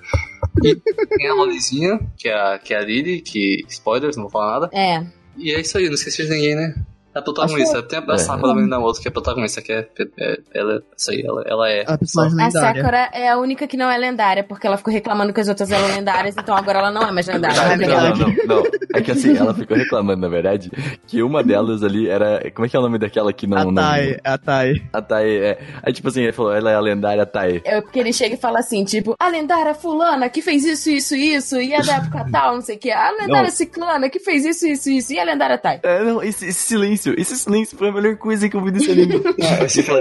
[0.65, 0.75] E
[1.17, 3.65] tem a Rolizinha, que é, a- que é a Lily, que.
[3.69, 4.71] Spoilers, não vou falar nada.
[4.73, 5.05] É.
[5.37, 6.75] E é isso aí, não esqueci de ninguém, né?
[7.21, 7.83] A protagonista.
[7.83, 8.19] Tem a, a É.
[8.19, 9.89] Sakura também da outra, que é a protagonista, que é.
[10.19, 11.85] é ela, isso aí, ela, ela é.
[11.87, 12.51] A A lendária.
[12.83, 15.71] Sakura é a única que não é lendária, porque ela ficou reclamando que as outras
[15.71, 17.61] eram lendárias, então agora ela não é mais lendária.
[17.61, 18.63] É Não, não, não, não.
[18.95, 20.71] É que assim, ela ficou reclamando, na verdade,
[21.07, 22.51] que uma delas ali era.
[22.55, 23.59] Como é que é o nome daquela que não.
[23.59, 24.73] A não- Tai, a Tai.
[24.93, 25.59] A Tai, é.
[25.83, 27.61] Aí, tipo assim, ele falou, ela é a lendária Tai.
[27.65, 31.15] É porque ele chega e fala assim, tipo, a lendária fulana que fez isso, isso,
[31.15, 32.91] isso, e é da época tal, não sei o que.
[32.91, 33.51] A lendária Não.
[33.51, 35.81] ciclana que fez isso, isso, isso, e a lendária Tai.
[35.83, 38.91] É, não, esse, esse silêncio, esse silêncio foi a melhor coisa que eu vi desse
[38.91, 39.21] anime.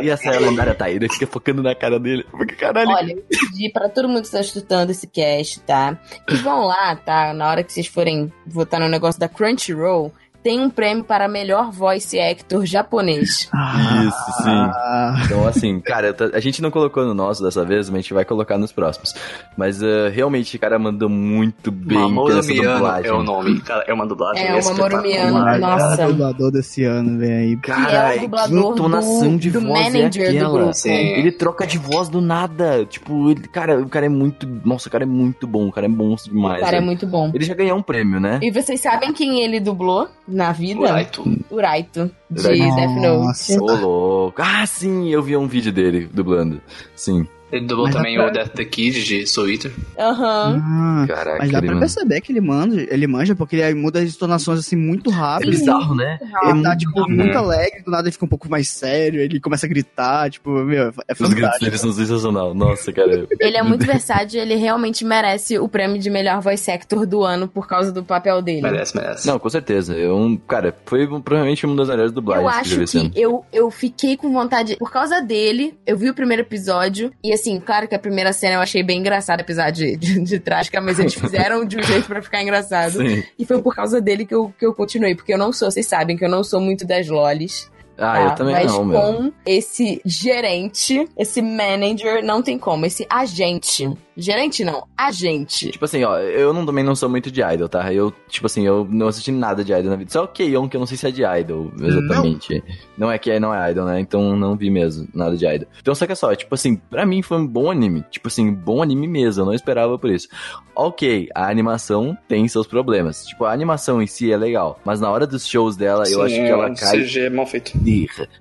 [0.04, 2.26] E essa é a lendária Tai, ele fica focando na cara dele.
[2.32, 2.90] Porque caralho.
[2.90, 6.00] Olha, eu pedi pra todo mundo que está escutando esse cast, tá?
[6.28, 7.34] Que vão lá, tá?
[7.34, 10.14] Na hora que vocês forem votar no negócio da Crunchyroll,
[10.44, 13.42] tem um prêmio para melhor voice actor japonês.
[13.42, 14.50] Isso, sim.
[14.50, 18.02] Ah, Então, assim, cara, tá- a gente não colocou no nosso dessa vez, mas a
[18.02, 19.14] gente vai colocar nos próximos.
[19.58, 23.10] Mas uh, realmente, o cara mandou muito bem Mamoru essa Miyano dublagem.
[23.10, 23.62] é o nome.
[23.62, 24.46] Cara, é uma dublagem.
[24.48, 24.64] É, o.
[24.66, 25.90] Mamoru Miyano, o nossa.
[25.96, 27.54] melhor dublador desse ano, vem aí.
[27.54, 30.54] É Cara, o dublador que entonação do, de do voz manager é do aquela?
[30.58, 30.74] grupo.
[30.74, 30.90] Sim.
[30.92, 32.86] Ele troca de voz do nada.
[32.86, 34.48] Tipo, ele, cara, o cara é muito.
[34.64, 35.68] Nossa, o cara é muito bom.
[35.68, 36.62] O cara é monstro demais.
[36.62, 36.86] O cara é velho.
[36.86, 37.32] muito bom.
[37.34, 38.40] Ele já ganhou um prêmio, né?
[38.42, 40.80] E vocês sabem quem ele dublou na vida?
[40.80, 41.24] O Raito.
[41.50, 42.76] O Raito, de Raito.
[42.76, 43.58] Death Nossa.
[43.58, 43.72] Note.
[43.72, 44.42] Ô, louco.
[44.42, 46.62] Ah, sim, eu vi um vídeo dele dublando.
[46.96, 47.28] Sim.
[47.52, 49.72] Ele dublou Mas também dá o pra- Death the Kid de Soul Eater.
[49.98, 50.62] Aham.
[50.64, 54.00] Ah, Caraca, mas dá pra manda- perceber que ele manja, ele manja, porque ele muda
[54.00, 55.50] as entonações assim muito É rápido.
[55.52, 56.20] bizarro, né?
[56.44, 57.16] Ele tá, tipo, rápido.
[57.18, 60.50] muito alegre, do nada ele fica um pouco mais sério, ele começa a gritar, tipo,
[60.64, 61.66] meu, é Os gritos fantástico.
[61.66, 62.54] dele são sensacional.
[62.54, 63.28] Nossa, cara.
[63.40, 67.48] Ele é muito versátil, ele realmente merece o prêmio de melhor voice actor do ano
[67.48, 68.62] por causa do papel dele.
[68.62, 69.28] Merece, merece.
[69.28, 69.94] Não, com certeza.
[69.96, 72.98] Eu, cara, foi provavelmente uma das melhores dublagens Eu que eu acho já vi esse
[72.98, 73.10] ano.
[73.10, 74.76] que eu, eu fiquei com vontade.
[74.78, 77.12] Por causa dele, eu vi o primeiro episódio.
[77.24, 80.40] E assim, claro que a primeira cena eu achei bem engraçada, apesar de, de, de
[80.40, 83.00] trágica, mas eles fizeram de um jeito pra ficar engraçado.
[83.00, 83.24] Sim.
[83.38, 85.16] E foi por causa dele que eu, que eu continuei.
[85.16, 87.70] Porque eu não sou, vocês sabem que eu não sou muito das lolis.
[87.98, 88.22] Ah, tá?
[88.24, 89.00] eu também mas não, meu.
[89.00, 92.86] com esse gerente, esse manager, não tem como.
[92.86, 95.72] Esse agente Gerente não, a gente.
[95.72, 97.92] Tipo assim, ó, eu não, também não sou muito de idol, tá?
[97.94, 100.12] Eu, tipo assim, eu não assisti nada de idol na vida.
[100.12, 102.64] Só o Keion, que eu não sei se é de idol, exatamente.
[102.98, 104.00] Não, não é que é, não é idol, né?
[104.00, 105.68] Então não vi mesmo nada de idol.
[105.80, 108.04] Então só que é só, tipo assim, pra mim foi um bom anime.
[108.12, 110.28] Tipo assim, bom anime mesmo, eu não esperava por isso.
[110.76, 113.26] Ok, a animação tem seus problemas.
[113.26, 116.22] Tipo, a animação em si é legal, mas na hora dos shows dela, eu Sim,
[116.22, 117.72] acho que ela o cai CG é mal feito.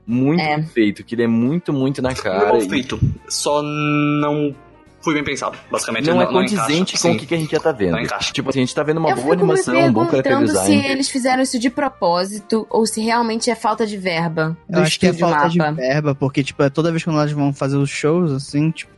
[0.07, 0.63] Muito É.
[0.63, 2.47] feito, que ele é muito, muito na Não é cara.
[2.49, 2.99] mal e feito.
[3.29, 4.55] Só não
[5.01, 5.57] foi bem pensado.
[5.71, 6.99] Basicamente, Não, não, é condizente encaixa.
[7.09, 7.93] com o que, que a gente já tá vendo.
[7.93, 8.33] Não encaixa.
[8.33, 10.67] Tipo assim, a gente tá vendo uma eu boa animação, um bom character perguntando se
[10.73, 10.87] design.
[10.89, 14.99] eles fizeram isso de propósito ou se realmente é falta de verba do Eu acho
[14.99, 15.73] que é falta de mapa.
[15.73, 18.97] verba, porque, tipo, é toda vez que elas vão fazer os shows, assim, tipo.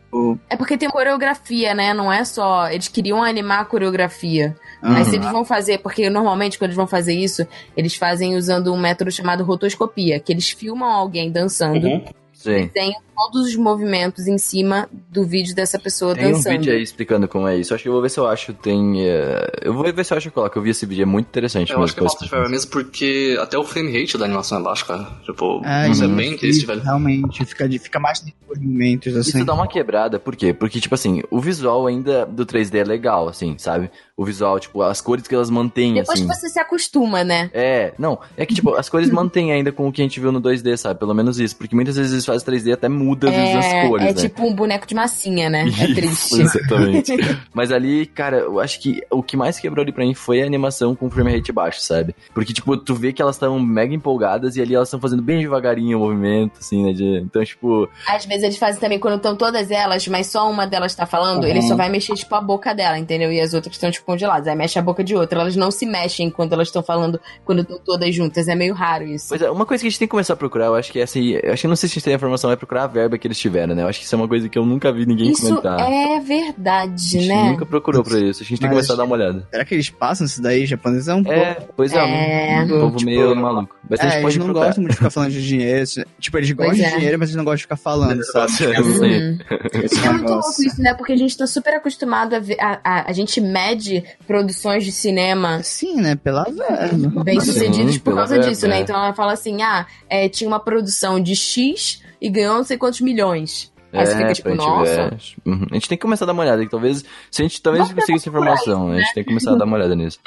[0.49, 1.95] É porque tem coreografia, né?
[1.95, 2.69] Não é só.
[2.69, 4.57] Eles queriam animar a coreografia.
[4.83, 5.23] Mas se aham.
[5.23, 7.47] eles vão fazer, porque normalmente quando eles vão fazer isso,
[7.77, 12.05] eles fazem usando um método chamado rotoscopia, que eles filmam alguém dançando, Uhum.
[12.33, 12.71] Sim.
[12.75, 16.53] desenham todos os movimentos em cima do vídeo dessa pessoa Tem um dançando.
[16.59, 17.75] vídeo aí explicando como é isso.
[17.75, 18.53] Acho que eu vou ver se eu acho.
[18.55, 19.03] Tem.
[19.07, 20.59] eh, Eu vou ver se eu acho que eu coloco.
[20.59, 21.73] Eu vi esse vídeo, é muito interessante.
[21.73, 24.63] Eu acho que é falta de mesmo porque até o frame rate da animação é
[24.63, 25.07] baixo, cara.
[25.25, 26.17] Tipo, É, não sei uhum.
[26.17, 26.83] bem eles tiveram.
[26.83, 29.39] Realmente, fica, de- fica mais de dois momentos, assim.
[29.39, 30.53] Isso dá uma quebrada, por quê?
[30.53, 33.91] Porque, tipo assim, o visual ainda do 3D é legal, assim, sabe?
[34.17, 36.29] O visual, tipo, as cores que elas mantêm, Depois assim.
[36.29, 37.51] que você se acostuma, né?
[37.55, 40.31] É, não, é que, tipo, as cores mantêm ainda com o que a gente viu
[40.31, 40.99] no 2D, sabe?
[41.01, 41.57] Pelo menos isso.
[41.57, 44.15] Porque muitas vezes eles fazem 3D até muda às vezes as É, cores, é né?
[44.15, 45.63] tipo um boneco de massinha, né?
[45.63, 46.41] É Isso, triste.
[46.41, 47.13] Exatamente.
[47.53, 50.47] Mas ali, cara, eu acho que o que mais quebrou ali pra mim foi a
[50.47, 52.15] animação com frame rate baixo, sabe?
[52.35, 55.41] Porque, tipo, tu vê que elas estavam mega empolgadas e ali elas estão fazendo bem
[55.41, 56.93] devagarinho o movimento, assim, né?
[56.93, 60.67] de- Então, tipo, Às vezes eles fazem também quando estão todas elas, mas só uma
[60.67, 61.51] delas tá falando, Uhum.
[61.51, 63.33] ele só vai mexer, tipo, a boca dela, entendeu?
[63.33, 64.47] E as outras estão, tipo, congeladas.
[64.49, 65.41] Aí mexe a boca de outra.
[65.41, 68.49] Elas não se mexem quando elas estão falando, quando estão todas juntas.
[68.49, 69.27] É meio raro isso.
[69.29, 70.99] Pois é, uma coisa que a gente tem que começar a procurar, eu acho que
[71.01, 72.85] é assim, eu acho que não sei se a gente tem a informação, é procurar
[72.85, 73.83] a verba que eles tiveram, né?
[73.83, 75.79] Eu acho que isso é uma coisa que eu nunca vi ninguém Isso comentar.
[75.81, 77.51] é a verdade, gente né?
[77.51, 79.47] nunca procurou pra isso, a gente tem que Mas- começar a dar uma olhada.
[79.51, 81.23] Será que eles passam isso daí, japonesão?
[81.27, 82.63] É, pois é, É.
[82.63, 83.77] um povo Tipo, meio maluco.
[83.89, 84.67] Mas a gente É, pode eles não procurar.
[84.67, 85.85] gostam muito de ficar falando de dinheiro.
[86.21, 86.89] Tipo, eles Pois gostam é.
[86.91, 88.53] de dinheiro, mas eles não gostam de ficar falando, sabe?
[88.53, 90.67] Esse É muito louco negócio.
[90.67, 90.95] isso, né?
[90.95, 92.57] Porque a gente tá super acostumado a ver.
[92.61, 96.15] A, a, a gente mede produções de cinema Sim, né?
[96.17, 97.25] Pela verba.
[97.25, 98.79] bem sucedidos por causa verba, disso, né?
[98.79, 98.81] é.
[98.83, 102.77] Então ela fala assim: ah, é, tinha uma produção de X e ganhou não sei
[102.91, 103.73] quantos milhões.
[103.93, 105.09] Aí você fica tipo, É, nossa.
[105.11, 105.19] ver.
[105.45, 105.67] Uhum.
[105.71, 107.89] A gente tem que começar a dar uma olhada, que talvez, se a gente talvez
[107.89, 108.99] Vamos consiga essa informação, né?
[108.99, 110.19] a gente tem que começar a dar uma olhada nisso.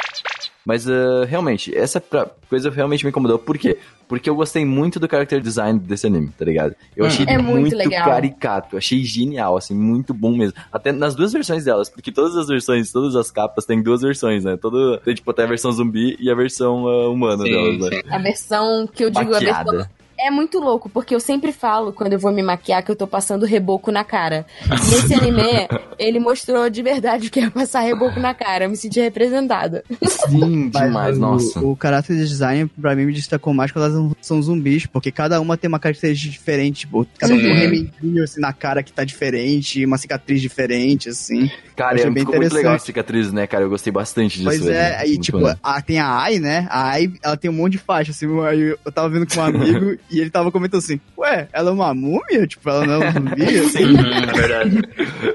[0.66, 3.40] Mas, ah, realmente, essa pra- coisa realmente me incomodou.
[3.40, 3.78] Por quê?
[4.08, 6.76] Porque eu gostei muito do character design desse anime, tá ligado?
[6.96, 7.08] Eu Hum.
[7.08, 8.04] achei É muito muito, legal.
[8.06, 10.58] caricato, achei genial, assim, muito bom mesmo.
[10.72, 14.44] Até nas duas versões delas, porque todas as versões, todas as capas têm duas versões,
[14.44, 14.58] né?
[14.58, 18.02] Todo, tem, tipo, até a versão zumbi e a versão ah, humana Sim, delas, né?
[18.10, 19.86] A versão que eu digo, a versão.
[20.24, 23.06] É muito louco, porque eu sempre falo, quando eu vou me maquiar, que eu tô
[23.06, 24.46] passando reboco na cara.
[24.70, 25.68] Nesse anime,
[26.00, 28.64] ele mostrou de verdade o que é passar reboco na cara.
[28.64, 29.84] Eu me senti representada.
[30.02, 31.60] Sim, demais, o, nossa.
[31.60, 35.58] O caráter design, pra mim, me destacou mais quando elas são zumbis, porque cada uma
[35.58, 36.82] tem uma característica diferente.
[36.82, 41.10] Tipo, cada um tem um remendinho assim, na cara que tá diferente, uma cicatriz diferente,
[41.10, 41.52] assim.
[41.76, 43.64] Cara, é, ficou muito legal as cicatrizes, né, cara?
[43.64, 44.46] Eu gostei bastante disso.
[44.46, 46.68] Pois é, aí, Muito tipo, a, tem a Ai, né?
[46.70, 48.28] A Ai, ela tem um monte de faixa, assim.
[48.44, 51.74] Aí eu tava vendo com um amigo e ele tava comentando assim: Ué, ela é
[51.74, 52.46] uma múmia?
[52.48, 53.44] Tipo, ela não é um zumbi?
[53.64, 53.84] Assim.
[53.84, 54.82] Uhum, é verdade.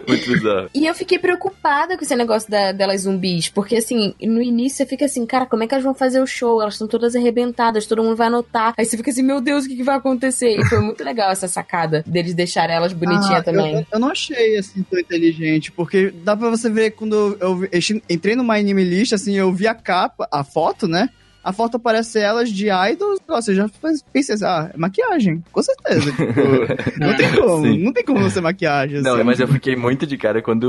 [0.06, 0.70] Muito bizarro.
[0.74, 4.86] E eu fiquei preocupada com esse negócio da- delas zumbis, porque assim, no início você
[4.86, 6.60] fica assim, cara, como é que elas vão fazer o show?
[6.60, 8.74] Elas estão todas arrebentadas, todo mundo vai notar.
[8.76, 10.58] Aí você fica assim, meu Deus, o que, que vai acontecer?
[10.58, 13.74] E foi muito legal essa sacada deles deixarem elas bonitinhas Ah, também.
[13.76, 17.66] Eu, eu não achei assim tão inteligente, porque dá pra você ver quando eu,
[18.08, 21.08] entrei numa anime list, assim, eu vi a capa, a foto, né?
[21.48, 23.70] A foto aparece elas de idols, eu já
[24.12, 26.10] pensei assim, ah, é maquiagem, com certeza.
[26.12, 26.40] tipo,
[27.00, 27.78] não tem como, Sim.
[27.84, 29.00] não tem como não ser maquiagem.
[29.00, 29.22] Não, assim.
[29.24, 30.64] mas eu fiquei muito de cara quando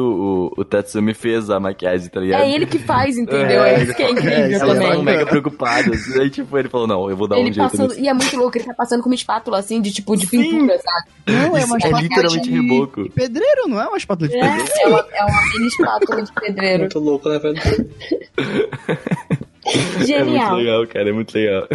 [0.56, 2.44] o, o Tatsumi fez a maquiagem, tá ligado?
[2.44, 3.62] É ele que faz, entendeu?
[3.62, 4.78] É, É, isso que é incrível é, Elas também.
[4.84, 6.16] estavam mega preocupadas.
[6.18, 8.38] Aí, tipo, ele falou, não, eu vou dar um Ele jeito passando, e é muito
[8.38, 10.42] louco, ele tá passando com uma espátula assim, de tipo, de Sim.
[10.44, 11.10] pintura, sabe?
[11.28, 13.10] Não, é uma é espátula literalmente de reboco.
[13.10, 14.72] pedreiro, não é uma espátula de É, pedreiro.
[14.82, 16.80] é uma, é uma mini espátula de pedreiro.
[16.80, 17.60] Muito louco, né, velho?
[19.74, 20.56] É muito Genial.
[20.56, 21.68] legal, cara, é muito legal.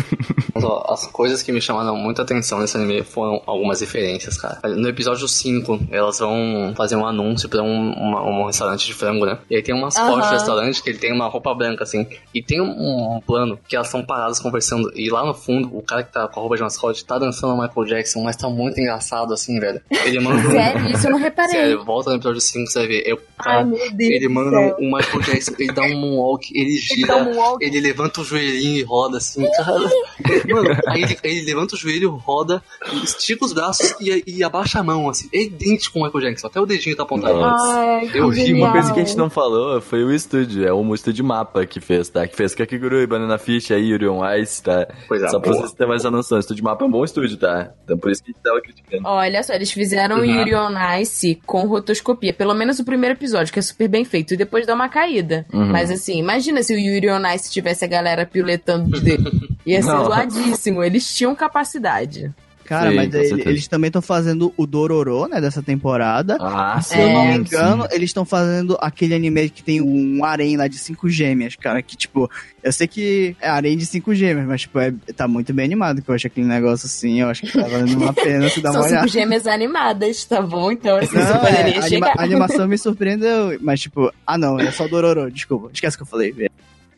[0.55, 4.61] Mas, ó, as coisas que me chamaram muita atenção nesse anime foram algumas referências, cara.
[4.69, 9.25] No episódio 5, elas vão fazer um anúncio pra um, uma- um restaurante de frango,
[9.27, 9.39] né?
[9.51, 10.09] E aí tem umas Aham.
[10.11, 12.07] fotos do restaurante que ele tem uma roupa branca, assim.
[12.35, 14.91] E tem um, um plano que elas estão paradas conversando.
[14.95, 17.55] E lá no fundo, o cara que tá com a roupa de mascote tá dançando
[17.55, 19.81] o Michael Jackson, mas tá muito engraçado, assim, velho.
[20.05, 20.47] Ele manda.
[20.49, 21.51] um- Sério, isso eu não reparei.
[21.53, 23.03] Sério, volta no episódio 5, você vai ver.
[23.07, 24.11] Eu, cara, Ai, meu Deus.
[24.11, 27.65] ele manda o Michael Jackson, ele dá um moonwalk, ele Ele gira, dá um walk,
[27.65, 29.91] ele levanta o joelhinho e roda assim, cara.
[30.49, 32.63] Mano, aí ele, ele levanta o joelho, roda,
[33.03, 35.29] estica os braços e, e abaixa a mão, assim.
[35.33, 37.43] É idêntico com o Michael Jackson, até o dedinho tá apontado.
[37.45, 38.53] Ai, Eu ri.
[38.55, 40.67] Uma coisa que a gente não falou foi o estúdio.
[40.67, 42.27] É o estúdio Mapa que fez, tá?
[42.27, 44.87] Que fez Kakigurui, Banana Fish, aí Yuri on Ice, tá?
[45.09, 46.37] Pois é, Só pra vocês terem mais essa noção.
[46.37, 47.73] O estúdio Mapa é um bom estúdio, tá?
[47.85, 49.03] Então por isso que a gente tava criticando.
[49.07, 50.25] Olha só, eles fizeram o Uhum.
[50.39, 52.33] Yuri on Ice com rotoscopia.
[52.33, 54.35] Pelo menos o primeiro episódio, que é super bem feito.
[54.35, 55.45] E depois dá uma caída.
[55.53, 55.67] Uhum.
[55.67, 59.49] Mas assim, imagina se o Yuri on Ice tivesse a galera piletando dele.
[59.67, 60.05] Ia ser Não.
[60.05, 60.83] zoadíssimo.
[60.83, 62.33] Eles tinham capacidade.
[62.67, 66.39] Cara, Sim, mas ele- eles também estão fazendo o Dororo, né, dessa temporada.
[66.41, 70.25] Ah, Se eu não É, me engano, eles estão fazendo aquele anime que tem um
[70.25, 71.83] harém lá de cinco gêmeas, cara.
[71.83, 72.27] Que, tipo,
[72.63, 76.01] eu sei que é harém de cinco gêmeas, mas, tipo, é, tá muito bem animado.
[76.01, 78.73] Que eu acho aquele negócio assim, eu acho que tá valendo uma pena se dar
[78.73, 79.09] São uma cinco olhada.
[79.09, 80.73] gêmeas animadas, tá bom?
[80.73, 82.15] Então, assim, você Não, poderia é, a, anima- chegar.
[82.17, 85.69] a animação me surpreendeu, mas, tipo, ah, não, é só Dororo, desculpa.
[85.71, 86.35] Esquece o que eu falei.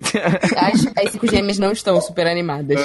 [0.57, 2.81] As, as cinco gêmeas não estão super animadas.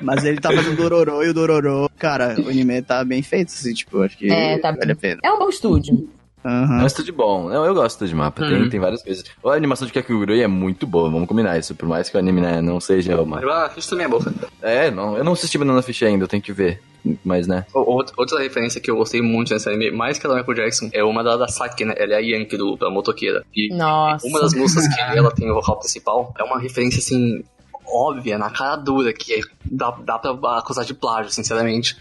[0.00, 3.72] Mas ele tá fazendo Dororo e o Dororo, cara, o anime tá bem feito, assim,
[3.72, 5.20] tipo, acho que É, tá vale a pena.
[5.22, 6.08] É um bom estúdio.
[6.44, 6.82] É Aham.
[6.82, 7.48] um estúdio bom.
[7.48, 8.46] Não, eu gosto estúdio Mapa.
[8.46, 8.68] Tem, Uhum.
[8.68, 9.24] tem várias coisas.
[9.44, 11.74] A animação de Kakigurui é muito boa, vamos combinar isso.
[11.74, 13.38] Por mais que o anime né, não seja uma...
[13.40, 14.32] Ah, isso também é boca.
[14.60, 16.82] É, não, eu não assisti Banana Fish ainda, eu tenho que ver.
[17.24, 17.66] Mas, né?
[17.74, 20.88] Outra, outra referência que eu gostei muito nesse anime, mais que a da Michael Jackson,
[20.92, 21.94] é uma da, da Saki, né?
[21.98, 23.44] Ela é a Yankee do, da motoqueira.
[23.54, 24.26] E Nossa.
[24.26, 27.42] uma das músicas que ela tem o vocal principal é uma referência, assim,
[27.86, 31.94] óbvia, na cara dura, que é- dá, dá pra acusar de plágio, sinceramente.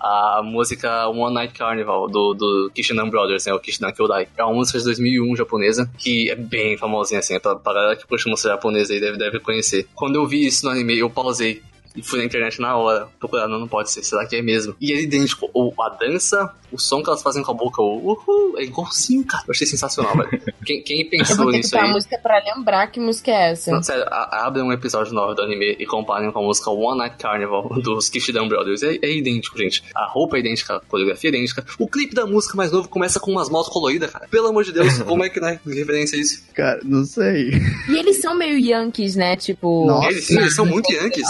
[0.00, 3.52] A música One Night Carnival, do, do Kishinan Brothers, né?
[3.52, 4.28] O Kishinan Kyodai.
[4.36, 7.38] É uma música de 2001 japonesa, que é bem famosinha, assim.
[7.40, 9.88] Pra, pra galera que curte música japonesa aí deve, deve conhecer.
[9.94, 11.62] Quando eu vi isso no anime, eu pausei
[11.98, 14.74] e fui na internet na hora, procurar, não, não pode ser, será que é mesmo?
[14.80, 18.12] E é idêntico, o, a dança, o som que elas fazem com a boca, o
[18.12, 19.44] uhul, é igualzinho, cara.
[19.46, 20.28] Eu achei sensacional, velho.
[20.64, 21.92] Quem, quem Eu pensou vou ter que nisso botar a aí?
[21.92, 23.70] música pra lembrar que música é essa.
[23.70, 26.98] Não, sério, a- abrem um episódio novo do anime e comparem com a música One
[26.98, 28.82] Night Carnival dos Kishidan Brothers.
[28.82, 29.82] É, é idêntico, gente.
[29.94, 31.64] A roupa é idêntica, a coreografia é idêntica.
[31.78, 34.28] O clipe da música mais novo começa com umas motos coloridas, cara.
[34.28, 36.42] Pelo amor de Deus, como é que não é referência a isso?
[36.54, 37.50] Cara, não sei.
[37.88, 39.36] E eles são meio Yankees, né?
[39.36, 39.86] Tipo.
[39.86, 40.10] Nossa.
[40.10, 41.26] Eles, sim, eles são muito Yankees.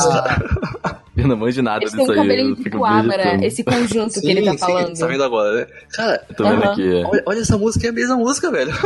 [1.19, 2.55] Eu não manjo nada Eles disso um aí.
[2.55, 3.45] de coabra, vegetando.
[3.45, 4.95] esse conjunto que ele tá Sim, falando.
[4.95, 5.67] Sim, tá vendo agora, né?
[5.93, 6.73] Cara, Eu tô vendo Aham.
[6.73, 6.97] aqui.
[6.97, 7.05] é.
[7.05, 8.71] olha, olha essa música, é a mesma música, velho.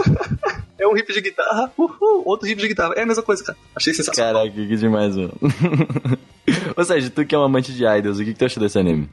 [0.83, 2.95] É um riff de guitarra, uhul, outro riff de guitarra.
[2.97, 3.59] É a mesma coisa, cara.
[3.77, 4.35] Achei sensacional.
[4.35, 5.33] Caraca, que demais, mano.
[6.77, 8.77] Ou seja, tu que é um amante de idols, o que, que tu achou desse
[8.77, 9.09] anime?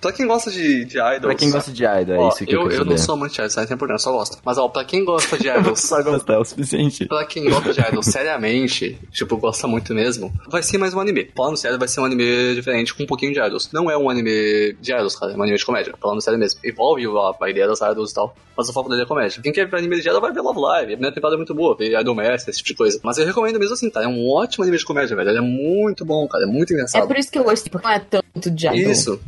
[0.00, 1.20] Pra quem gosta de, de idols...
[1.20, 3.40] Pra quem gosta de idol, é isso que eu, eu, eu, não sou amante de
[3.40, 4.38] idols, isso não tem problema, eu só gosto.
[4.44, 5.80] Mas, ó, pra quem gosta de idols...
[5.80, 7.06] Só gostar é o suficiente.
[7.06, 11.30] Pra quem gosta de idols seriamente, tipo, gosta muito mesmo, vai ser mais um anime.
[11.36, 13.70] Falando sério, vai ser um anime diferente com um pouquinho de idols.
[13.72, 15.92] Não é um anime de idols, cara, é um anime de comédia.
[16.00, 16.60] Falando sério mesmo.
[16.64, 19.42] Envolve a, a ideia das idols e tal, mas o foco dele é comédia.
[19.42, 21.76] Quem quer ver anime de idol vai ver Love Live, primeira temporada é muito boa,
[21.76, 23.00] ver Idol Master, esse tipo de coisa.
[23.02, 24.02] Mas eu recomendo mesmo assim, tá?
[24.02, 25.30] É um ótimo anime de comédia, velho.
[25.30, 27.06] Ele é muito bom, cara, é muito É engraçado.
[27.06, 28.92] por isso que eu gostei, porque não é tanto de idol.
[28.92, 29.20] Isso.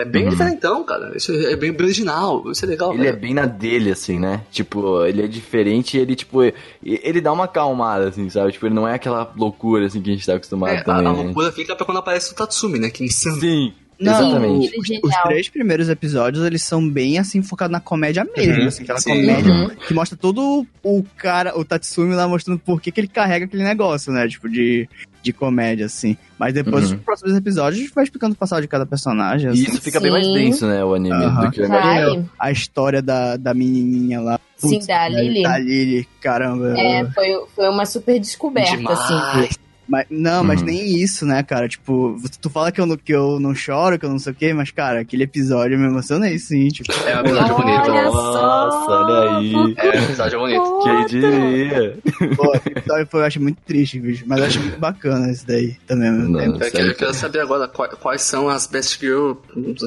[0.00, 0.30] É bem Uhum.
[0.30, 1.12] diferentão, cara.
[1.14, 2.50] Isso é bem original.
[2.50, 3.20] Isso é legal, Ele é velho.
[3.20, 4.40] bem na dele, assim, né?
[4.50, 6.38] Tipo, ele é diferente e ele, tipo,
[6.82, 8.52] ele dá uma acalmada, assim, sabe?
[8.52, 11.06] Tipo, ele não é aquela loucura, assim, que a gente tá acostumado É, a, também,
[11.06, 11.22] a né?
[11.24, 12.88] loucura fica pra quando aparece o Tatsumi, né?
[12.88, 13.38] Que insano.
[13.38, 14.74] Sim, Não, exatamente.
[14.74, 15.22] É Os genial.
[15.24, 19.10] três primeiros episódios, eles são bem, assim, focados na comédia mesmo, Uhum, assim, aquela sim.
[19.10, 19.68] comédia Uhum.
[19.86, 23.62] que mostra todo o cara, o Tatsumi lá mostrando por que, que ele carrega aquele
[23.62, 24.88] negócio, né, tipo, de,
[25.22, 26.16] de comédia, assim.
[26.38, 26.96] Mas depois, Uhum.
[26.96, 29.62] nos próximos episódios, vai explicando o passado de cada personagem, E assim.
[29.62, 30.34] isso fica bem mais Sim.
[30.34, 32.04] denso, né, o anime, do que eu imaginei.
[32.16, 32.24] Vai.
[32.38, 34.40] A história da, da menininha lá.
[34.56, 35.42] Sim, da Lily.
[35.42, 36.74] Da Lily, caramba.
[36.78, 39.48] É, foi, foi uma super descoberta, assim.
[39.92, 40.66] Mas, não, mas Uhum.
[40.68, 41.68] nem isso, né, cara?
[41.68, 44.34] Tipo, tu fala que eu, não, que eu não choro, que eu não sei o
[44.34, 46.90] quê, mas, cara, aquele episódio eu me emocionei, sim, tipo.
[47.06, 47.90] É um episódio bonito.
[47.90, 49.04] Olha Nossa, só.
[49.04, 49.52] olha aí.
[49.76, 50.78] É um episódio bonito.
[50.82, 51.98] Quem diria?
[52.36, 54.24] Pô, aquele episódio foi, eu acho muito triste, bicho.
[54.26, 56.10] Mas eu acho muito bacana esse daí também.
[56.10, 56.64] Não, tempo.
[56.64, 59.32] Eu quero, saber agora qua- quais são as best girl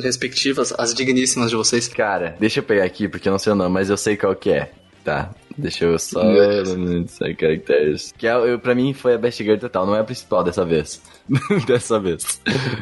[0.03, 1.87] respectivas, as digníssimas de vocês.
[1.87, 4.35] Cara, deixa eu pegar aqui, porque eu não sei o nome, mas eu sei qual
[4.35, 4.71] que é.
[5.03, 6.21] Tá, deixa eu só...
[7.07, 8.13] Sai caracteres.
[8.17, 10.65] Que é, eu, pra mim foi a Best Girl total, não é a principal dessa
[10.65, 11.01] vez.
[11.67, 12.41] dessa vez.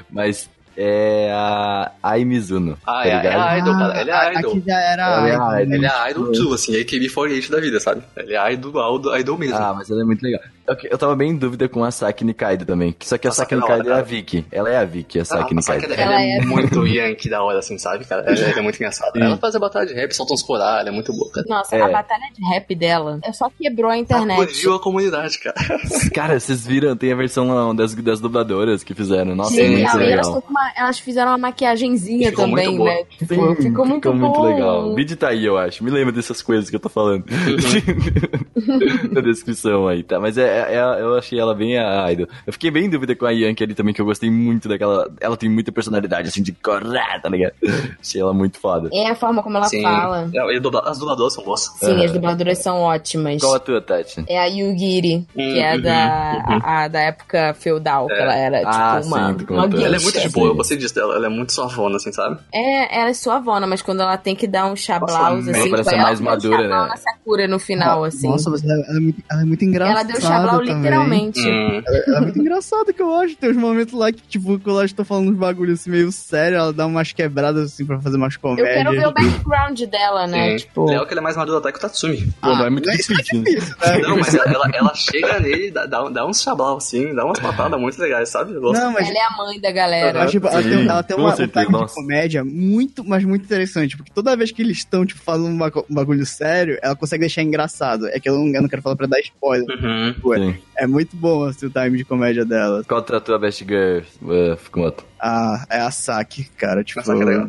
[0.09, 2.77] Mas é a Ai Mizuno.
[2.85, 4.01] Ah, tá é, é a idol, cara.
[4.01, 4.51] Ele é a- idol.
[4.51, 5.03] Aqui já era.
[5.03, 5.75] Ela é idol, idol.
[5.75, 8.01] Ele é idol true, assim, AKB48 da vida, sabe?
[8.17, 9.55] Ele é idol, idol, idol mesmo.
[9.57, 10.41] Ah, mas ela é muito legal.
[10.89, 12.95] Eu, tava bem em dúvida com a Saki Nikaido também.
[13.01, 14.45] Só que a A Saki Nikaido é hora, a Vicky.
[14.51, 15.85] Ela é a Vicky, a Saki Nikaido.
[15.93, 18.23] ela, ela é, é- muito yankee da hora, assim, sabe, cara?
[18.25, 19.11] Ela, ela é muito engraçada.
[19.13, 19.21] Sim.
[19.25, 21.45] Ela faz a batalha de rap, solta uns corais, ela é muito boa, cara.
[21.49, 21.81] Nossa, É.
[21.81, 24.39] a batalha de rap dela é só quebrou a internet.
[24.39, 25.55] Sacudiu a comunidade, cara.
[26.13, 26.95] Cara, vocês viram?
[26.95, 29.35] Tem a versão das, das dubladoras que fizeram.
[29.35, 29.95] Nossa, é Sim, muito e elas,
[30.27, 30.41] legal.
[30.41, 32.89] com uma- elas fizeram uma maquiagenzinha Ficou muito também, boa.
[32.89, 33.03] né?
[33.17, 33.85] Tipo, ficou muito Ficou
[34.15, 34.43] muito bom.
[34.45, 34.87] legal.
[34.91, 35.83] O vídeo tá aí, eu acho.
[35.83, 37.25] Me lembra dessas coisas que eu tô falando.
[39.11, 40.19] Na descrição aí, tá?
[40.19, 42.27] Mas é, é- é- eu achei ela bem a idol.
[42.45, 45.09] Eu fiquei bem em dúvida com a Yankee ali também, que eu gostei muito daquela.
[45.19, 47.53] Ela tem muita personalidade, assim, de correr, tá ligado?
[48.01, 48.89] achei ela muito foda.
[48.93, 49.81] É a forma como ela Sim.
[49.83, 50.29] fala.
[50.33, 50.55] É,
[50.89, 51.61] as dubladoras são boas.
[51.79, 53.41] Sim, as dubladoras são ótimas.
[53.41, 54.23] Qual a tua, Tati?
[54.27, 58.57] É a Yugiri, que é Uhum, da, a- a da época feudal, que ela era,
[58.59, 59.79] tipo, Ah, uma, sim, uma contou.
[59.85, 61.15] Ela é muito de boa, eu gostei disso dela.
[61.15, 62.39] Ela é muito suavona, assim, sabe?
[62.53, 65.83] É, ela é suavona, mas quando ela tem que dar um chablaus, assim, parece tipo,
[65.89, 66.87] ser mais ela madura, né?
[66.87, 68.27] na Sakura no final, assim.
[68.29, 69.99] Nossa, mas ela, ela é muito, ela é muito engraçada.
[69.99, 70.21] ela deu
[70.51, 70.75] também.
[70.75, 71.39] literalmente.
[71.41, 71.81] Hum.
[72.07, 73.35] Ela é muito engraçada que eu acho.
[73.35, 76.57] Tem uns momentos lá que, tipo, quando ela está falando uns bagulhos assim meio sério,
[76.57, 78.73] ela dá umas quebradas assim pra fazer umas Eu comédias.
[78.75, 80.51] quero ver o background dela, né?
[80.51, 80.65] Sim.
[80.65, 82.17] Tipo, Legal que ela é mais madura até que o Tatsumi.
[82.41, 83.43] Pô, mas é muito isso difícil.
[83.43, 83.97] difícil, né?
[83.99, 87.39] Não, mas ela, ela, ela chega nele, dá, dá, dá uns chablau, assim, dá umas
[87.39, 88.53] patadas muito legais, sabe?
[88.53, 88.61] Eu.
[88.61, 90.19] Não, mas ela é a mãe da galera.
[90.19, 93.95] Mas, tipo, ela tem, ela tem uma, um time de comédia muito, mas muito interessante.
[93.97, 97.41] Porque toda vez que eles estão, tipo, falando um bagu- bagulho sério, ela consegue deixar
[97.43, 98.07] engraçado.
[98.07, 99.65] É que eu não, eu não quero falar pra dar spoiler.
[99.69, 100.15] Uhum.
[100.25, 100.55] Ué, Sim.
[100.77, 102.83] é muito bom assim, o time de comédia dela.
[102.87, 104.93] Qual a tua best girl, uh?
[105.19, 106.83] Ah, é a Saki, cara.
[106.83, 107.47] Tipo, A Saki é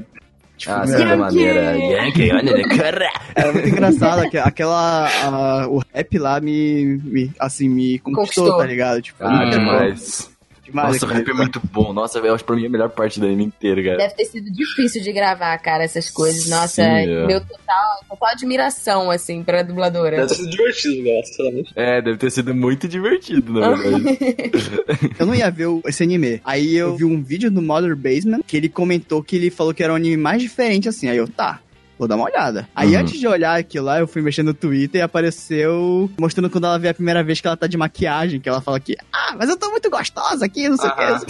[0.56, 1.76] tipo, Ah, sim, da maneira.
[1.76, 3.08] Yankee, olha ele, corre!
[3.34, 4.20] é muito engraçado.
[4.20, 5.08] aque- Aquela.
[5.08, 7.32] a- o rap lá me, me.
[7.40, 8.58] Assim, me conquistou, Conquistou.
[8.58, 9.02] tá ligado?
[9.02, 9.54] Tipo, Ah, demais.
[9.54, 10.30] bom, demais.
[10.74, 11.92] Nossa, o rap é muito bom.
[11.92, 13.96] Nossa, eu acho que pra mim é a melhor parte do anime inteiro, cara.
[13.96, 16.48] Deve ter sido difícil de gravar, cara, essas coisas.
[16.48, 17.26] Nossa, Sim, é.
[17.26, 20.16] meu total, total admiração, assim, pra dubladora.
[20.16, 21.72] Deve ter sido divertido, galera, sinceramente.
[21.76, 24.04] É, deve ter sido muito divertido, na verdade.
[25.18, 26.40] Eu não ia ver o- esse anime.
[26.44, 29.82] Aí eu vi um vídeo do Mother Basement que ele comentou que ele falou que
[29.82, 31.08] era o anime mais diferente assim.
[31.08, 31.60] Aí eu, tá.
[31.98, 32.68] Vou dar uma olhada.
[32.74, 33.00] Aí Uhum.
[33.02, 36.78] antes de olhar aquilo lá, eu fui mexendo no Twitter e apareceu mostrando quando ela
[36.78, 39.48] vê a primeira vez que ela tá de maquiagem, que ela fala que, ah, mas
[39.48, 41.02] eu tô muito gostosa aqui, não sei o que.
[41.02, 41.20] Aham.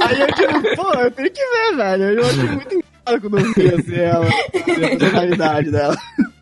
[0.00, 2.04] Aí eu tipo, pô, eu tenho que ver, velho.
[2.04, 5.96] Eu achei muito engraçado quando eu vi assim ela, a personalidade dela.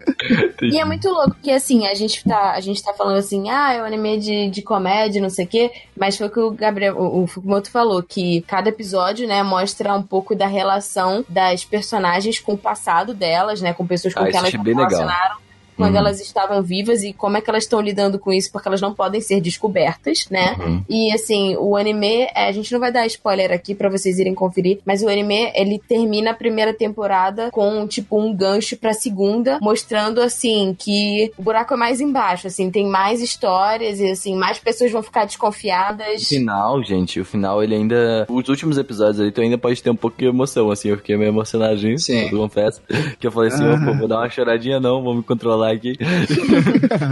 [0.63, 3.73] E é muito louco, porque assim, a gente tá, a gente tá falando assim, ah,
[3.75, 6.51] é um anime de, de comédia, não sei o quê, mas foi o que o
[6.51, 11.65] Gabriel, o, o Fukumoto falou, que cada episódio, né, mostra um pouco da relação das
[11.65, 15.09] personagens com o passado delas, né, com pessoas com Ah, quem elas se bem legal.
[15.77, 15.99] Quando Uhum.
[16.01, 18.95] elas estavam vivas e como é que elas estão lidando com isso, porque elas não
[18.95, 20.57] podem ser descobertas, né?
[20.59, 20.85] Uhum.
[20.89, 24.35] E assim, o anime, é, a gente não vai dar spoiler aqui pra vocês irem
[24.35, 29.59] conferir, mas o anime, ele termina a primeira temporada com tipo um gancho pra segunda,
[29.61, 34.59] mostrando assim que o buraco é mais embaixo, assim, tem mais histórias e assim, mais
[34.59, 36.27] pessoas vão ficar O desconfiadas.
[36.29, 38.27] final, gente, o final ele ainda.
[38.29, 40.89] Os últimos episódios ali, tu ainda pode ter um pouco de emoção, assim.
[40.89, 42.29] Eu fiquei meio emocionadinho, Sim.
[42.31, 42.81] eu confesso.
[43.19, 45.97] Que eu falei assim, opa, vou dar uma choradinha não, vou me controlar aqui.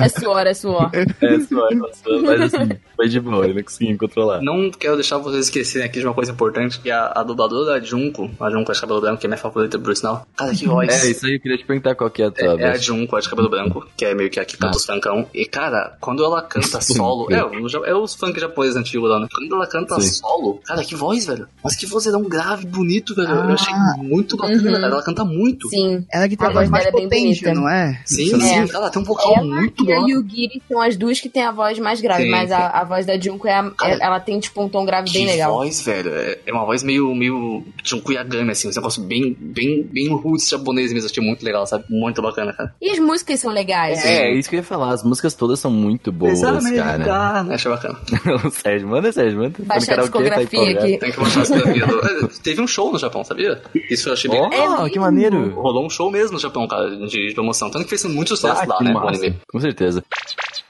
[0.03, 0.91] É suor, é suor.
[0.93, 4.41] É, só, só, mas assim, foi de boa, eu não consegui controlar.
[4.43, 7.81] Não quero deixar vocês esquecerem aqui de uma coisa importante, que a, a dubladora da
[7.85, 10.27] Junko, a Junko é de cabelo branco, que é minha favorita por sinal.
[10.37, 10.89] Cara, que voz.
[11.05, 12.77] É, isso aí eu queria te perguntar qual que é a tua É, é a.
[12.77, 14.77] Junko, a de cabelo branco, que é meio que a que canta Ah.
[14.77, 15.27] os funkão.
[15.35, 17.29] E, cara, quando ela canta solo...
[17.31, 19.27] é, é os funk japoneses antigos lá, né?
[19.33, 20.09] Quando ela canta Sim.
[20.15, 21.47] solo, cara, que voz, velho.
[21.63, 23.29] Mas que vozeirão grave, bonito, velho.
[23.31, 24.63] Eu achei muito bacana, Uhum.
[24.73, 24.85] velho.
[24.85, 25.69] Ela canta muito.
[25.69, 26.05] Sim.
[26.13, 27.61] Ela que tem A voz voz mais dela é bem potente, bonita.
[27.61, 28.01] não é?
[28.05, 28.77] Sim, É.
[28.77, 30.09] Ela tem um vocal Ela muito e a bom.
[30.09, 32.31] Yugiri são as duas que têm a voz mais grave, Sim.
[32.31, 34.85] mas a, a voz da Junko é, a- Cara, é- ela tem tipo um tom
[34.85, 35.53] grave bem Que legal.
[35.53, 36.11] voz, velho.
[36.15, 38.69] É, é uma voz meio, meio Junko Yagami, assim.
[38.69, 41.09] Um negócio bem, bem, bem roots japonês mesmo.
[41.09, 41.85] Achei muito legal, sabe?
[41.89, 42.75] Muito bacana, cara.
[42.81, 44.05] E as músicas são legais.
[44.05, 46.59] É, é isso que eu ia falar, as músicas todas são muito boas, cara.
[47.53, 47.99] Achei bacana.
[48.45, 49.51] o Sérgio, manda, Sérgio, manda.
[49.59, 50.99] Tá Baixar a tá discografia aqui.
[50.99, 51.71] Tem que mostrar a.
[51.71, 53.61] É, Teve um show no Japão, sabia?
[53.91, 54.87] Isso eu achei bem legal.
[54.87, 55.51] É que maneiro.
[55.55, 57.71] Rolou um show mesmo no Japão, cara, de, de promoção.
[57.71, 59.37] Tanto que fez muito sucesso Ah, lá, né, anime.
[59.51, 60.03] Com certeza.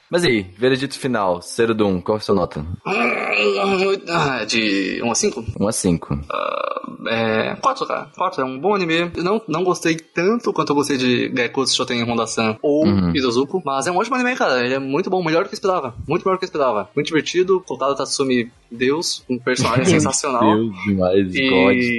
[0.09, 2.63] Mas aí, veredito final, Serudum, qual é a sua nota?
[4.07, 5.43] Ah, de 1 a 5?
[5.59, 6.19] 1 a 5.
[7.09, 7.55] É.
[7.55, 8.07] 4, cara.
[8.15, 9.11] 4 é um bom anime.
[9.15, 13.15] Eu não, não gostei tanto quanto eu gostei de Gaikutsu Shoten Honda-san ou Uhum.
[13.15, 13.61] Idozuko.
[13.65, 14.63] Mas é um ótimo anime, cara.
[14.63, 15.95] Ele é muito bom, melhor do que eu esperava.
[16.07, 16.89] Muito melhor do que eu esperava.
[16.95, 17.59] Muito divertido.
[17.67, 19.23] Kotaro Tatsumi, Deus.
[19.29, 20.41] Um personagem sensacional.
[20.55, 21.49] Deus, demais, E-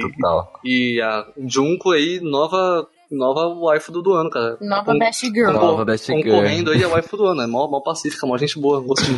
[0.01, 0.53] God, total.
[0.63, 2.87] E a Junko aí, nova.
[3.15, 4.57] Nova waifu do, do ano, cara.
[4.61, 5.51] Nova Best Girl.
[5.51, 6.21] Nova Best Girl.
[6.21, 7.41] Concorrendo aí a waifu do ano.
[7.41, 8.81] É mó, mó pacífica, mó gente boa.
[8.81, 9.15] Gostei.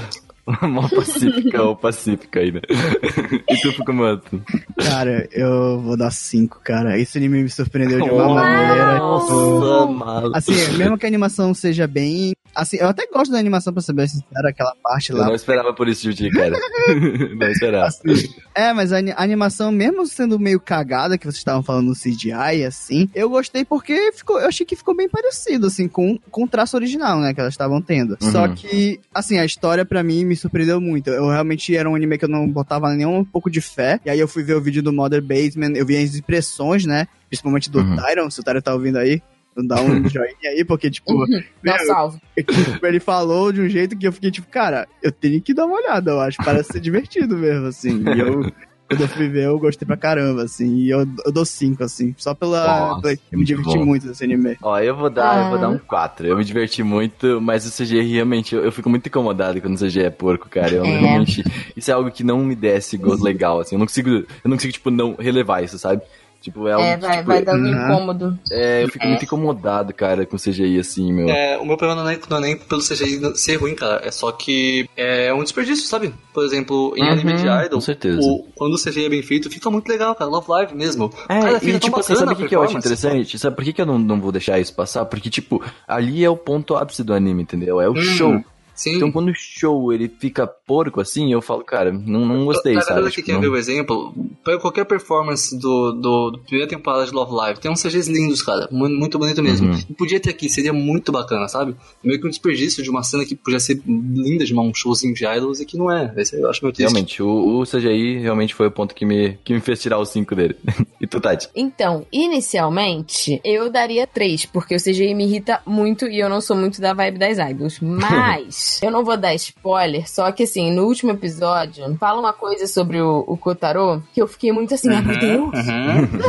[0.62, 2.62] Mó pacífica ou pacífica aí, né?
[3.50, 4.42] e tu, Fukumoto?
[4.78, 6.98] Cara, eu vou dar 5, cara.
[6.98, 8.36] Esse anime me surpreendeu de uma Uau.
[8.36, 8.98] maneira.
[8.98, 10.32] Nossa, mano.
[10.34, 12.34] Assim, mesmo que a animação seja bem.
[12.58, 15.28] Assim, eu até gosto da animação, pra ser bem sincero, aquela parte Eu lá.
[15.28, 16.58] não esperava por isso de ti, cara.
[17.38, 17.86] não esperava.
[17.86, 22.66] Assim, é, mas a animação, mesmo sendo meio cagada, que vocês estavam falando no CGI,
[22.66, 26.48] assim, eu gostei porque ficou, eu achei que ficou bem parecido, assim, com, com o
[26.48, 28.18] traço original, né, que elas estavam tendo.
[28.20, 28.32] Uhum.
[28.32, 31.12] Só que, assim, a história pra mim me surpreendeu muito.
[31.12, 34.00] Eu realmente era um anime que eu não botava nenhum pouco de fé.
[34.04, 37.08] E aí eu fui ver o vídeo do Mother Basement, eu vi as impressões, né,
[37.30, 37.96] principalmente do Uhum.
[37.98, 39.22] Tyron, se o Tyron tá ouvindo aí.
[39.66, 41.28] Dá um joinha aí, porque, tipo, Dá um
[41.64, 42.20] meu, salve.
[42.38, 45.66] tipo, ele falou de um jeito que eu fiquei tipo, cara, eu tenho que dar
[45.66, 46.38] uma olhada, eu acho.
[46.44, 48.04] Parece ser divertido mesmo, assim.
[48.16, 48.42] E eu,
[48.88, 50.76] quando eu fui ver, eu gostei pra caramba, assim.
[50.78, 52.66] E eu, eu dou cinco, assim, só pela.
[52.66, 53.86] Nossa, pela- eu me diverti bom.
[53.86, 54.56] muito nesse anime.
[54.62, 55.62] Ó, eu vou dar, eu vou Ah.
[55.62, 56.28] dar um 4.
[56.28, 59.80] Eu me diverti muito, mas o CG realmente, eu, eu fico muito incomodado quando o
[59.80, 60.72] CG é porco, cara.
[60.72, 61.00] Eu É.
[61.00, 61.44] realmente,
[61.76, 63.76] isso é algo que não me desce gosto legal, assim.
[63.76, 66.02] Eu não consigo, eu não consigo, tipo, não relevar isso, sabe?
[66.42, 67.84] Tipo, é algo É, que, vai, tipo, vai dando um Uhum.
[67.84, 68.40] incômodo.
[68.50, 71.28] é, eu fico muito incomodado, cara, com CGI assim, meu.
[71.30, 74.02] É, o meu problema não é, não é nem pelo CGI ser ruim, cara.
[74.06, 76.14] É só que é um desperdício, sabe?
[76.34, 78.22] Por exemplo, em Uhum, anime de Idol, com certeza.
[78.22, 80.30] o- quando o CGI é bem feito, fica muito legal, cara.
[80.30, 81.12] Love Live mesmo.
[81.28, 83.40] É, Cara, e fica tão tipo assim, bacana sabe o que, que eu acho interessante?
[83.40, 85.06] Sabe por que, que eu não, não vou deixar isso passar?
[85.06, 87.82] Porque, tipo, ali é o ponto ápice do anime, entendeu?
[87.82, 88.46] É o Hum, show.
[88.78, 88.96] Sim.
[88.96, 92.82] Então quando o show ele fica porco assim, eu falo, cara, não, não gostei, Na
[92.82, 93.04] sabe?
[93.10, 94.14] que Tipo, quer não- ver o exemplo?
[94.46, 97.60] Pega qualquer performance do, do, do primeira temporada de Love Live.
[97.60, 98.70] Tem uns CGs lindos, cara.
[98.72, 99.72] Mu- Muito bonito mesmo.
[99.72, 99.80] Uhum.
[99.90, 101.76] E podia ter aqui, seria muito bacana, sabe?
[102.04, 105.26] Meio que um desperdício de uma cena que podia ser linda de um showzinho de
[105.26, 106.14] idols e que não é.
[106.16, 106.90] Esse eu acho meio triste.
[106.92, 110.10] Realmente, o, o CGI realmente foi o ponto que me, que me fez tirar os
[110.10, 110.56] 5 dele.
[111.02, 111.50] e tu, Tati?
[111.56, 116.56] Então, inicialmente, eu daria três, porque o CGI me irrita muito e eu não sou
[116.56, 117.80] muito da vibe das idols.
[117.82, 122.68] Mas, eu não vou dar spoiler, só que assim, no último episódio, fala uma coisa
[122.68, 126.22] sobre o, o Kotaro que eu fiquei muito assim, ah, meu Deus, Uhum.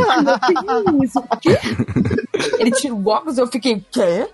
[0.67, 1.59] ah, meu Deus, o quê?
[2.59, 4.29] Ele tira o óculos, eu fiquei, quê?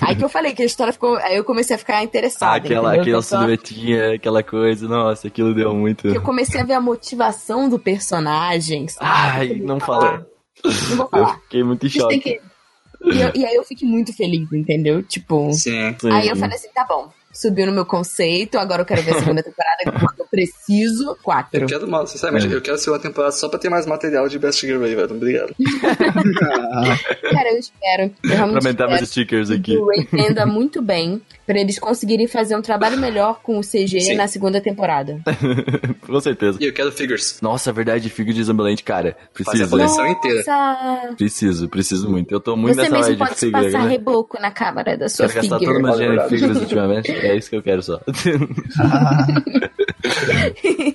[0.00, 1.16] Aí que eu falei que a história ficou.
[1.16, 2.56] Aí eu comecei a ficar interessada.
[2.56, 3.02] aquela entendeu?
[3.02, 6.08] aquela Eu só- silhuetinha, aquela coisa, nossa, aquilo deu muito.
[6.08, 9.06] Eu comecei a ver a motivação do personagem, sabe?
[9.06, 10.26] Ai, não fala.
[10.64, 11.38] Não vou Eu falar.
[11.42, 12.20] fiquei muito em choque.
[12.20, 12.40] que...
[13.04, 15.02] e, eu- e aí eu fiquei muito feliz, entendeu?
[15.02, 15.52] Tipo.
[15.52, 15.94] Sim.
[16.00, 16.10] Sim.
[16.10, 17.10] Aí eu falei assim, tá bom.
[17.32, 21.16] Subiu no meu conceito, agora eu quero ver a segunda temporada, porque eu preciso.
[21.22, 21.60] Quatro.
[21.62, 22.54] Eu quero, uma- sinceramente, É.
[22.56, 25.10] eu quero ser uma temporada só pra ter mais material de Best Girl aí, velho.
[25.14, 25.54] Obrigado.
[27.32, 28.02] Cara, eu espero.
[28.02, 29.76] Eu Pra realmente aumentar meus espero stickers que aqui.
[29.76, 34.00] o Ray anda muito bem pra eles conseguirem fazer um trabalho melhor com o CG
[34.00, 34.14] Sim.
[34.14, 35.20] na segunda temporada.
[36.06, 36.58] Com certeza.
[36.60, 37.38] E eu quero figures.
[37.40, 39.16] Nossa, a verdade, figo de Zambalente, cara.
[39.34, 39.70] Fazer a Preciso.
[39.70, 40.42] coleção inteira.
[40.46, 41.14] Nossa!
[41.16, 42.32] Preciso, preciso muito.
[42.32, 43.90] Eu tô muito Você nessa mesmo de pode se figure, passar né?
[43.90, 45.82] reboco na câmera da sua Quero gastar todo o figure.
[45.82, 46.36] meu dinheiro em Verdade.
[46.36, 47.12] figuras ultimamente.
[47.26, 48.00] É isso que eu quero só.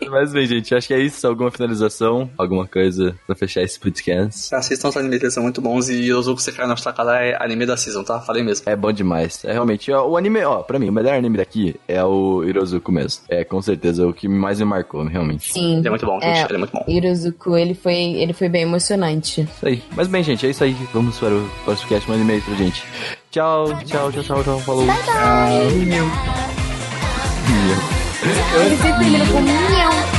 [0.10, 1.28] Mas bem, gente, acho que é isso.
[1.28, 2.30] Alguma finalização?
[2.38, 4.54] Alguma coisa pra fechar esse podcast?
[4.54, 5.90] Assistam os animes, eles são muito bons.
[5.90, 8.20] E Yosuke Sekai no Takara é anime da season, tá?
[8.20, 8.70] Falei mesmo.
[8.70, 9.44] É bom demais.
[9.46, 9.92] É realmente.
[9.92, 13.24] ó, O anime, ó, pra mim, o melhor anime daqui é o Hirozuku mesmo.
[13.30, 15.52] É com certeza o que mais me marcou, realmente.
[15.54, 15.78] Sim.
[15.78, 16.40] Ele é muito bom, gente.
[16.40, 16.44] É.
[16.46, 16.84] Ele é muito bom.
[16.88, 19.42] Hirozuku, ele foi, ele foi bem emocionante.
[19.42, 19.82] Isso aí.
[19.96, 20.76] Mas bem, gente, é isso aí.
[20.94, 22.10] Vamos para o próximo cast.
[22.10, 22.84] Manda e-mail pra gente.
[23.30, 24.60] Tchau, tchau, tchau, tchau, tchau.
[24.60, 24.88] Falou.
[28.56, 30.17] Ele sempre termina com um milhão.